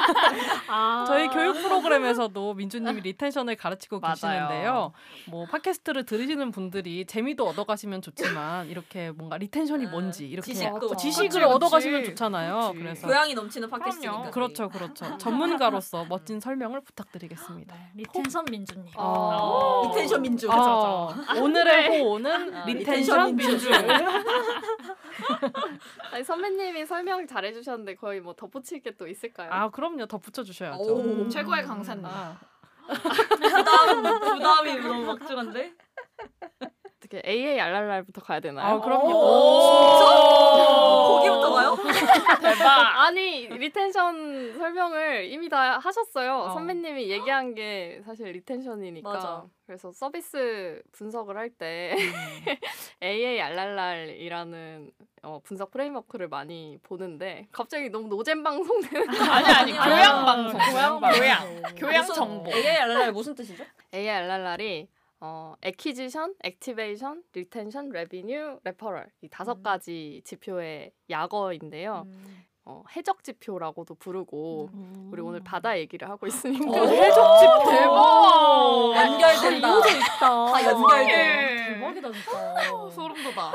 아. 0.67 1.05
저희 1.07 1.27
교육 1.29 1.53
프로그램에서도 1.61 2.53
민주님이 2.53 3.01
retention을 3.01 3.55
가르치고 3.55 3.99
맞아요. 3.99 4.13
계시는데요. 4.15 4.91
뭐 5.29 5.45
팟캐스트를 5.47 6.05
들으시는 6.05 6.51
분들이 6.51 7.05
재미도 7.05 7.47
얻어가시면 7.47 8.01
좋지만 8.03 8.66
이렇게 8.67 9.11
뭔가 9.11 9.37
retention이 9.37 9.87
아, 9.87 9.89
뭔지 9.89 10.27
이렇게 10.27 10.53
지식도. 10.53 10.87
어, 10.91 10.95
지식을 10.95 11.29
그치, 11.29 11.43
얻어가시면 11.43 11.99
그치. 12.01 12.11
좋잖아요. 12.11 12.69
그치. 12.71 12.79
그래서 12.83 13.07
교양이 13.07 13.33
넘치는 13.33 13.69
팟캐스트니까. 13.69 14.31
그렇죠, 14.31 14.69
그렇죠. 14.69 15.17
전문가로서 15.17 16.05
멋진 16.05 16.39
설명을 16.39 16.81
부탁드리겠습니다. 16.81 17.75
네, 17.75 17.91
retention 17.95 18.45
민주님. 18.45 18.93
어. 18.97 19.83
retention 19.89 20.21
민주. 20.21 20.49
어, 20.51 21.13
오늘의 21.41 22.01
호오는 22.01 22.55
아, 22.55 22.65
retention 22.65 23.35
retention 23.35 23.35
민주. 23.35 23.71
아니, 26.11 26.23
선미님이 26.23 26.85
설명 26.85 27.25
잘해주셨는데 27.27 27.95
거의 27.95 28.21
뭐 28.21 28.33
덧붙일 28.33 28.81
게 28.81 28.91
또 28.97 29.07
있을까요? 29.07 29.49
아 29.51 29.69
그럼요, 29.69 30.07
덧붙여 30.07 30.43
주셔야죠. 30.43 30.81
오. 30.81 30.99
음, 31.01 31.29
최고의 31.29 31.63
강사님. 31.65 32.03
아, 32.03 32.35
부담, 32.87 34.01
부담이 34.19 34.79
너무 34.79 35.05
막중한데? 35.13 35.73
어떻게 37.07 37.21
AARRR부터 37.25 38.21
가야 38.21 38.39
되나요? 38.41 38.65
아 38.75 38.81
그럼요. 38.81 39.09
오, 39.09 39.97
진짜? 39.97 40.67
거기부터 41.07 41.53
가요? 41.53 41.77
대박. 42.41 43.01
아니 43.05 43.47
retention 43.47 44.57
설명을 44.57 45.25
이미 45.31 45.47
다 45.49 45.79
하셨어요. 45.79 46.35
어. 46.35 46.49
선미님이 46.53 47.09
얘기한 47.09 47.55
게 47.55 48.01
사실 48.05 48.27
retention이니까. 48.33 49.09
맞아. 49.09 49.43
그래서 49.65 49.91
서비스 49.91 50.81
분석을 50.91 51.35
할 51.37 51.49
때 51.49 51.95
AARRR이라는 53.01 54.91
어, 55.23 55.39
분석 55.43 55.71
프레임워크를 55.71 56.27
많이 56.27 56.77
보는데 56.83 57.47
갑자기 57.51 57.89
너무 57.89 58.07
노잼 58.09 58.43
방송 58.43 58.79
되는 58.81 59.07
거 59.07 59.23
아니 59.31 59.47
아니. 59.47 59.71
교양 59.73 60.25
방송. 60.25 60.59
교양 60.59 60.99
교양. 60.99 61.61
교양 61.75 62.05
정보. 62.05 62.51
AARRR 62.53 63.11
무슨 63.13 63.33
뜻이죠? 63.33 63.63
AARRR이 63.93 64.87
어, 65.19 65.55
acquisition, 65.61 66.35
activation, 66.43 67.23
retention, 67.33 67.89
revenue, 67.89 68.59
referral 68.63 69.09
이 69.21 69.29
다섯 69.29 69.57
음. 69.57 69.63
가지 69.63 70.21
지표의 70.23 70.91
약어인데요. 71.09 72.05
어, 72.69 72.83
해적 72.95 73.23
지표라고도 73.23 73.95
부르고 73.95 74.69
우리 75.09 75.21
오늘 75.21 75.39
바다 75.39 75.79
얘기를 75.79 76.09
하고 76.09 76.27
있으니까 76.27 76.69
오. 76.69 76.73
해적 76.85 77.39
지표. 77.39 77.71
대박. 77.71 78.93
연결된다. 78.97 79.67
이어져 79.69 79.89
있다. 79.89 80.19
다 80.19 80.65
연결돼. 80.65 81.47
대박이다 81.73 82.11
진짜. 82.11 82.89
소름 82.91 83.15
돋아. 83.23 83.53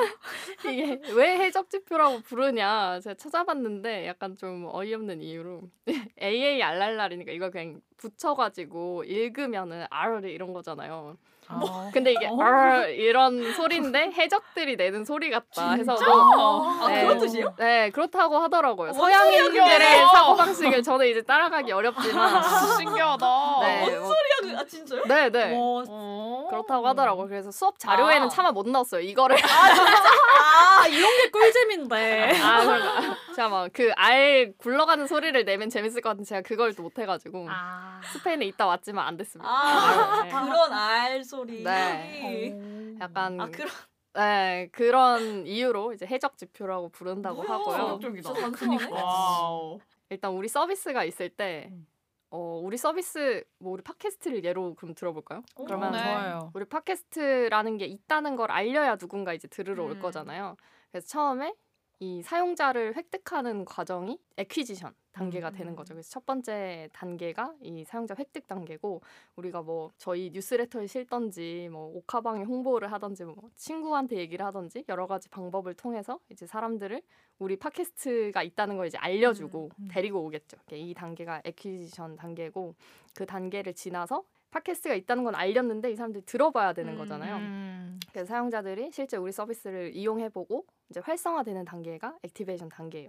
이게 0.66 0.98
왜 1.14 1.38
해적 1.38 1.68
지표라고 1.68 2.20
부르냐 2.20 3.00
제가 3.00 3.14
찾아봤는데 3.14 4.06
약간 4.06 4.34
좀 4.34 4.66
어이없는 4.72 5.20
이유로 5.20 5.60
AA 6.20 6.62
알랄랄이니까 6.62 7.32
이걸 7.32 7.50
그냥 7.50 7.82
붙여가지고 7.98 9.04
읽으면은 9.04 9.86
R 9.90 10.26
이런 10.28 10.54
거잖아요. 10.54 11.18
아, 11.48 11.90
근데 11.92 12.12
이게 12.12 12.26
어. 12.26 12.36
R 12.40 12.90
이런 12.90 13.52
소리인데 13.54 14.12
해적들이 14.12 14.76
내는 14.76 15.04
소리 15.04 15.30
같다 15.30 15.72
해서 15.72 15.96
진짜? 15.96 16.14
뭐 16.14 16.84
아, 16.84 16.88
네. 16.88 17.02
그런 17.02 17.18
뜻이에요? 17.18 17.54
네 17.58 17.90
그렇다고 17.90 18.38
하더라고요. 18.38 18.92
뭔 18.92 19.12
소리야, 19.12 19.18
서양인들의? 19.18 19.98
사고 20.12 20.36
방식을 20.36 20.82
저는 20.82 21.06
이제 21.08 21.22
따라가기 21.22 21.72
어렵지만 21.72 22.42
신기하다. 22.78 23.26
네, 23.60 23.80
뭐, 23.98 24.14
소리야, 24.40 24.58
아, 24.60 24.64
진짜요? 24.64 25.02
네, 25.06 25.30
네. 25.30 25.54
와, 25.54 25.84
어. 25.88 26.46
그렇다고 26.48 26.88
하더라고요. 26.88 27.28
그래서 27.28 27.50
수업 27.50 27.78
자료에는 27.78 28.26
아. 28.26 28.28
차마 28.28 28.50
못 28.52 28.68
넣었어요. 28.68 29.00
이거를 29.00 29.36
아 29.36 30.86
이런 30.86 31.10
게 31.16 31.30
꿀잼인데. 31.30 32.40
아, 32.42 32.64
그런가. 32.64 33.16
제가 33.34 33.48
막 33.48 33.93
그 33.93 34.37
R 34.37 34.52
굴러가는 34.58 35.06
소리를 35.06 35.44
내면 35.44 35.70
재밌을 35.70 36.00
것 36.02 36.10
같은데 36.10 36.28
제가 36.28 36.42
그걸 36.42 36.74
또 36.74 36.82
못해가지고 36.82 37.46
아. 37.48 38.00
스페인에 38.12 38.44
있다 38.46 38.66
왔지만 38.66 39.06
안 39.06 39.16
됐습니다. 39.16 39.50
아, 39.50 40.22
네. 40.24 40.30
그런 40.30 40.72
R 40.72 41.24
소리. 41.32 41.62
네. 41.62 42.96
약간 43.00 43.40
아, 43.40 43.50
그런. 43.50 43.70
네, 44.14 44.68
그런 44.72 45.46
이유로 45.46 45.94
이제 45.94 46.04
해적 46.04 46.36
지표라고 46.36 46.90
부른다고 46.90 47.42
뭐야. 47.42 47.58
하고요. 47.58 47.98
충격적이다. 47.98 48.34
진짜 48.34 48.40
단순하네. 48.42 48.92
와우. 48.92 49.80
일단 50.10 50.32
우리 50.32 50.48
서비스가 50.48 51.04
있을 51.04 51.30
때 51.30 51.68
음. 51.70 51.86
어, 52.30 52.60
우리 52.62 52.76
서비스 52.76 53.42
뭐 53.58 53.72
우리 53.72 53.82
팟캐스트를 53.82 54.44
예로 54.44 54.74
그럼 54.74 54.94
들어볼까요? 54.94 55.42
오, 55.56 55.64
그러면 55.64 55.92
네. 55.92 56.02
좋아요. 56.02 56.50
우리 56.52 56.66
팟캐스트라는 56.66 57.78
게 57.78 57.86
있다는 57.86 58.36
걸 58.36 58.50
알려야 58.50 58.96
누군가 58.96 59.32
이제 59.32 59.48
들으러 59.48 59.84
올 59.84 59.92
음. 59.92 60.00
거잖아요. 60.00 60.56
그래서 60.90 61.06
처음에 61.06 61.54
이 62.02 62.20
사용자를 62.20 62.96
획득하는 62.96 63.64
과정이 63.64 64.18
에퀴지션 64.36 64.92
단계가 65.12 65.50
음. 65.50 65.54
되는 65.54 65.76
거죠. 65.76 65.94
그래서 65.94 66.10
첫 66.10 66.26
번째 66.26 66.88
단계가 66.92 67.54
이 67.60 67.84
사용자 67.84 68.16
획득 68.18 68.48
단계고 68.48 69.02
우리가 69.36 69.62
뭐 69.62 69.92
저희 69.98 70.30
뉴스레터에 70.32 70.88
실던지 70.88 71.68
뭐 71.70 71.86
오카방에 71.94 72.42
홍보를 72.42 72.90
하던지 72.90 73.22
뭐 73.22 73.36
친구한테 73.54 74.16
얘기를 74.16 74.44
하던지 74.44 74.84
여러 74.88 75.06
가지 75.06 75.28
방법을 75.28 75.74
통해서 75.74 76.18
이제 76.28 76.44
사람들을 76.44 77.00
우리 77.38 77.56
팟캐스트가 77.56 78.42
있다는 78.42 78.78
걸 78.78 78.88
이제 78.88 78.98
알려주고 78.98 79.66
음, 79.66 79.84
음. 79.84 79.88
데리고 79.88 80.24
오겠죠. 80.24 80.56
이 80.72 80.94
단계가 80.94 81.40
acquisition 81.44 82.16
단계고 82.16 82.74
그 83.14 83.26
단계를 83.26 83.74
지나서 83.74 84.24
팟캐스트가 84.50 84.96
있다는 84.96 85.22
건 85.22 85.36
알렸는데 85.36 85.92
이 85.92 85.96
사람들이 85.96 86.24
들어봐야 86.26 86.72
되는 86.72 86.94
음, 86.94 86.98
거잖아요. 86.98 87.36
음. 87.36 88.00
그래서 88.10 88.26
사용자들이 88.28 88.90
실제 88.92 89.16
우리 89.16 89.32
서비스를 89.32 89.94
이용해보고 89.94 90.66
이제 90.92 91.00
활성화되는 91.00 91.64
단계가 91.64 92.14
activation 92.22 92.68
단계예요. 92.68 93.08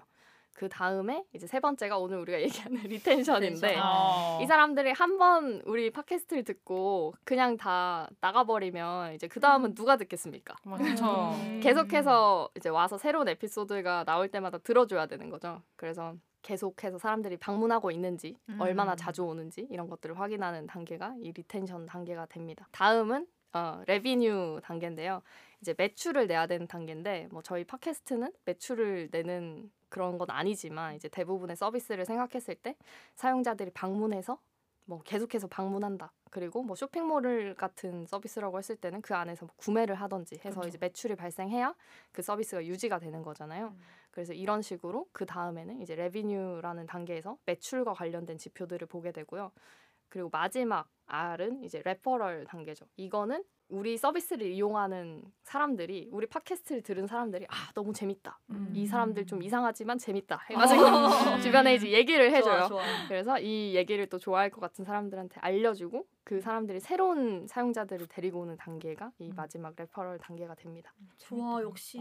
그 0.53 0.69
다음에 0.69 1.25
이제 1.34 1.47
세 1.47 1.59
번째가 1.59 1.97
오늘 1.97 2.17
우리가 2.19 2.39
얘기하는 2.71 2.81
retention인데 2.84 3.67
retention. 3.67 3.81
어. 3.84 4.39
이 4.41 4.45
사람들이 4.45 4.91
한 4.91 5.17
번 5.17 5.61
우리 5.65 5.89
팟캐스트를 5.89 6.43
듣고 6.45 7.13
그냥 7.25 7.57
다 7.57 8.07
나가버리면 8.21 9.15
이제 9.15 9.27
그 9.27 9.39
다음은 9.41 9.73
누가 9.75 9.97
듣겠습니까? 9.97 10.55
그렇죠. 10.77 11.31
음. 11.41 11.59
계속해서 11.61 12.49
이제 12.55 12.69
와서 12.69 12.97
새로운 12.97 13.27
에피소드가 13.27 14.05
나올 14.05 14.29
때마다 14.29 14.59
들어줘야 14.59 15.07
되는 15.07 15.29
거죠. 15.29 15.61
그래서 15.75 16.13
계속해서 16.43 16.97
사람들이 16.99 17.38
방문하고 17.38 17.91
있는지 17.91 18.38
음. 18.49 18.61
얼마나 18.61 18.95
자주 18.95 19.23
오는지 19.23 19.67
이런 19.71 19.89
것들을 19.89 20.17
확인하는 20.19 20.67
단계가 20.67 21.15
이 21.19 21.31
retention 21.34 21.86
단계가 21.86 22.25
됩니다. 22.27 22.67
다음은 22.71 23.27
어, 23.53 23.81
revenue 23.88 24.59
단계인데요. 24.63 25.21
이제 25.64 25.74
매출을 25.78 26.28
내야 26.28 26.45
되는 26.45 26.68
단계인데 26.68 27.30
뭐 27.32 27.41
저희 27.41 27.64
팟캐스트는 27.64 28.34
매출을 28.43 29.07
내는 29.14 29.72
그런 29.88 30.18
건 30.18 30.30
아니지만 30.30 30.95
이제 30.95 31.07
대부분의 31.07 31.55
서비스를 31.55 32.03
생각했을 32.03 32.55
때 32.55 32.76
사용자들이 33.16 33.72
방문해서 33.72 34.38
뭐 34.84 35.01
계속해서 35.03 35.47
방문한다. 35.47 36.11
그리고 36.32 36.64
뭐 36.64 36.76
쇼핑몰 36.76 37.55
같은 37.55 38.05
서비스라고 38.05 38.57
했을 38.57 38.76
때는 38.76 39.01
그 39.01 39.16
안에서 39.16 39.45
뭐 39.45 39.55
구매를 39.55 39.95
하던지 39.95 40.36
해서 40.43 40.59
그렇죠. 40.59 40.68
이제 40.68 40.78
매출이 40.82 41.16
발생해야 41.16 41.74
그 42.11 42.22
서비스가 42.22 42.66
유지가 42.66 42.99
되는 42.99 43.22
거잖아요. 43.24 43.68
음. 43.68 43.80
그래서 44.11 44.34
이런 44.34 44.61
식으로 44.61 45.07
그 45.14 45.26
다음에는 45.26 45.82
이제 45.82 45.95
revenue라는 45.95 46.88
단계에서 46.88 47.38
매출과 47.45 47.93
관련된 47.93 48.38
지표들을 48.38 48.86
보게 48.88 49.14
되고요. 49.14 49.53
그리고 50.09 50.30
마지막 50.30 50.89
R은 51.05 51.64
이제 51.64 51.82
referral 51.86 52.45
단계죠. 52.45 52.86
이거는 52.97 53.45
우리 53.74 53.97
서비스를 53.97 54.51
이용하는 54.51 55.24
사람들이 55.41 56.09
우리 56.11 56.28
팟캐스트를 56.28 56.84
들은 56.84 57.07
사람들이 57.07 57.47
아 57.49 57.71
너무 57.74 57.91
재밌다. 57.91 58.39
음. 58.51 58.71
이 58.76 58.86
사람들 58.86 59.26
좀 59.26 59.41
이상하지만 59.41 59.97
재밌다 59.97 60.45
해가지고 60.51 60.86
어. 60.86 61.09
주변에 61.41 61.74
이제 61.74 61.91
얘기를 61.91 62.32
해줘요. 62.32 62.67
좋아, 62.67 62.67
좋아. 62.67 62.84
그래서 63.07 63.39
이 63.39 63.76
얘기를 63.76 64.05
또 64.07 64.19
좋아할 64.19 64.51
것 64.51 64.61
같은 64.61 64.86
사람들한테 64.86 65.39
알려주고 65.41 66.05
그 66.24 66.39
사람들이 66.39 66.80
새로운 66.80 67.47
사용자들을 67.47 68.07
데리고 68.07 68.41
오는 68.41 68.55
단계가 68.57 69.11
이 69.17 69.30
음. 69.32 69.36
마지막 69.36 69.74
referral 69.75 70.19
단계가 70.19 70.53
됩니다. 70.53 70.93
좋아 71.17 71.61
역시 71.63 71.99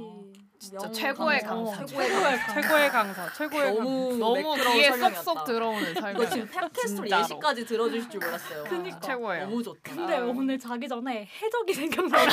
진짜 0.58 0.78
명 0.78 0.92
최고의 0.92 1.40
강사. 1.40 1.76
강사. 1.78 1.86
최고의 1.86 2.38
강사. 2.38 2.60
최고의 2.60 2.90
강사, 2.90 3.32
최고의 3.32 3.76
강사. 3.76 3.82
너무 4.18 4.54
귀에. 4.74 4.92
쏙쏙 4.92 5.44
들어오는 5.44 5.94
설명. 5.94 6.30
지금 6.30 6.46
팟캐스트로 6.48 7.06
진짜로. 7.06 7.22
예시까지 7.22 7.64
들어주실 7.66 8.10
줄 8.10 8.20
몰랐어요. 8.20 8.64
그니까. 8.68 9.00
최고예요. 9.00 9.44
너무 9.46 9.62
좋다. 9.62 9.80
근데 9.82 10.16
아. 10.16 10.24
오늘 10.24 10.58
자기 10.58 10.86
전에 10.86 11.26
해적 11.26 11.61
이 11.68 11.72
생각나요. 11.74 12.28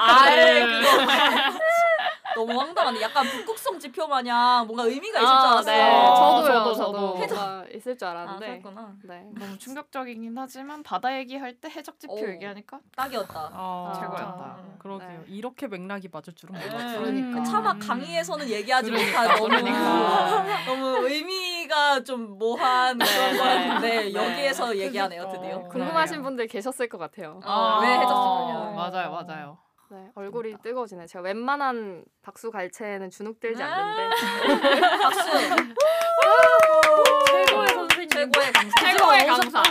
아예 0.00 0.66
그거 0.66 1.02
너무 2.34 2.58
황당한데 2.58 3.00
약간 3.02 3.24
북극성 3.26 3.78
지표 3.78 4.06
마냥 4.06 4.66
뭔가 4.66 4.84
의미가 4.84 5.18
있을 5.18 5.28
줄 5.28 5.36
알았어요. 5.36 5.76
네. 5.76 5.90
어, 5.90 6.14
저도요. 6.14 6.46
저도, 6.58 6.74
저도. 6.74 6.92
뭔가 6.92 7.64
있을 7.74 7.96
줄아 7.96 8.10
알았는데. 8.10 8.60
그렇구나. 8.60 8.94
네. 9.04 9.28
너무 9.38 9.58
충격적이긴 9.58 10.36
하지만 10.36 10.82
바다 10.82 11.16
얘기할 11.18 11.54
때 11.54 11.68
해적 11.70 11.98
지표 11.98 12.14
오. 12.14 12.28
얘기하니까 12.28 12.80
딱이었다. 12.96 13.50
아, 13.52 13.92
최고였다. 14.00 14.58
그러게요. 14.78 15.08
네. 15.08 15.24
이렇게 15.28 15.66
맥락이 15.66 16.08
맞을 16.12 16.34
줄은 16.34 16.54
네. 16.54 16.66
몰랐어요. 16.66 17.00
그러니까. 17.00 17.38
음. 17.38 17.44
차마 17.44 17.78
강의에서는 17.78 18.48
얘기하지 18.48 18.90
그러니까, 18.90 19.22
못한 19.22 19.36
너무 19.36 19.48
그러니까. 19.48 20.44
너무 20.66 21.06
의미가 21.08 22.02
좀 22.04 22.38
그런 22.38 22.98
네. 22.98 23.38
거였는데 23.38 23.88
네. 24.10 24.14
여기에서 24.14 24.76
얘기하네요. 24.76 25.28
드디어. 25.30 25.58
궁금하신 25.68 26.16
그러네요. 26.16 26.22
분들 26.22 26.46
계셨을 26.48 26.88
것 26.88 26.98
같아요. 26.98 27.40
어, 27.44 27.80
왜 27.82 27.88
해줬으냐. 27.88 28.72
맞아요, 28.74 29.10
맞아요. 29.10 29.58
네, 29.90 30.10
얼굴이 30.14 30.56
뜨거워지네. 30.62 31.06
제가 31.06 31.22
웬만한 31.22 32.04
박수 32.22 32.50
갈채에는 32.50 33.10
주눅들지 33.10 33.62
아. 33.62 33.66
않는데 33.66 34.16
박수. 35.02 35.28
최고의 37.26 37.68
선생님. 37.68 38.08
최고의 38.08 38.52
강사. 38.52 38.80
최고의 38.80 39.26
강사. 39.26 39.62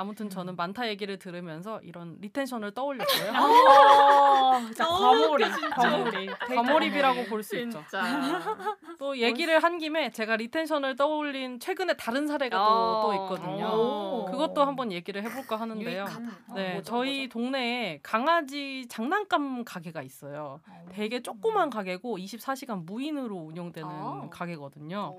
아무튼 0.00 0.30
저는 0.30 0.56
만타 0.56 0.88
얘기를 0.88 1.18
들으면서 1.18 1.78
이런 1.82 2.16
retention을 2.22 2.72
떠올렸고요. 2.72 3.32
아, 3.34 4.58
진짜 4.64 4.86
과몰입, 4.86 5.48
과몰입. 5.76 6.38
과몰입이라고 6.38 7.24
볼 7.26 7.42
수 7.42 7.58
있죠. 7.58 7.82
또 8.98 9.18
얘기를 9.18 9.62
한 9.62 9.76
김에 9.76 10.10
제가 10.10 10.36
retention을 10.36 10.96
떠올린 10.96 11.60
최근에 11.60 11.94
다른 11.98 12.26
사례가 12.26 12.56
또, 12.56 12.62
어. 12.64 13.02
또 13.02 13.14
있거든요. 13.14 13.66
오. 13.66 14.24
그것도 14.30 14.62
한번 14.64 14.90
얘기를 14.90 15.22
해볼까 15.22 15.56
하는데요. 15.56 16.04
유익하다. 16.04 16.54
네, 16.54 16.80
저희 16.82 17.28
동네에 17.28 18.00
강아지 18.02 18.86
장난감 18.88 19.64
가게가 19.64 20.00
있어요. 20.02 20.60
되게 20.92 21.20
조그만 21.22 21.68
가게고 21.68 22.16
24시간 22.16 22.84
무인으로 22.86 23.36
운영되는 23.36 23.88
아. 23.90 24.28
가게거든요. 24.30 25.14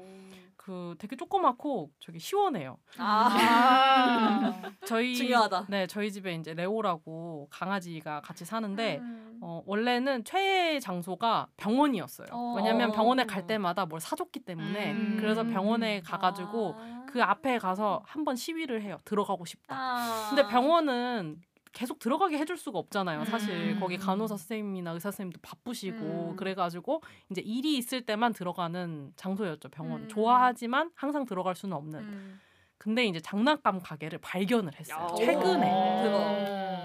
그 0.64 0.96
되게 1.00 1.16
조그맣고 1.16 1.90
저기 2.00 2.20
시원해요. 2.20 2.78
아, 3.00 4.62
저희 4.86 5.16
중요하다. 5.16 5.66
네, 5.70 5.88
저희 5.88 6.12
집에 6.12 6.36
이제 6.36 6.54
레오라고 6.54 7.48
강아지가 7.50 8.22
같이 8.22 8.46
사는데 8.46 9.00
음. 9.00 9.40
어, 9.42 9.64
원래는 9.66 10.24
최애 10.24 10.80
장소가 10.80 11.48
병원이었어요. 11.58 12.28
어. 12.32 12.54
왜냐면 12.58 12.92
병원에 12.92 13.26
갈 13.26 13.48
때마다 13.48 13.88
뭘 13.88 14.00
사줬기 14.00 14.42
때문에 14.42 14.92
음. 14.92 15.18
그래서 15.20 15.44
병원에 15.44 16.02
가가지고 16.02 16.76
아. 16.78 17.06
그 17.08 17.24
앞에 17.24 17.58
가서 17.58 18.04
한번 18.06 18.36
시위를 18.36 18.84
해요. 18.84 19.00
들어가고 19.04 19.46
싶다. 19.46 19.76
아. 19.76 20.28
근데 20.30 20.48
병원은 20.48 21.42
계속 21.74 22.00
들어가게 22.00 22.38
해줄 22.38 22.58
수가 22.58 22.80
없잖아요. 22.80 23.26
사실 23.26 23.50
음. 23.76 23.80
거기 23.80 23.98
간호사 23.98 24.36
선생님이나 24.38 24.92
의사 24.92 25.10
선생님도 25.12 25.40
바쁘시고 25.42 26.32
음. 26.32 26.36
그래가지고 26.36 27.02
이제 27.30 27.42
일이 27.42 27.78
있을 27.78 28.06
때만 28.06 28.34
들어가는 28.34 29.14
장소였죠. 29.16 29.70
병원 29.70 30.04
음. 30.04 30.08
좋아하지만 30.10 30.92
항상 30.96 31.26
들어갈 31.26 31.56
수는 31.56 31.76
없는. 31.76 32.00
음. 32.00 32.40
근데 32.78 33.06
이제 33.06 33.20
장난감 33.20 33.80
가게를 33.80 34.20
발견을 34.20 34.74
했어요. 34.80 35.08
야. 35.12 35.16
최근에. 35.16 35.62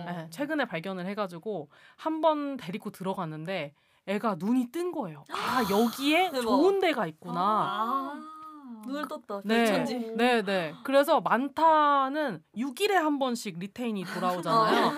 네, 0.06 0.26
최근에 0.30 0.66
발견을 0.66 1.06
해가지고 1.06 1.68
한 1.96 2.20
번 2.20 2.56
데리고 2.56 2.90
들어갔는데 2.90 3.74
애가 4.06 4.36
눈이 4.38 4.70
뜬 4.72 4.92
거예요. 4.92 5.24
아 5.32 5.62
여기에 5.70 6.30
대박. 6.32 6.42
좋은 6.42 6.78
데가 6.80 7.06
있구나. 7.06 7.40
아. 7.40 8.35
눈을 8.86 9.08
떴다. 9.08 9.40
네. 9.44 9.84
네, 10.16 10.42
네. 10.42 10.74
그래서 10.84 11.20
만타는 11.20 12.42
6일에 12.56 12.92
한 12.92 13.18
번씩 13.18 13.58
리테인이 13.58 14.04
돌아오잖아요. 14.04 14.92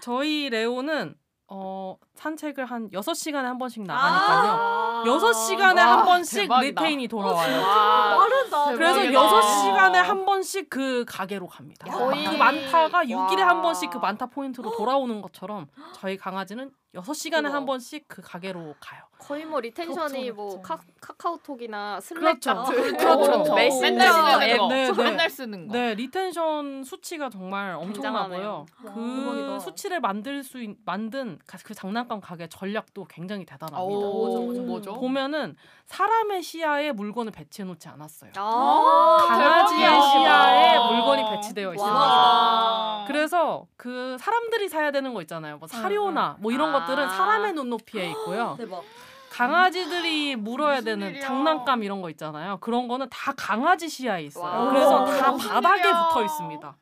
저희 0.00 0.48
레오는 0.50 1.14
어, 1.48 1.96
산책을 2.14 2.66
한 2.66 2.90
6시간에 2.90 3.42
한 3.44 3.58
번씩 3.58 3.84
나가니까요. 3.84 4.52
아. 4.52 5.02
6시간에 5.06 5.76
와, 5.76 5.98
한 5.98 6.04
번씩 6.04 6.40
대박이다. 6.42 6.82
retain이 6.82 7.06
돌아와요. 7.06 7.62
와, 7.62 8.16
빠르다. 8.18 8.72
그래서 8.72 8.94
대박이다. 9.00 9.20
6시간에 9.20 9.92
한 9.94 10.24
번씩 10.26 10.68
그 10.68 11.04
가게로 11.06 11.46
갑니다. 11.46 11.86
그 11.86 12.36
만타가 12.36 13.04
6일에 13.04 13.40
와. 13.42 13.48
한 13.48 13.62
번씩 13.62 13.90
그 13.90 13.98
만타 13.98 14.26
포인트로 14.26 14.72
돌아오는 14.76 15.22
것처럼 15.22 15.68
저희 15.94 16.16
강아지는 16.16 16.72
6시간에 16.94 17.42
대박. 17.42 17.54
한 17.54 17.66
번씩 17.66 18.04
그 18.08 18.22
가게로 18.22 18.74
가요. 18.80 19.02
거의 19.18 19.44
뭐 19.46 19.60
retention이 19.60 20.26
덥죠, 20.28 20.34
뭐 20.34 20.50
덥죠. 20.50 20.62
카, 20.62 20.78
카카오톡이나 21.00 22.00
슬랙 22.00 22.20
그렇죠. 22.40 22.54
같은 22.54 22.74
그렇죠. 22.96 23.18
그런 23.18 23.54
메신저 23.54 23.90
맨날 23.90 24.12
쓰는 24.12 24.42
앱 24.42 24.58
거. 24.58 24.68
네, 24.68 24.90
네. 24.92 25.02
맨날 25.02 25.30
쓰는 25.30 25.68
거. 25.68 25.72
네, 25.72 25.94
retention 25.94 26.84
수치가 26.84 27.28
정말 27.30 27.74
엄청나고요. 27.74 28.66
와, 28.84 28.92
그 28.94 29.16
대박이다. 29.20 29.58
수치를 29.60 30.00
만들 30.00 30.42
수 30.42 30.62
있, 30.62 30.76
만든 30.84 31.38
가- 31.46 31.58
그 31.64 31.74
장난감 31.74 32.20
가게 32.20 32.46
전략도 32.46 33.06
굉장히 33.06 33.44
대단합니다. 33.46 33.82
오, 33.82 34.52
뭐죠? 34.52 34.94
보면은 34.94 35.56
사람의 35.86 36.42
시야에 36.42 36.92
물건을 36.92 37.32
배치해 37.32 37.66
놓지 37.66 37.88
않았어요. 37.88 38.32
아, 38.36 39.16
강아지의 39.28 39.80
대박이다. 39.80 40.10
시야에 40.10 40.78
물건이 40.92 41.24
배치되어 41.30 41.72
있습니다. 41.74 41.98
와. 41.98 43.04
그래서 43.06 43.66
그 43.76 44.16
사람들이 44.20 44.68
사야 44.68 44.90
되는 44.90 45.14
거 45.14 45.22
있잖아요. 45.22 45.56
뭐 45.58 45.68
사료나 45.68 46.36
뭐 46.40 46.52
이런 46.52 46.70
아. 46.74 46.75
것들은 46.80 47.08
사람의 47.10 47.52
눈높이에 47.54 48.10
있고요. 48.10 48.54
대박. 48.58 48.82
강아지들이 49.30 50.36
물어야 50.36 50.80
되는 50.80 51.08
일이야. 51.10 51.22
장난감 51.22 51.82
이런 51.82 52.00
거 52.00 52.08
있잖아요. 52.10 52.56
그런 52.58 52.88
거는 52.88 53.08
다 53.10 53.32
강아지 53.36 53.88
시야에 53.88 54.22
있어요. 54.24 54.44
와. 54.44 54.70
그래서 54.70 55.04
다 55.04 55.36
바닥에 55.36 55.80
일이야. 55.80 56.08
붙어 56.08 56.24
있습니다. 56.24 56.76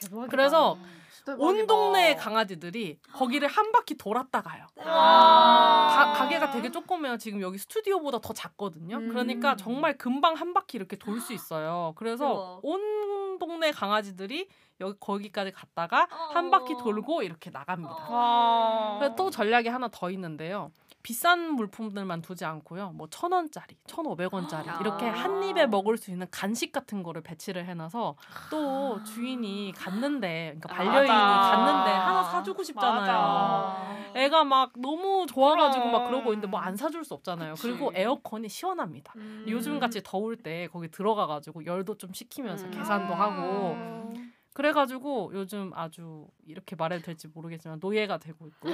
대박이다. 0.00 0.30
그래서 0.30 0.76
대박이다. 1.24 1.44
온 1.44 1.66
동네의 1.66 2.16
강아지들이 2.16 2.98
거기를 3.12 3.48
한 3.48 3.72
바퀴 3.72 3.96
돌았다 3.96 4.42
가요. 4.42 4.66
와. 4.76 4.84
가, 4.84 6.12
가게가 6.12 6.50
되게 6.50 6.70
조그매요. 6.70 7.16
지금 7.18 7.40
여기 7.40 7.58
스튜디오보다 7.58 8.20
더 8.20 8.32
작거든요. 8.32 8.96
음. 8.96 9.08
그러니까 9.08 9.56
정말 9.56 9.96
금방 9.96 10.34
한 10.34 10.52
바퀴 10.54 10.76
이렇게 10.76 10.96
돌 10.96 11.20
수 11.20 11.32
있어요. 11.32 11.92
그래서 11.96 12.28
대박. 12.28 12.60
온 12.62 13.38
동네 13.38 13.70
강아지들이 13.72 14.48
여기 14.80 14.96
거기까지 15.00 15.52
갔다가 15.52 16.06
한 16.10 16.48
어. 16.48 16.50
바퀴 16.50 16.76
돌고 16.76 17.22
이렇게 17.22 17.50
나갑니다. 17.50 18.08
와. 18.10 18.96
그래서 18.98 19.14
또 19.16 19.30
전략이 19.30 19.68
하나 19.68 19.88
더 19.88 20.10
있는데요. 20.10 20.70
비싼 21.04 21.52
물품들만 21.52 22.22
두지 22.22 22.44
않고요. 22.46 22.92
뭐 22.92 23.06
천 23.10 23.30
원짜리, 23.32 23.76
천 23.86 24.06
오백 24.06 24.32
원짜리 24.32 24.68
아. 24.70 24.78
이렇게 24.80 25.06
한 25.06 25.42
입에 25.44 25.66
먹을 25.66 25.96
수 25.98 26.10
있는 26.10 26.26
간식 26.30 26.72
같은 26.72 27.02
거를 27.02 27.20
배치를 27.22 27.66
해놔서 27.66 28.16
또 28.50 29.04
주인이 29.04 29.72
갔는데, 29.76 30.56
그러니까 30.58 30.68
반려인이 30.70 31.08
맞아. 31.08 31.56
갔는데 31.56 31.90
하나 31.90 32.22
사주고 32.24 32.62
싶잖아요. 32.62 33.00
맞아. 33.00 33.86
애가 34.16 34.44
막 34.44 34.72
너무 34.76 35.26
좋아가지고 35.28 35.90
막. 35.90 36.06
그러고 36.08 36.32
있는데 36.32 36.46
뭐 36.48 36.64
안 36.64 36.76
사줄 36.76 37.04
수 37.04 37.12
없잖아요. 37.14 37.54
그치. 37.54 37.68
그리고 37.68 37.92
에어컨이 37.94 38.48
시원합니다. 38.48 39.12
음. 39.16 39.44
요즘 39.48 39.78
같이 39.78 40.02
더울 40.02 40.36
때 40.36 40.66
거기 40.72 40.90
들어가가지고 40.90 41.66
열도 41.66 41.98
좀 41.98 42.12
식히면서 42.14 42.64
음. 42.66 42.70
계산도 42.70 43.14
하고 43.14 43.72
음. 43.74 44.23
그래가지고 44.54 45.32
요즘 45.34 45.72
아주 45.74 46.26
이렇게 46.46 46.76
말해도 46.76 47.02
될지 47.04 47.26
모르겠지만 47.26 47.78
노예가 47.80 48.18
되고 48.18 48.46
있고. 48.46 48.68
어. 48.70 48.72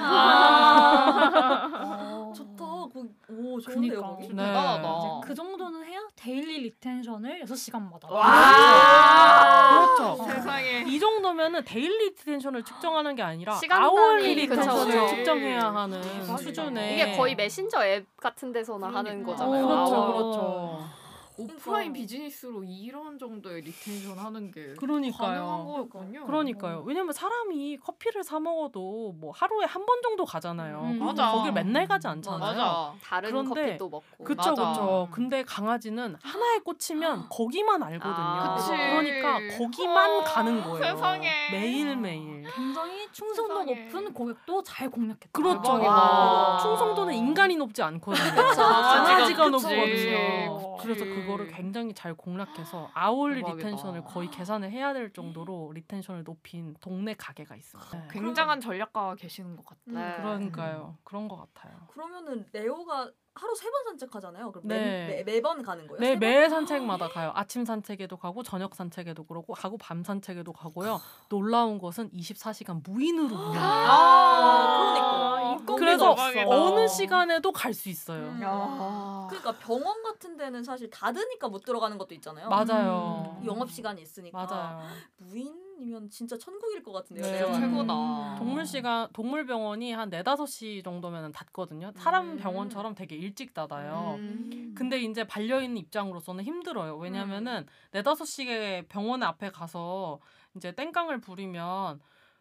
좋다. 2.37 2.65
거기, 2.65 3.09
오 3.31 3.59
좋은데요 3.59 3.81
그니까. 3.81 4.03
거기. 4.03 4.29
네. 4.29 4.45
대단하다. 4.45 5.21
그 5.25 5.35
정도는 5.35 5.83
해야 5.87 6.01
daily 6.17 6.61
retention을 6.65 7.41
6 7.49 7.57
시간마다. 7.57 8.09
와. 8.11 9.87
그렇죠. 9.97 10.23
세상에. 10.25 10.85
이 10.87 11.01
정도면은 11.01 11.65
daily 11.65 12.11
retention을 12.11 12.63
측정하는 12.63 13.15
게 13.15 13.23
아니라 13.23 13.59
그쵸, 13.59 14.17
retention을 14.19 14.87
그쵸. 14.87 15.09
측정해야 15.17 15.75
하는. 15.75 16.03
수준의 16.37 16.93
이게 16.95 17.17
거의 17.17 17.35
메신저 17.35 17.87
앱 17.87 18.07
같은 18.19 18.53
데서나 18.53 18.89
하는 18.89 19.23
그러니까. 19.25 19.33
거잖아요. 19.33 19.67
그렇죠, 19.67 19.95
아워. 19.95 20.13
그렇죠. 20.13 21.00
오프라인 21.45 21.93
비즈니스로 21.93 22.63
이런 22.65 23.19
정도의 23.19 23.63
retention 23.63 24.19
하는 24.19 24.51
게 24.51 24.75
그러니까요. 24.75 25.29
가능한 25.29 25.65
거였군요. 25.67 26.27
그러니까요. 26.27 26.83
왜냐면 26.87 27.13
사람이 27.13 27.79
커피를 27.79 28.23
사 28.25 28.39
먹어도 28.41 29.15
뭐 29.19 29.33
하루에 29.33 29.65
한 29.67 29.81
번 29.87 30.03
정도 30.03 30.25
가잖아요. 30.25 30.81
음, 30.83 30.99
맞아. 30.99 31.33
거길 31.33 31.53
맨날 31.53 31.87
가지 31.89 32.07
않잖아요. 32.07 32.39
맞아. 32.41 32.95
다른 33.03 33.31
그런데 33.31 33.65
커피도 33.67 33.89
먹고. 33.89 34.25
그쵸 34.25 34.51
맞아. 34.51 34.69
그쵸. 34.71 35.09
근데 35.11 35.43
강아지는 35.43 36.17
하나에 36.23 36.59
꽂히면 36.61 37.29
거기만 37.31 37.83
알거든요. 37.83 38.15
아, 38.15 38.55
그치. 38.57 38.69
그러니까 38.71 39.57
거기만 39.59 40.11
어, 40.11 40.25
가는 40.25 40.63
거예요. 40.63 40.85
세상에. 40.85 41.51
매일 41.51 41.97
매일. 41.97 42.40
굉장히 42.55 43.09
충성도 43.13 43.59
세상에. 43.65 43.85
높은 43.85 44.13
고객도 44.15 44.63
잘 44.63 44.91
공략했다. 44.91 45.29
그렇죠. 45.33 45.63
대박이다. 45.63 46.59
충성도는 46.59 47.15
인간이 47.15 47.57
높지 47.57 47.83
않거든요. 47.83 48.25
그쵸. 48.35 48.63
강아지가 48.63 49.51
그치. 49.51 49.51
높거든요. 49.51 50.59
그치. 50.77 50.83
그래서 50.83 51.05
그거를 51.05 51.49
굉장히 51.49 51.95
잘 51.95 52.15
공략해서 52.15 52.91
hourly 52.95 53.37
대박이다. 53.43 53.69
retention을 53.69 54.05
거의 54.05 54.31
계산을 54.31 54.71
해야 54.71 54.93
될 54.93 55.13
정도로 55.13 55.73
retention을 55.75 56.25
높인 56.25 56.75
동네 56.81 57.15
가게가 57.15 57.57
있어요. 57.57 57.83
네. 57.93 58.09
굉장한 58.11 58.61
전략가가 58.61 59.15
계시는 59.17 59.57
것 59.57 59.67
같아. 59.67 59.81
네. 59.87 60.17
그러니까요. 60.17 60.97
그런 61.05 61.29
것 61.29 61.37
같아요. 61.37 61.77
그러면은 61.89 62.47
레오가 62.53 63.11
하루 63.41 63.55
세 63.55 63.71
번 63.71 63.85
산책하잖아요. 63.87 64.53
그럼 64.53 64.69
네. 64.69 64.77
매, 64.79 65.07
매, 65.17 65.23
매번 65.25 65.63
가는 65.63 65.87
거예요? 65.87 66.01
네, 66.01 66.07
세 66.09 66.13
번? 66.13 66.21
매 66.21 66.49
산책마다 66.49 67.09
가요. 67.09 67.33
아침 67.35 67.65
산책에도 67.65 68.17
가고 68.17 68.43
저녁 68.43 68.75
산책에도 68.75 69.25
그러고 69.25 69.55
가고 69.55 69.79
밤 69.79 70.05
산책에도 70.05 70.53
가고요. 70.53 71.01
놀라운 71.29 71.79
것은 71.79 72.11
24시간 72.13 72.83
무인으로 72.89 73.27
운영해요. 73.35 73.61
아, 73.61 74.93
그러니까. 74.95 75.40
그래서 75.67 76.15
대박이다. 76.15 76.49
어느 76.49 76.87
시간에도 76.89 77.53
갈 77.53 77.75
수 77.75 77.89
있어요. 77.89 78.23
음. 78.29 78.43
야. 78.43 79.27
그러니까 79.29 79.53
병원 79.53 80.03
같은 80.03 80.37
데는 80.37 80.63
사실 80.65 80.91
닫으니까 80.91 81.49
못 81.49 81.65
들어가는 81.65 81.97
것도 81.99 82.15
있잖아요. 82.17 82.49
맞아요. 82.49 83.39
음. 83.41 83.47
영업 83.47 83.71
시간이 83.71 84.03
있으니까. 84.03 84.45
맞아요. 84.47 84.87
무인이면 85.19 86.11
진짜 86.11 86.37
천국일 86.37 86.83
것 86.83 86.93
같은데요. 86.93 87.25
네. 87.25 87.41
레오. 87.41 87.53
최고다. 87.55 88.35
동물 88.39 88.67
시간 88.67 89.09
동물 89.13 89.47
병원이 89.47 89.93
한 89.93 90.11
4, 90.11 90.23
5시 90.23 90.83
정도면 90.85 91.33
닫거든요. 91.33 91.93
사람 91.97 92.31
음. 92.31 92.37
병원처럼 92.37 92.95
되게 92.95 93.17
일찍 93.17 93.55
닫아요. 93.55 94.17
음. 94.19 94.75
근데 94.77 94.99
이제 95.01 95.25
반려인 95.25 95.77
입장으로서는 95.77 96.45
힘들어요. 96.45 96.97
왜냐면은 96.97 97.67
네 97.93 98.03
다섯 98.03 98.25
시에 98.25 98.83
병원 98.89 99.23
앞에 99.23 99.51
가서 99.51 100.19
이제 100.57 100.73
땡깡을 100.73 101.21
부리면 101.21 102.01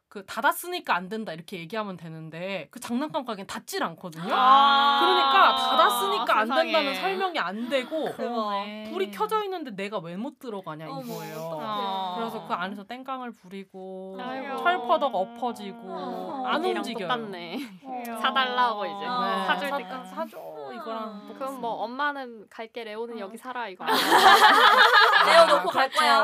그 0.09 0.25
닫았으니까 0.25 0.95
안 0.95 1.07
된다 1.07 1.33
이렇게 1.33 1.59
얘기하면 1.59 1.95
되는데 1.95 2.67
그 2.71 2.79
장난감 2.79 3.25
가게는 3.25 3.45
닫질 3.45 3.83
않거든요. 3.83 4.33
아. 4.33 4.99
그러니까 4.99 5.55
닫았으니까 5.55 6.37
안 6.39 6.47
세상에. 6.47 6.71
된다는 6.71 6.95
설명이 6.99 7.37
안 7.39 7.69
되고 7.69 8.05
그러네. 8.17 8.89
불이 8.91 9.11
켜져 9.11 9.43
있는데 9.43 9.71
내가 9.75 9.99
왜 9.99 10.15
못 10.19 10.39
들어가냐 10.39 10.87
어머, 10.89 11.01
이거예요. 11.01 11.37
어떡해. 11.37 12.15
그래서 12.17 12.47
그 12.47 12.53
안에서 12.55 12.83
땡깡을 12.85 13.31
부리고 13.35 14.17
아이고. 14.19 14.57
철퍼덕 14.57 15.13
엎어지고 15.15 15.77
어. 15.87 16.43
안 16.47 16.65
움직여요. 16.65 17.07
똑같네. 17.07 17.59
어. 17.83 18.03
사달라고 18.19 18.85
이제 18.85 18.95
네. 18.95 19.45
사줄 19.47 19.69
사- 19.69 19.77
때까지. 19.77 20.09
사줘 20.09 20.37
이거랑 20.73 21.21
음. 21.29 21.35
그럼 21.37 21.61
뭐 21.61 21.83
엄마는 21.83 22.47
갈게 22.49 22.83
레오는 22.83 23.17
여기 23.19 23.37
살아 23.37 23.67
이거. 23.67 23.85
레오 25.25 25.45
놓고 25.57 25.69
갈 25.69 25.89
거야. 25.89 26.23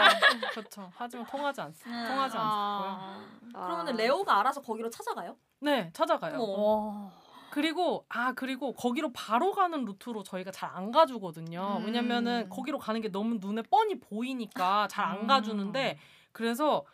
그렇죠. 0.51 0.91
하지만 0.95 1.25
통하지 1.27 1.61
않습니다. 1.61 2.01
음. 2.01 2.07
통하지 2.07 2.37
않고요. 2.37 2.99
아. 3.53 3.74
그러면은 3.75 3.95
레오가 3.97 4.39
알아서 4.39 4.61
거기로 4.61 4.89
찾아가요? 4.89 5.35
네, 5.59 5.89
찾아가요. 5.93 6.41
와. 6.41 7.11
그리고 7.51 8.05
아 8.09 8.33
그리고 8.33 8.73
거기로 8.73 9.13
바로 9.13 9.53
가는 9.53 9.85
루트로 9.85 10.23
저희가 10.23 10.51
잘 10.51 10.65
안 10.75 10.91
가주거든요. 10.91 11.77
음. 11.79 11.85
왜냐면은 11.85 12.49
거기로 12.49 12.79
가는 12.79 12.99
게 12.99 13.09
너무 13.09 13.37
눈에 13.39 13.61
뻔히 13.63 13.97
보이니까 13.99 14.87
잘안 14.89 15.21
음. 15.21 15.27
가주는데 15.27 15.97
그래서 16.33 16.85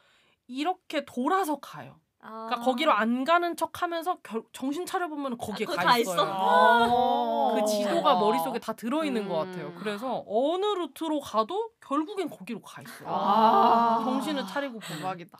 이렇게 0.47 1.03
돌아서 1.05 1.59
가요. 1.59 1.99
아. 2.23 2.45
그러니까 2.47 2.59
거기로 2.59 2.91
안 2.91 3.23
가는 3.23 3.55
척하면서 3.55 4.17
결- 4.23 4.43
정신 4.53 4.85
차려 4.85 5.07
보면 5.07 5.37
거기에 5.37 5.65
거기 5.65 5.77
가다 5.77 5.97
있어요. 5.97 6.15
있어? 6.15 6.25
아. 6.27 7.53
그 7.55 7.65
지도가 7.65 8.15
머릿 8.15 8.41
속에 8.41 8.59
다 8.59 8.73
들어 8.73 9.03
있는 9.03 9.27
것 9.27 9.35
같아요. 9.37 9.67
음. 9.67 9.75
그래서 9.77 10.23
어느 10.27 10.65
루트로 10.65 11.19
가도 11.19 11.71
결국엔 11.81 12.29
거기로 12.29 12.61
가 12.61 12.81
있어요. 12.81 13.09
아. 13.09 14.01
정신을 14.03 14.45
차리고 14.47 14.79
보면. 14.79 14.97
대박이다. 15.01 15.37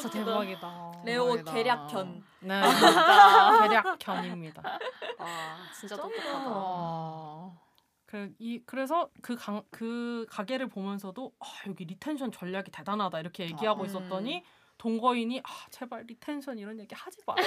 진짜. 0.00 0.10
대박이다. 0.10 0.92
레오. 1.04 1.44
계략견. 1.44 2.24
네, 2.40 2.60
진짜 2.70 3.68
계략견입니다. 3.68 4.62
아 5.18 5.56
진짜. 5.78 5.96
똑똑하다. 5.96 6.42
아. 6.46 7.50
그, 8.06 8.32
이, 8.38 8.62
그래서 8.64 9.08
그, 9.20 9.34
강, 9.34 9.62
그 9.72 10.26
가게를 10.30 10.68
보면서도 10.68 11.32
아, 11.40 11.44
여기 11.66 11.84
retention 11.84 12.30
전략이 12.30 12.70
대단하다 12.70 13.18
이렇게 13.18 13.44
얘기하고 13.44 13.82
아. 13.82 13.86
있었더니 13.86 14.44
동거인이 14.78 15.40
아 15.44 15.48
제발 15.70 16.04
retention 16.06 16.58
이런 16.58 16.78
얘기 16.78 16.94
하지 16.94 17.18
마. 17.26 17.34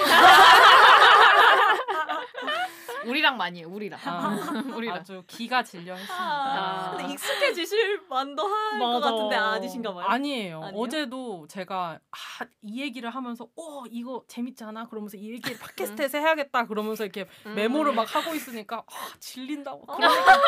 우리랑 3.06 3.36
많이 3.38 3.60
해. 3.60 3.64
우리랑. 3.64 3.98
아, 4.04 4.36
우리랑. 4.76 4.98
아주 4.98 5.22
기가 5.26 5.62
질려 5.62 5.94
했습니다. 5.94 6.14
아, 6.22 6.96
근데 6.96 7.12
익숙해지실 7.14 8.02
만도 8.10 8.46
할 8.46 8.78
것. 8.78 9.00
같은데 9.00 9.36
아니신가 9.36 9.94
봐요. 9.94 10.04
아니에요. 10.06 10.62
아니에요? 10.62 10.82
어제도 10.82 11.46
제가 11.48 11.98
아, 12.10 12.44
이 12.62 12.82
얘기를 12.82 13.08
하면서 13.08 13.44
어 13.56 13.84
이거 13.90 14.22
재밌잖아. 14.28 14.88
그러면서 14.88 15.16
이 15.16 15.30
얘기 15.32 15.56
팟캐스트에서 15.58 16.18
해야겠다. 16.18 16.66
그러면서 16.66 17.04
이렇게 17.04 17.26
음. 17.46 17.54
메모를 17.54 17.94
막 17.94 18.14
하고 18.14 18.34
있으니까 18.34 18.78
아, 18.86 19.08
질린다고. 19.18 19.86
그러니까 19.86 20.38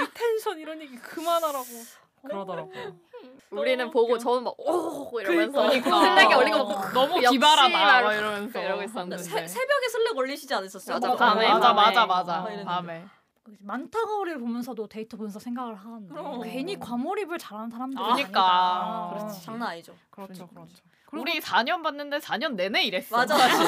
retention 0.00 0.58
이런 0.58 0.80
얘기 0.80 0.96
그만하라고 0.96 1.64
그러더라고요. 2.28 2.96
우리는 3.50 3.90
보고 3.90 4.16
저는 4.18 4.44
막 4.44 5.01
오 5.01 5.20
이러면서 5.20 5.62
그러니까. 5.62 6.00
Slack에 6.00 6.34
올리고 6.34 6.64
막 6.68 6.92
너무 6.94 7.20
기발하다. 7.20 7.68
막막 7.68 8.14
이러면서 8.16 8.62
이러고 8.62 8.82
있었는데. 8.82 9.18
새, 9.22 9.46
새벽에 9.46 9.88
Slack 9.88 10.16
올리시지 10.16 10.54
않으셨어요? 10.54 10.96
맞아, 10.96 11.08
뭐, 11.08 11.16
밤에, 11.16 11.48
맞아 11.48 11.74
밤에. 11.74 11.94
맞아 11.96 12.06
맞아. 12.06 12.64
밤에. 12.64 13.04
만타가오리를 13.58 14.38
보면서도 14.40 14.86
데이터 14.86 15.16
분석 15.16 15.42
생각을 15.42 15.74
하는데 15.74 16.08
그럼. 16.14 16.40
괜히 16.42 16.78
과몰입을 16.78 17.38
잘하는 17.38 17.70
사람들이 17.70 18.02
그러니까. 18.02 19.10
그렇지. 19.14 19.44
장난 19.44 19.68
아니죠. 19.70 19.94
그렇죠, 20.10 20.32
그러니까. 20.48 20.54
그렇죠. 20.62 20.82
우리 21.12 21.40
4년 21.40 21.82
봤는데 21.82 22.18
4년 22.18 22.54
내내 22.54 22.84
이랬어. 22.84 23.16
맞아, 23.16 23.36
사실. 23.36 23.66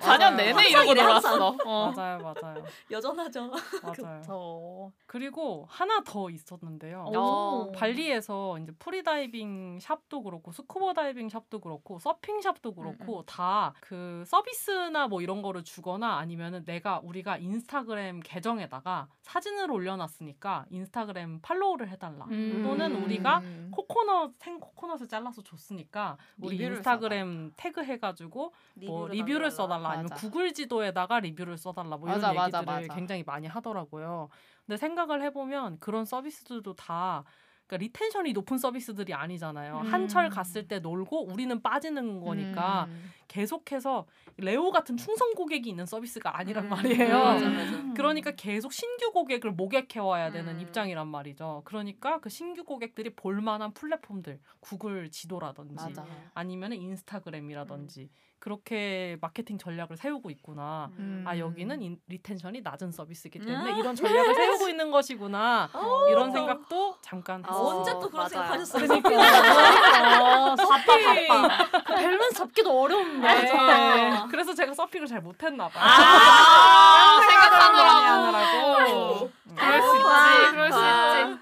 4년 0.00 0.36
내내 0.36 0.68
이러고 0.68 0.92
이래. 0.92 1.02
놀았어. 1.02 1.56
어. 1.64 1.92
맞아요, 1.92 2.18
맞아요, 2.18 2.64
여전하죠. 2.90 3.50
맞아요. 3.82 4.22
저. 4.24 4.90
그리고 5.06 5.66
하나 5.70 6.02
더 6.04 6.28
있었는데요. 6.30 7.06
어. 7.14 7.72
발리에서 7.72 8.58
이제 8.58 8.72
프리다이빙 8.78 9.78
샵도 9.80 10.22
그렇고 10.22 10.52
스쿠버 10.52 10.92
다이빙 10.92 11.28
샵도 11.30 11.60
그렇고 11.60 11.98
서핑 11.98 12.40
샵도 12.42 12.74
그렇고 12.74 13.24
다 13.24 13.64
그 13.64 14.24
서비스나 14.26 15.08
뭐 15.08 15.22
이런 15.22 15.42
거를 15.42 15.64
주거나 15.64 16.18
아니면은 16.18 16.64
내가 16.64 17.00
우리가 17.02 17.38
인스타그램 17.38 18.20
계정에다가 18.20 19.08
사진을 19.26 19.72
올려놨으니까 19.72 20.66
인스타그램 20.70 21.40
팔로우를 21.42 21.88
해달라. 21.88 22.26
음. 22.26 22.62
또는 22.62 22.94
우리가 23.02 23.42
코코넛 23.72 24.32
생 24.38 24.60
코코넛을 24.60 25.08
잘라서 25.08 25.42
줬으니까 25.42 26.16
우리 26.40 26.56
인스타그램 26.56 27.52
태그 27.56 27.82
해가지고 27.82 28.54
뭐 28.86 29.08
리뷰를 29.08 29.50
써달라 29.50 29.90
아니면 29.90 30.10
맞아. 30.10 30.20
구글 30.20 30.54
지도에다가 30.54 31.18
리뷰를 31.18 31.58
써달라 31.58 31.96
뭐 31.96 32.08
이런 32.08 32.20
맞아, 32.20 32.40
얘기들을 32.40 32.64
맞아. 32.64 32.94
굉장히 32.94 33.24
많이 33.24 33.48
하더라고요. 33.48 34.28
근데 34.64 34.76
생각을 34.76 35.20
해보면 35.22 35.80
그런 35.80 36.04
서비스들도 36.04 36.74
다 36.74 37.24
그러니까 37.66 37.76
retention이 37.78 38.32
높은 38.32 38.58
서비스들이 38.58 39.12
아니잖아요. 39.12 39.80
음. 39.80 39.92
한철 39.92 40.30
갔을 40.30 40.68
때 40.68 40.78
놀고 40.78 41.26
우리는 41.26 41.60
빠지는 41.60 42.20
거니까 42.20 42.84
음. 42.88 43.10
계속해서 43.28 44.06
레오 44.38 44.70
같은 44.70 44.96
충성 44.96 45.34
고객이 45.34 45.68
있는 45.68 45.84
서비스가 45.84 46.38
아니란 46.38 46.64
음. 46.64 46.70
말이에요. 46.70 47.18
맞아, 47.18 47.48
맞아. 47.48 47.72
음. 47.72 47.94
그러니까 47.94 48.30
계속 48.30 48.72
신규 48.72 49.10
고객을 49.12 49.52
모객해 49.52 49.98
와야 50.00 50.30
되는 50.30 50.54
음. 50.54 50.60
입장이란 50.60 51.08
말이죠. 51.08 51.62
그러니까 51.64 52.20
그 52.20 52.28
신규 52.28 52.64
고객들이 52.64 53.14
볼 53.14 53.40
만한 53.40 53.72
플랫폼들, 53.72 54.38
구글 54.60 55.10
지도라든지. 55.10 55.84
아니면 56.34 56.72
인스타그램이라든지 56.72 58.10
그렇게 58.38 59.16
마케팅 59.20 59.58
전략을 59.58 59.96
세우고 59.96 60.30
있구나. 60.30 60.90
음. 60.98 61.24
아 61.26 61.36
여기는 61.38 61.82
인- 61.82 61.98
retention이 62.06 62.60
낮은 62.60 62.92
서비스이기 62.92 63.40
때문에 63.40 63.72
음. 63.72 63.78
이런 63.78 63.94
전략을 63.96 64.34
세우고 64.34 64.68
있는 64.68 64.90
것이구나. 64.90 65.68
이런 66.10 66.30
생각도 66.32 66.96
잠깐 67.02 67.42
어, 67.46 67.48
했어요. 67.48 67.66
언제 67.78 67.92
또 67.92 68.08
그런. 68.10 68.28
생각하셨어요? 68.28 68.86
그러니까 69.00 70.56
서핑 70.56 71.28
그 71.86 71.94
밸런스 71.94 72.34
잡기도 72.36 72.80
어려운데. 72.82 73.26
네. 73.26 74.22
그래서 74.30 74.54
제가 74.54 74.74
서핑을 74.74 75.06
잘 75.06 75.20
못했나 75.20 75.68
봐요. 75.68 75.84
아, 75.84 77.20
생각하느라고. 77.20 78.32
생각하느라고. 78.32 79.30
그럴 79.56 79.82
수 79.82 80.08
아, 80.08 80.30
있지. 80.42 80.50
그럴 80.52 80.72
수 80.72 80.78
아. 80.78 81.20
있지. 81.20 81.40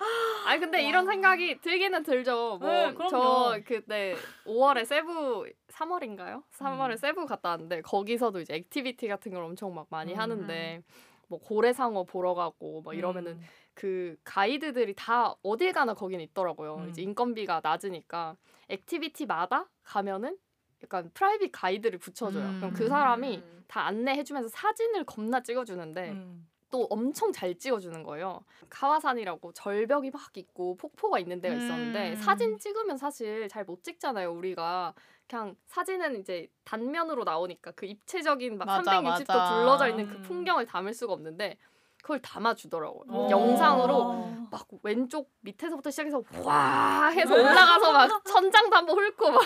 아니 0.55 0.61
근데 0.61 0.83
이런 0.89 1.05
생각이 1.05 1.61
들기는 1.61 2.05
들죠. 2.05 2.61
네, 2.63 2.93
뭐 2.93 3.57
그때 3.65 4.15
5월에 4.47 4.85
세부 4.85 5.49
3월인가요? 5.67 6.45
3월에 6.53 6.91
음. 6.93 6.97
세부 6.97 7.27
갔다 7.27 7.49
왔는데 7.51 7.81
거기서도 7.81 8.41
이제 8.41 8.55
activity 8.55 9.09
같은 9.09 9.33
걸 9.33 9.43
엄청 9.43 9.75
막 9.75 9.89
많이 9.91 10.15
음. 10.15 10.21
하는데 10.21 10.81
뭐 11.27 11.41
고래상어 11.41 12.05
보러 12.05 12.35
가고 12.35 12.83
막 12.83 12.95
이러면은 12.95 13.33
음. 13.33 13.41
그 13.75 14.17
가이드들이 14.23 14.95
다 14.95 15.35
어딜 15.43 15.73
가나 15.73 15.95
거긴 15.95 16.21
있더라고요. 16.21 16.77
음. 16.77 16.89
이제 16.91 17.03
인건비가 17.03 17.61
낮으니까 17.61 18.37
activity마다 18.69 19.69
가면은 19.83 20.39
약간 20.85 21.11
private 21.15 21.51
가이드를 21.51 21.99
붙여줘요. 21.99 22.61
그럼 22.61 22.73
그 22.75 22.85
음. 22.85 22.89
사람이 22.89 23.37
음. 23.39 23.65
다 23.67 23.87
안내해주면서 23.87 24.51
사진을 24.51 25.03
겁나 25.05 25.43
찍어주는데 25.43 26.11
음. 26.11 26.47
또 26.75 26.89
엄청 26.91 27.31
잘 27.31 27.57
찍어주는 27.57 28.03
거예요. 28.03 28.41
카와산이라고 28.69 29.53
절벽이 29.53 30.11
막 30.11 30.37
있고 30.37 30.77
폭포가 30.77 31.21
있는 31.21 31.41
데가 31.41 31.55
있었는데 31.55 32.11
음. 32.11 32.17
사진 32.17 32.59
찍으면 32.59 32.99
사실 32.99 33.49
잘 33.49 33.65
못 33.65 33.85
찍잖아요. 33.85 34.33
우리가 34.33 34.93
그냥 35.29 35.55
사진은 35.67 36.21
이제 36.21 36.49
단면으로 36.65 37.23
나오니까 37.23 37.71
그 37.77 37.87
입체적인 37.87 38.59
막 38.59 38.65
맞아, 38.65 38.91
360도 38.91 39.05
맞아. 39.29 39.55
둘러져 39.55 39.89
있는 39.89 40.09
그 40.09 40.17
음. 40.17 40.23
풍경을 40.23 40.67
담을 40.67 40.93
수가 40.93 41.13
없는데 41.13 41.59
그걸 42.03 42.21
담아주더라고요. 42.21 43.05
어. 43.09 43.31
영상으로 43.31 44.49
막 44.51 44.67
왼쪽 44.83 45.31
밑에서부터 45.43 45.93
시작해서 45.93 46.25
와 46.43 47.07
해서 47.07 47.35
올라가서 47.35 47.93
막 47.93 48.25
천장도 48.25 48.77
한번 48.77 48.99
훑고 48.99 49.31
막 49.31 49.43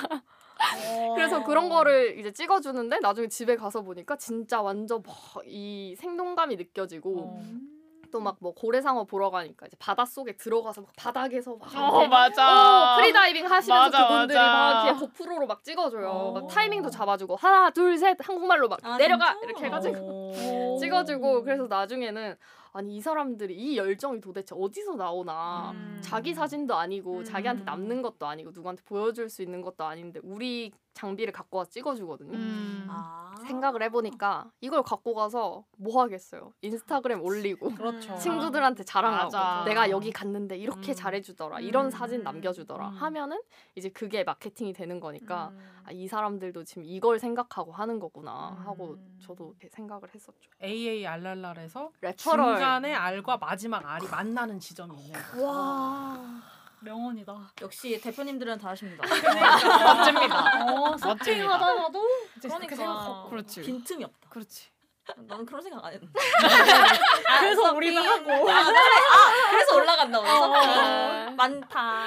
그래서 1.15 1.43
그런 1.45 1.69
거를 1.69 2.19
이제 2.19 2.33
찍어주는데 2.33 2.99
나중에 3.01 3.29
집에 3.29 3.57
가서 3.57 3.83
보니까 3.83 4.17
진짜 4.17 4.61
완전 4.61 5.03
뭐이 5.03 5.95
생동감이 5.97 6.57
느껴지고 6.57 7.21
어. 7.21 7.41
또 8.11 8.25
막 8.25 8.39
뭐 8.41 8.55
고래상어 8.55 9.05
보러 9.05 9.29
가니까 9.31 9.67
이제 9.67 9.77
바닷속에 9.79 10.33
들어가서 10.37 10.81
막 10.81 10.91
바닥에서 10.97 11.57
막 11.57 11.69
어 11.77 11.91
이렇게 12.01 12.09
맞아. 12.09 12.95
어, 12.95 12.97
프리다이빙 12.97 13.45
하시면서 13.45 13.91
맞아, 13.99 14.09
그분들이 14.09 14.39
맞아. 14.39 14.53
막 14.53 14.85
이렇게 14.87 15.01
GoPro로 15.01 15.47
막 15.47 15.63
찍어줘요. 15.63 16.09
어. 16.09 16.33
막 16.33 16.47
타이밍도 16.49 16.89
잡아주고 16.89 17.37
하나 17.37 17.69
둘 17.71 17.99
셋 17.99 18.17
한국말로 18.27 18.69
막 18.69 18.79
아, 18.83 18.97
내려가 18.97 19.33
진짜? 19.35 19.45
이렇게 19.47 19.65
해가지고 19.67 20.33
어. 20.35 20.77
찍어주고 20.81 21.43
그래서 21.43 21.67
나중에는 21.67 22.37
아니 22.73 22.97
이 22.97 23.01
사람들이 23.01 23.55
이 23.55 23.77
열정이 23.77 24.21
도대체 24.21 24.55
어디서 24.59 24.95
나오나 24.97 25.73
음. 25.73 25.99
자기 26.01 26.35
사진도 26.35 26.75
아니고 26.75 27.19
음. 27.19 27.25
자기한테 27.25 27.65
남는 27.65 28.03
것도 28.03 28.27
아니고 28.27 28.51
누구한테 28.53 28.83
보여줄 28.85 29.29
수 29.29 29.43
있는 29.43 29.63
것도 29.63 29.85
아닌데 29.85 30.21
우리 30.23 30.73
장비를 30.95 31.33
갖고 31.33 31.59
와서 31.59 31.71
찍어주거든요. 31.71 32.37
음. 32.37 32.87
아. 32.89 33.28
생각을 33.49 33.83
해보니까 33.85 34.51
이걸 34.61 34.83
갖고 34.83 35.15
가서 35.15 35.65
뭐 35.77 36.03
하겠어요? 36.03 36.53
인스타그램 36.63 37.23
올리고 37.23 37.69
그렇죠. 37.75 38.17
친구들한테 38.19 38.85
자랑하고 38.85 39.25
맞아. 39.25 39.65
내가 39.65 39.91
여기 39.91 40.11
갔는데 40.13 40.57
이렇게 40.57 40.93
음. 40.93 40.95
잘해주더라 40.95 41.61
이런 41.61 41.87
음. 41.87 41.91
사진 41.91 42.23
남겨주더라 42.23 42.89
음. 42.89 42.95
하면은 42.97 43.41
이제 43.75 43.89
그게 43.89 44.25
마케팅이 44.25 44.73
되는 44.73 45.01
거니까 45.01 45.49
음. 45.49 45.83
아, 45.85 45.91
이 45.93 46.07
사람들도 46.07 46.65
지금 46.65 46.85
이걸 46.85 47.19
생각하고 47.19 47.73
하는 47.73 47.99
거구나 47.99 48.57
음. 48.59 48.67
하고 48.67 48.99
저도 49.21 49.55
이렇게 49.59 49.69
생각을 49.69 50.15
했었죠. 50.15 50.51
AA 50.63 51.07
알랄랄에서 51.07 51.91
레퍼럴 52.01 52.57
중간에 52.57 52.95
알과 52.95 53.39
마지막 53.39 53.85
알이 53.87 54.07
만나는 54.09 54.61
지점이 54.61 54.97
있네요. 54.99 55.19
와 55.45 56.43
명언이다. 56.81 57.53
역시 57.63 58.01
대표님들은 58.01 58.59
다르십니다. 58.59 59.03
멋집니다. 59.95 60.65
어 60.73 60.97
서핑하다가도 60.97 62.03
이제 62.37 62.49
그러니까. 62.49 62.77
생각하고. 62.77 63.31
그렇지. 63.31 63.63
빈틈이 63.63 64.05
없다. 64.05 64.29
그렇지. 64.29 64.69
나는 65.17 65.47
그런 65.47 65.63
생각 65.63 65.83
안 65.85 65.93
했는데. 65.95 66.13
그래서 67.41 67.73
우리는 67.73 68.03
하고. 68.03 68.31
아, 68.51 68.65
그래? 68.65 68.77
아, 68.79 69.51
그래서 69.51 69.77
올라간다. 69.77 70.19
오늘 70.21 70.31
어. 70.31 71.31
만타. 71.35 72.07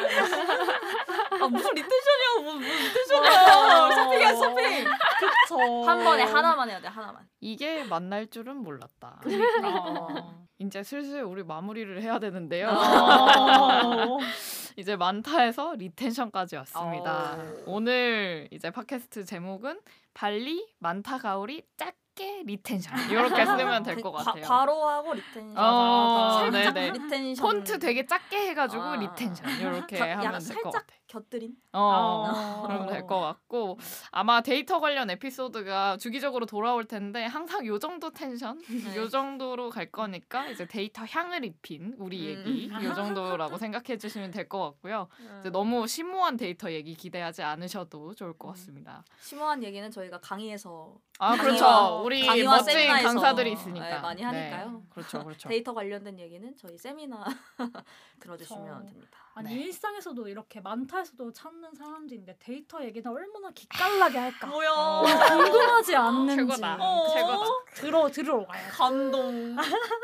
아, 1.42 1.48
무슨 1.48 1.70
retention이야. 1.74 2.44
뭐, 2.44 2.54
무슨 2.56 2.84
retention이야. 2.84 3.92
서핑이야, 3.92 4.36
서핑. 4.36 4.86
그쵸. 5.20 5.84
한 5.86 6.04
번에 6.04 6.24
하나만 6.24 6.70
해야 6.70 6.80
돼, 6.82 6.88
하나만. 6.88 7.28
이게 7.40 7.84
만날 7.84 8.28
줄은 8.28 8.58
몰랐다. 8.58 9.22
어. 9.64 10.46
이제 10.60 10.84
슬슬 10.84 11.24
우리 11.24 11.44
마무리를 11.44 12.02
해야 12.02 12.20
되는데요. 12.20 12.70
어. 12.70 14.18
이제 14.78 14.96
만타에서 14.96 15.74
retention까지 15.76 16.56
왔습니다. 16.58 17.34
어. 17.38 17.54
오늘 17.66 18.48
이제 18.52 18.70
팟캐스트 18.72 19.26
제목은 19.26 19.80
발리 20.14 20.66
만타 20.80 21.18
가오리 21.18 21.64
짧게 21.78 22.44
retention 22.46 22.98
이렇게 23.10 23.46
쓰면 23.46 23.84
될 23.84 23.99
것 23.99 24.14
과- 24.14 24.24
같아요. 24.24 24.46
괄호하고 24.46 25.14
retention. 25.16 25.58
어, 25.58 26.50
살짝 26.52 26.74
네네. 26.74 26.92
retention. 26.92 27.44
폰트 27.46 27.80
되게 27.80 28.06
작게 28.06 28.50
해가지고 28.50 28.82
아. 28.84 28.96
retention 28.98 29.50
이렇게 29.60 29.98
겨- 29.98 30.04
하면 30.06 30.20
될 30.40 30.41
것 30.41 30.42
살짝 30.44 30.72
같아. 30.74 30.86
곁들인. 31.12 31.56
어, 31.74 31.80
어. 31.80 32.64
그러면 32.66 32.88
될 32.88 33.06
것 33.08 33.20
같고 33.20 33.78
아마 34.12 34.42
데이터 34.42 34.80
관련 34.80 35.10
에피소드가 35.10 35.98
주기적으로 35.98 36.46
돌아올 36.46 36.86
텐데 36.86 37.26
항상 37.26 37.66
요 37.66 37.78
정도 37.80 38.12
텐션, 38.12 38.62
네. 38.70 38.96
요 38.96 39.10
정도로 39.10 39.70
갈 39.70 39.92
거니까 39.92 40.48
이제 40.50 40.66
데이터 40.68 41.04
향을 41.06 41.44
입힌 41.46 41.96
우리 41.98 42.36
음. 42.36 42.46
얘기 42.46 42.70
요 42.86 42.94
정도라고 42.94 43.58
생각해 43.60 43.98
주시면 43.98 44.32
될 44.32 44.48
것 44.48 44.60
같고요. 44.60 45.08
이제 45.40 45.50
너무 45.50 45.88
심오한 45.88 46.36
데이터 46.38 46.72
얘기 46.72 46.94
기대하지 46.96 47.42
않으셔도 47.44 48.14
좋을 48.16 48.34
것 48.38 48.50
음. 48.50 48.52
같습니다. 48.54 49.04
심오한 49.22 49.64
얘기는 49.64 49.90
저희가 49.92 50.20
강의에서 50.20 50.96
아 51.20 51.36
강의와- 51.36 51.40
그렇죠. 51.42 52.02
우리 52.04 52.26
강의와 52.26 52.58
멋진 52.58 52.74
세미나에서, 52.74 53.08
강사들이 53.08 53.52
있으니까 53.54 53.88
네, 53.90 54.00
많이 54.00 54.22
하니까요. 54.24 54.84
그렇죠, 54.90 55.24
그렇죠. 55.24 55.48
데이터 55.50 55.74
관련된 55.74 56.20
얘기는 56.20 56.56
저희 56.58 56.78
세미나 56.78 57.24
들어주시면 58.20 58.80
그쵸. 58.82 58.86
됩니다. 58.94 59.18
아니 59.34 59.56
네. 59.56 59.62
일상에서도 59.62 60.28
이렇게 60.28 60.60
많다에서도 60.60 61.32
찾는 61.32 61.74
사람들인데 61.74 62.38
데이터 62.40 62.84
얘기는 62.84 63.10
얼마나 63.10 63.50
기깔나게 63.52 64.18
할까? 64.18 64.48
뭐야? 64.48 64.70
어, 64.72 65.04
궁금하지 65.04 65.96
않는지 65.96 66.36
최고다. 66.36 66.78
어. 66.82 67.08
최고다. 67.08 67.46
들어 67.76 68.10
들으러 68.10 68.36
와요. 68.48 68.68
감동. 68.72 69.56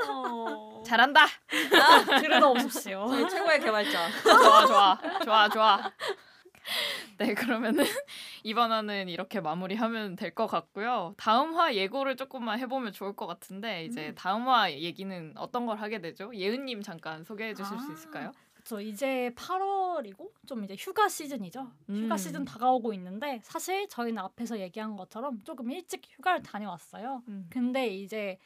어. 0.10 0.84
잘한다. 0.86 1.26
들으러 2.22 2.52
오십시오. 2.52 3.06
저희 3.10 3.28
최고의 3.30 3.60
개발자. 3.60 4.08
좋아 4.24 4.66
좋아 4.66 5.00
좋아 5.26 5.50
좋아. 5.50 5.92
네 7.18 7.34
그러면은 7.34 7.84
이번 8.44 8.72
화는 8.72 9.08
이렇게 9.10 9.40
마무리하면 9.42 10.16
될 10.16 10.36
것 10.36 10.48
같고요. 10.48 11.16
다음 11.18 11.56
화 11.56 11.74
예고를 11.74 12.16
조금만 12.16 12.60
해보면 12.60 12.94
좋을 12.94 13.16
것 13.16 13.26
같은데 13.26 13.86
이제 13.86 14.10
음. 14.10 14.16
다음 14.16 14.48
화 14.48 14.70
얘기는 14.72 15.34
어떤 15.38 15.66
걸 15.66 15.78
하게 15.78 16.00
되죠? 16.00 16.32
예은님 16.34 16.82
잠깐 16.84 17.24
소개해 17.24 17.54
주실 17.56 17.78
수 17.80 17.90
아. 17.90 17.94
있을까요? 17.94 18.32
그렇죠. 18.68 18.82
이제 18.82 19.32
8월이고 19.36 20.30
좀 20.46 20.64
이제 20.66 20.76
휴가 20.78 21.08
시즌이죠. 21.08 21.62
휴가 21.90 22.16
음. 22.16 22.18
시즌 22.18 22.44
다가오고 22.44 22.94
있는데 22.94 23.40
사실 23.44 23.88
저희는 23.88 24.22
앞에서 24.22 24.60
얘기한 24.60 24.98
것처럼 24.98 25.42
조금 25.44 25.72
일찍 25.72 26.02
휴가를 26.06 26.44
다녀왔어요. 26.44 27.24
음. 27.30 27.48
근데 27.50 27.88
이제 27.88 28.38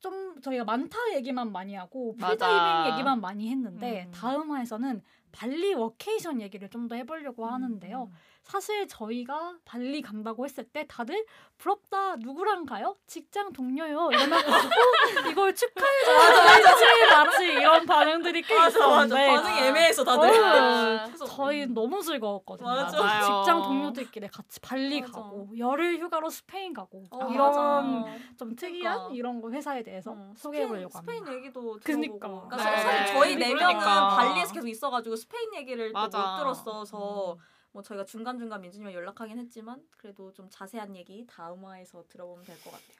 좀 0.00 0.40
저희가 0.42 0.64
만타 0.64 0.98
얘기만 1.14 1.52
많이 1.52 1.74
하고. 1.76 2.16
프리다이빙 2.16 2.92
얘기만 2.94 3.20
많이 3.20 3.48
했는데 3.48 4.04
음. 4.06 4.10
다음 4.12 4.50
화에서는 4.50 5.00
발리 5.32 5.74
워케이션 5.74 6.40
얘기를 6.40 6.68
좀 6.68 6.88
더 6.88 6.96
해보려고 6.96 7.46
하는데요. 7.46 8.10
사실 8.44 8.86
저희가 8.86 9.54
발리 9.64 10.02
간다고 10.02 10.44
했을 10.44 10.64
때 10.64 10.84
다들 10.86 11.24
부럽다 11.56 12.16
누구랑 12.16 12.66
가요? 12.66 12.94
직장 13.06 13.52
동료요 13.52 14.10
이러면 14.12 14.32
어, 14.34 14.38
이걸 15.30 15.54
축하해 15.54 16.04
줘야지 16.04 17.06
말지 17.10 17.44
이런 17.52 17.86
반응들이 17.86 18.42
꽤 18.42 18.54
있었는데 18.66 19.36
반응이 19.36 19.60
애매해서 19.60 20.04
다들. 20.04 20.28
어, 20.44 21.08
저희 21.26 21.66
너무 21.66 22.02
즐거웠거든요. 22.02 22.68
맞아. 22.68 23.22
직장 23.22 23.62
동료들끼리 23.62 24.28
같이 24.28 24.60
발리 24.60 25.00
맞아. 25.00 25.12
가고 25.12 25.48
열흘 25.56 25.98
휴가로 25.98 26.28
스페인 26.28 26.74
가고 26.74 27.04
어, 27.10 27.30
이런 27.32 27.46
맞아. 27.46 28.16
좀 28.38 28.54
특이한 28.54 28.94
그러니까. 28.94 29.14
이런 29.14 29.40
거 29.40 29.50
회사에 29.50 29.82
대해서 29.82 30.12
어, 30.12 30.32
소개해보려고 30.36 30.90
스페인, 30.90 31.18
합니다. 31.20 31.24
스페인 31.32 31.38
얘기도. 31.44 31.78
들어보고. 31.80 32.48
그러니까 32.48 32.56
네. 32.56 32.62
사실 32.82 33.14
저희 33.14 33.36
네 33.36 33.46
명은 33.54 33.58
그러니까. 33.58 34.08
발리에서 34.16 34.52
계속 34.52 34.68
있어가지고 34.68 35.16
스페인 35.16 35.54
얘기를 35.54 35.92
또못 35.92 36.12
맞아. 36.12 36.36
들었어서 36.38 37.36
뭐 37.74 37.82
저희가 37.82 38.04
중간 38.04 38.38
중간 38.38 38.60
민준이랑 38.60 38.92
연락하긴 38.94 39.36
했지만 39.40 39.82
그래도 39.98 40.32
좀 40.32 40.48
자세한 40.48 40.94
얘기 40.94 41.26
다음 41.28 41.64
화에서 41.64 42.04
들어보면 42.08 42.44
될 42.44 42.56
것 42.62 42.70
같아요. 42.70 42.94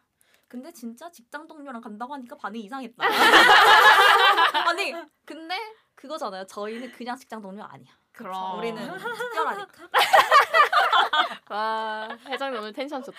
근데 0.49 0.73
진짜 0.73 1.09
직장 1.11 1.47
동료랑 1.47 1.81
간다고 1.81 2.13
하니까 2.15 2.37
반응이 2.37 2.65
이상했다. 2.65 2.97
아니 4.69 4.93
근데 5.25 5.57
그거잖아요. 5.95 6.45
저희는 6.47 6.91
그냥 6.93 7.17
직장 7.17 7.41
동료 7.41 7.63
아니야. 7.63 7.93
그럼 8.13 8.59
우리는 8.59 8.99
특별하니까. 8.99 9.89
와 11.51 12.09
회장님 12.27 12.59
오늘 12.61 12.73
텐션 12.73 13.01
좋다. 13.03 13.19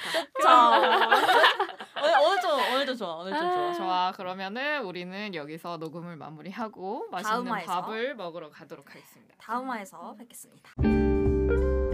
오늘 2.03 2.19
오늘 2.21 2.41
좀 2.41 2.51
오늘 2.73 2.85
좀 2.85 2.95
좋아. 2.97 3.15
오늘 3.15 3.33
좀 3.37 3.49
좋아. 3.49 3.73
좋아 3.73 4.11
그러면은 4.11 4.83
우리는 4.83 5.33
여기서 5.33 5.77
녹음을 5.77 6.17
마무리하고 6.17 7.07
맛있는 7.11 7.47
화에서. 7.47 7.71
밥을 7.81 8.15
먹으러 8.15 8.49
가도록 8.49 8.89
하겠습니다. 8.89 9.35
다음 9.39 9.69
화에서 9.69 10.15
뵙겠습니다. 10.17 10.71
Bye. 11.47 11.84